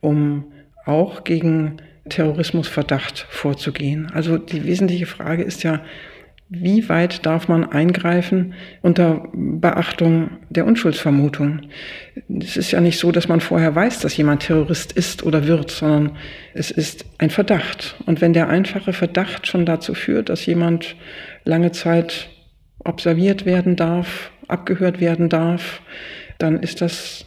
um 0.00 0.44
auch 0.86 1.24
gegen 1.24 1.76
Terrorismusverdacht 2.08 3.26
vorzugehen. 3.28 4.10
Also 4.14 4.38
die 4.38 4.64
wesentliche 4.64 5.06
Frage 5.06 5.42
ist 5.42 5.62
ja, 5.62 5.82
wie 6.50 6.88
weit 6.88 7.26
darf 7.26 7.48
man 7.48 7.64
eingreifen 7.64 8.54
unter 8.80 9.28
Beachtung 9.34 10.30
der 10.48 10.66
Unschuldsvermutung? 10.66 11.60
Es 12.40 12.56
ist 12.56 12.70
ja 12.70 12.80
nicht 12.80 12.98
so, 12.98 13.12
dass 13.12 13.28
man 13.28 13.40
vorher 13.40 13.74
weiß, 13.74 14.00
dass 14.00 14.16
jemand 14.16 14.42
Terrorist 14.42 14.92
ist 14.92 15.24
oder 15.24 15.46
wird, 15.46 15.70
sondern 15.70 16.16
es 16.54 16.70
ist 16.70 17.04
ein 17.18 17.28
Verdacht. 17.28 17.96
Und 18.06 18.22
wenn 18.22 18.32
der 18.32 18.48
einfache 18.48 18.94
Verdacht 18.94 19.46
schon 19.46 19.66
dazu 19.66 19.92
führt, 19.92 20.30
dass 20.30 20.46
jemand 20.46 20.96
lange 21.44 21.72
Zeit 21.72 22.30
observiert 22.82 23.44
werden 23.44 23.76
darf, 23.76 24.30
abgehört 24.46 25.00
werden 25.00 25.28
darf, 25.28 25.82
dann 26.38 26.60
ist 26.60 26.80
das 26.80 27.26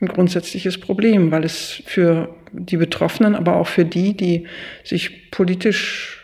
ein 0.00 0.08
grundsätzliches 0.08 0.78
Problem, 0.78 1.30
weil 1.30 1.44
es 1.44 1.82
für 1.86 2.34
die 2.52 2.76
Betroffenen, 2.76 3.36
aber 3.36 3.56
auch 3.56 3.68
für 3.68 3.84
die, 3.84 4.16
die 4.16 4.46
sich 4.82 5.30
politisch 5.30 6.15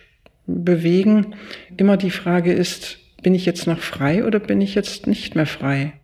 bewegen, 0.47 1.35
immer 1.77 1.97
die 1.97 2.11
Frage 2.11 2.53
ist, 2.53 2.99
bin 3.23 3.35
ich 3.35 3.47
jetzt 3.47 3.67
noch 3.67 3.81
frei 3.81 4.25
oder 4.25 4.41
bin 4.41 4.61
ich 4.61 4.75
jetzt 4.75 5.07
nicht 5.07 5.35
mehr 5.35 5.47
frei? 5.47 5.95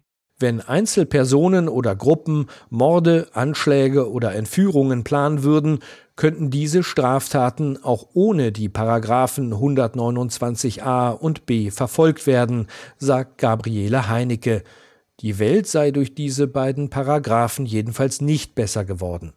Wenn 0.40 0.60
Einzelpersonen 0.60 1.68
oder 1.68 1.96
Gruppen 1.96 2.46
Morde, 2.70 3.26
Anschläge 3.32 4.08
oder 4.08 4.36
Entführungen 4.36 5.02
planen 5.02 5.42
würden, 5.42 5.80
könnten 6.14 6.50
diese 6.50 6.84
Straftaten 6.84 7.82
auch 7.82 8.06
ohne 8.14 8.52
die 8.52 8.68
Paragraphen 8.68 9.52
129a 9.52 11.10
und 11.10 11.46
b 11.46 11.72
verfolgt 11.72 12.28
werden, 12.28 12.68
sagt 12.98 13.38
Gabriele 13.38 14.08
Heinecke. 14.08 14.62
Die 15.20 15.40
Welt 15.40 15.66
sei 15.66 15.90
durch 15.90 16.14
diese 16.14 16.46
beiden 16.46 16.88
Paragraphen 16.88 17.66
jedenfalls 17.66 18.20
nicht 18.20 18.54
besser 18.54 18.84
geworden. 18.84 19.32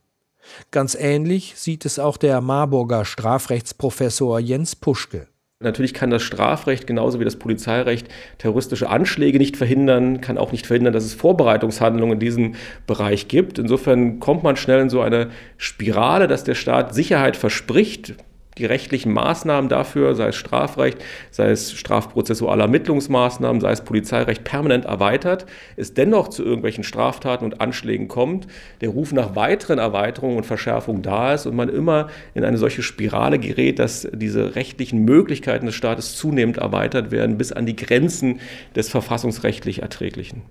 Ganz 0.72 0.96
ähnlich 0.96 1.54
sieht 1.56 1.86
es 1.86 2.00
auch 2.00 2.18
der 2.18 2.42
Marburger 2.42 3.06
Strafrechtsprofessor 3.06 4.40
Jens 4.40 4.76
Puschke. 4.76 5.28
Natürlich 5.62 5.94
kann 5.94 6.10
das 6.10 6.24
Strafrecht 6.24 6.88
genauso 6.88 7.20
wie 7.20 7.24
das 7.24 7.36
Polizeirecht 7.36 8.08
terroristische 8.40 8.90
Anschläge 8.90 9.38
nicht 9.38 9.58
verhindern, 9.58 10.20
kann 10.20 10.40
auch 10.40 10.52
nicht 10.52 10.66
verhindern, 10.66 10.94
dass 10.94 11.06
es 11.06 11.14
Vorbereitungshandlungen 11.14 12.14
in 12.14 12.20
diesem 12.20 12.56
Bereich 12.88 13.28
gibt. 13.28 13.60
Insofern 13.60 14.20
kommt 14.20 14.42
man 14.44 14.56
schnell 14.56 14.82
in 14.82 14.90
so 14.90 15.02
eine 15.02 15.30
Spirale, 15.58 16.28
dass 16.28 16.44
der 16.44 16.56
Staat 16.56 16.96
Sicherheit 16.96 17.38
verspricht, 17.38 18.16
die 18.58 18.66
rechtlichen 18.66 19.14
Maßnahmen 19.14 19.70
dafür, 19.70 20.16
sei 20.16 20.28
es 20.28 20.36
Strafrecht, 20.36 20.98
sei 21.32 21.52
es 21.52 21.72
strafprozessuale 21.72 22.64
Ermittlungsmaßnahmen, 22.64 23.62
sei 23.62 23.72
es 23.72 23.82
Polizeirecht, 23.82 24.44
permanent 24.44 24.86
erweitert, 24.86 25.46
es 25.78 25.94
dennoch 25.94 26.28
zu 26.28 26.44
irgendwelchen 26.44 26.84
Straftaten 26.84 27.46
und 27.46 27.62
Anschlägen 27.62 28.08
kommt, 28.08 28.48
der 28.82 28.90
Ruf 28.90 29.14
nach 29.14 29.36
weiteren 29.36 29.80
Erweiterungen 29.80 30.38
und 30.38 30.46
Verschärfungen 30.46 31.02
da 31.02 31.34
ist 31.34 31.46
und 31.46 31.56
man 31.56 31.70
immer 31.70 32.08
in 32.34 32.44
eine 32.44 32.58
solche 32.58 32.84
Spirale 32.84 33.40
gerät, 33.40 33.80
dass 33.80 34.08
diese 34.12 34.56
rechtlichen 34.56 35.06
Möglichkeiten 35.06 35.66
des 35.66 35.76
Staates 35.76 36.16
zunehmend 36.18 36.58
erweitert 36.58 37.12
werden 37.12 37.38
bis 37.38 37.52
an 37.52 37.66
die 37.66 37.76
Grenzen 37.76 38.40
des 38.76 38.90
verfassungsrechtlich 38.90 39.82
Erträglichen. 39.82 40.42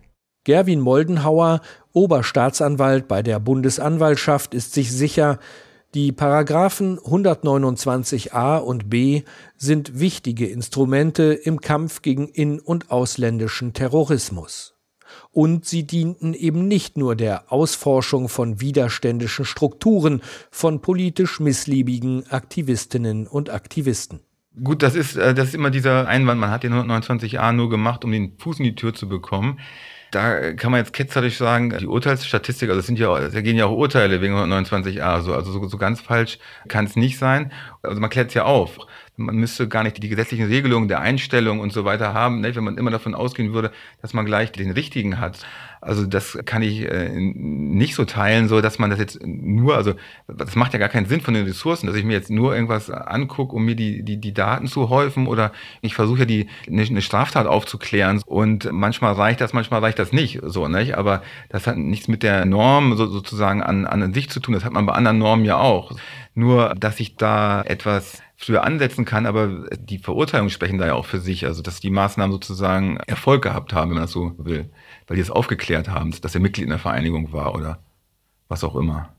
Gerwin 0.44 0.80
Moldenhauer, 0.80 1.60
Oberstaatsanwalt 1.92 3.08
bei 3.08 3.22
der 3.22 3.38
Bundesanwaltschaft, 3.40 4.54
ist 4.54 4.72
sich 4.72 4.90
sicher, 4.90 5.38
die 5.94 6.12
Paragraphen 6.12 6.98
129a 7.00 8.58
und 8.58 8.88
b 8.88 9.22
sind 9.56 9.98
wichtige 9.98 10.46
Instrumente 10.46 11.32
im 11.32 11.60
Kampf 11.60 12.02
gegen 12.02 12.28
in- 12.28 12.60
und 12.60 12.92
ausländischen 12.92 13.72
Terrorismus. 13.72 14.76
Und 15.32 15.64
sie 15.64 15.84
dienten 15.84 16.34
eben 16.34 16.68
nicht 16.68 16.96
nur 16.96 17.16
der 17.16 17.52
Ausforschung 17.52 18.28
von 18.28 18.60
widerständischen 18.60 19.44
Strukturen 19.44 20.22
von 20.52 20.80
politisch 20.80 21.40
missliebigen 21.40 22.24
Aktivistinnen 22.30 23.26
und 23.26 23.50
Aktivisten. 23.50 24.20
Gut, 24.62 24.84
das 24.84 24.94
ist, 24.94 25.16
äh, 25.16 25.34
das 25.34 25.48
ist 25.48 25.54
immer 25.54 25.70
dieser 25.70 26.06
Einwand, 26.06 26.40
man 26.40 26.50
hat 26.50 26.62
den 26.62 26.72
129a 26.72 27.52
nur 27.52 27.68
gemacht, 27.68 28.04
um 28.04 28.12
den 28.12 28.36
Fuß 28.38 28.58
in 28.58 28.64
die 28.64 28.74
Tür 28.74 28.94
zu 28.94 29.08
bekommen. 29.08 29.58
Da 30.10 30.52
kann 30.54 30.72
man 30.72 30.80
jetzt 30.80 30.92
ketzerisch 30.92 31.38
sagen, 31.38 31.70
die 31.78 31.86
Urteilsstatistik, 31.86 32.68
also 32.68 32.80
es 32.80 32.86
sind 32.86 32.98
ja, 32.98 33.28
da 33.28 33.40
gehen 33.42 33.56
ja 33.56 33.66
auch 33.66 33.76
Urteile 33.76 34.20
wegen 34.20 34.34
129a, 34.34 35.20
so, 35.20 35.34
also 35.34 35.52
so, 35.52 35.68
so 35.68 35.78
ganz 35.78 36.00
falsch 36.00 36.38
kann 36.66 36.84
es 36.86 36.96
nicht 36.96 37.16
sein. 37.18 37.52
Also 37.82 38.00
man 38.00 38.10
klärt 38.10 38.28
es 38.28 38.34
ja 38.34 38.44
auf. 38.44 38.78
Man 39.20 39.36
müsste 39.36 39.68
gar 39.68 39.82
nicht 39.82 40.02
die 40.02 40.08
gesetzlichen 40.08 40.46
Regelungen 40.46 40.88
der 40.88 41.00
Einstellung 41.00 41.60
und 41.60 41.72
so 41.72 41.84
weiter 41.84 42.14
haben, 42.14 42.40
ne, 42.40 42.54
wenn 42.54 42.64
man 42.64 42.78
immer 42.78 42.90
davon 42.90 43.14
ausgehen 43.14 43.52
würde, 43.52 43.70
dass 44.02 44.14
man 44.14 44.24
gleich 44.24 44.52
den 44.52 44.70
richtigen 44.70 45.20
hat. 45.20 45.44
Also 45.82 46.04
das 46.04 46.38
kann 46.44 46.60
ich 46.60 46.82
äh, 46.82 47.08
nicht 47.14 47.94
so 47.94 48.04
teilen, 48.04 48.48
so 48.48 48.60
dass 48.60 48.78
man 48.78 48.90
das 48.90 48.98
jetzt 48.98 49.18
nur, 49.24 49.76
also 49.76 49.94
das 50.28 50.54
macht 50.54 50.74
ja 50.74 50.78
gar 50.78 50.90
keinen 50.90 51.06
Sinn 51.06 51.22
von 51.22 51.32
den 51.32 51.46
Ressourcen, 51.46 51.86
dass 51.86 51.96
ich 51.96 52.04
mir 52.04 52.12
jetzt 52.12 52.30
nur 52.30 52.54
irgendwas 52.54 52.90
angucke, 52.90 53.56
um 53.56 53.64
mir 53.64 53.74
die, 53.74 54.02
die, 54.02 54.18
die 54.18 54.34
Daten 54.34 54.66
zu 54.66 54.90
häufen 54.90 55.26
oder 55.26 55.52
ich 55.80 55.94
versuche 55.94 56.20
ja 56.20 56.24
die 56.26 56.48
eine, 56.68 56.82
eine 56.82 57.00
Straftat 57.00 57.46
aufzuklären 57.46 58.20
und 58.26 58.70
manchmal 58.70 59.14
reicht 59.14 59.40
das, 59.40 59.54
manchmal 59.54 59.80
reicht 59.80 59.98
das 59.98 60.12
nicht, 60.12 60.40
so, 60.42 60.68
nicht? 60.68 60.98
Aber 60.98 61.22
das 61.48 61.66
hat 61.66 61.78
nichts 61.78 62.08
mit 62.08 62.22
der 62.22 62.44
Norm 62.44 62.94
so, 62.96 63.06
sozusagen 63.06 63.62
an, 63.62 63.86
an 63.86 64.12
sich 64.12 64.28
zu 64.28 64.40
tun, 64.40 64.52
das 64.52 64.66
hat 64.66 64.72
man 64.72 64.84
bei 64.84 64.92
anderen 64.92 65.18
Normen 65.18 65.46
ja 65.46 65.56
auch. 65.56 65.92
Nur, 66.34 66.74
dass 66.78 67.00
ich 67.00 67.16
da 67.16 67.62
etwas 67.62 68.22
früher 68.40 68.64
ansetzen 68.64 69.04
kann, 69.04 69.26
aber 69.26 69.68
die 69.78 69.98
Verurteilungen 69.98 70.50
sprechen 70.50 70.78
da 70.78 70.86
ja 70.86 70.94
auch 70.94 71.04
für 71.04 71.20
sich, 71.20 71.44
also 71.44 71.60
dass 71.60 71.78
die 71.80 71.90
Maßnahmen 71.90 72.32
sozusagen 72.32 72.96
Erfolg 73.06 73.42
gehabt 73.42 73.74
haben, 73.74 73.90
wenn 73.90 73.96
man 73.96 74.04
das 74.04 74.12
so 74.12 74.34
will. 74.38 74.70
Weil 75.06 75.16
die 75.16 75.22
es 75.22 75.30
aufgeklärt 75.30 75.90
haben, 75.90 76.14
dass 76.22 76.34
er 76.34 76.40
Mitglied 76.40 76.64
in 76.64 76.70
der 76.70 76.78
Vereinigung 76.78 77.32
war 77.32 77.54
oder 77.54 77.80
was 78.48 78.64
auch 78.64 78.76
immer. 78.76 79.10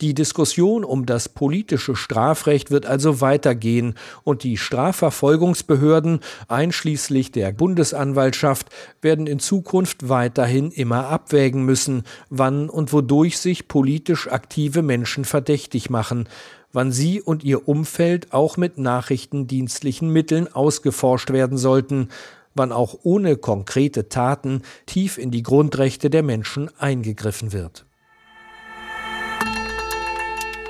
Die 0.00 0.14
Diskussion 0.14 0.82
um 0.82 1.04
das 1.04 1.28
politische 1.28 1.94
Strafrecht 1.94 2.70
wird 2.70 2.86
also 2.86 3.20
weitergehen 3.20 3.96
und 4.24 4.44
die 4.44 4.56
Strafverfolgungsbehörden, 4.56 6.20
einschließlich 6.48 7.32
der 7.32 7.52
Bundesanwaltschaft, 7.52 8.68
werden 9.02 9.26
in 9.26 9.40
Zukunft 9.40 10.08
weiterhin 10.08 10.70
immer 10.70 11.08
abwägen 11.08 11.66
müssen, 11.66 12.04
wann 12.30 12.70
und 12.70 12.94
wodurch 12.94 13.38
sich 13.38 13.68
politisch 13.68 14.26
aktive 14.32 14.80
Menschen 14.80 15.26
verdächtig 15.26 15.90
machen, 15.90 16.30
wann 16.72 16.92
sie 16.92 17.20
und 17.20 17.44
ihr 17.44 17.68
Umfeld 17.68 18.32
auch 18.32 18.56
mit 18.56 18.78
nachrichtendienstlichen 18.78 20.10
Mitteln 20.10 20.52
ausgeforscht 20.52 21.30
werden 21.30 21.58
sollten, 21.58 22.08
wann 22.54 22.72
auch 22.72 22.98
ohne 23.02 23.36
konkrete 23.36 24.08
Taten 24.08 24.62
tief 24.86 25.18
in 25.18 25.30
die 25.30 25.42
Grundrechte 25.42 26.10
der 26.10 26.22
Menschen 26.22 26.70
eingegriffen 26.78 27.52
wird. 27.52 27.84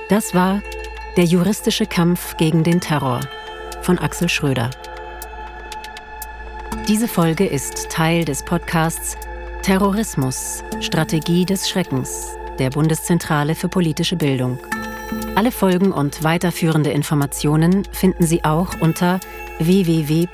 Das 0.09 0.33
war 0.33 0.61
Der 1.17 1.25
juristische 1.25 1.85
Kampf 1.85 2.37
gegen 2.37 2.63
den 2.63 2.79
Terror 2.79 3.21
von 3.81 3.99
Axel 3.99 4.29
Schröder. 4.29 4.69
Diese 6.87 7.07
Folge 7.07 7.45
ist 7.45 7.89
Teil 7.89 8.23
des 8.23 8.43
Podcasts 8.43 9.17
Terrorismus, 9.61 10.63
Strategie 10.79 11.45
des 11.45 11.69
Schreckens 11.69 12.37
der 12.59 12.69
Bundeszentrale 12.69 13.55
für 13.55 13.69
politische 13.69 14.15
Bildung. 14.15 14.59
Alle 15.35 15.51
Folgen 15.51 15.91
und 15.93 16.23
weiterführende 16.23 16.91
Informationen 16.91 17.85
finden 17.91 18.25
Sie 18.25 18.43
auch 18.43 18.81
unter 18.81 19.19
www.bpb.de 19.59 20.31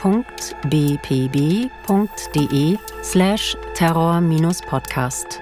slash 3.04 3.58
terror-podcast. 3.76 5.42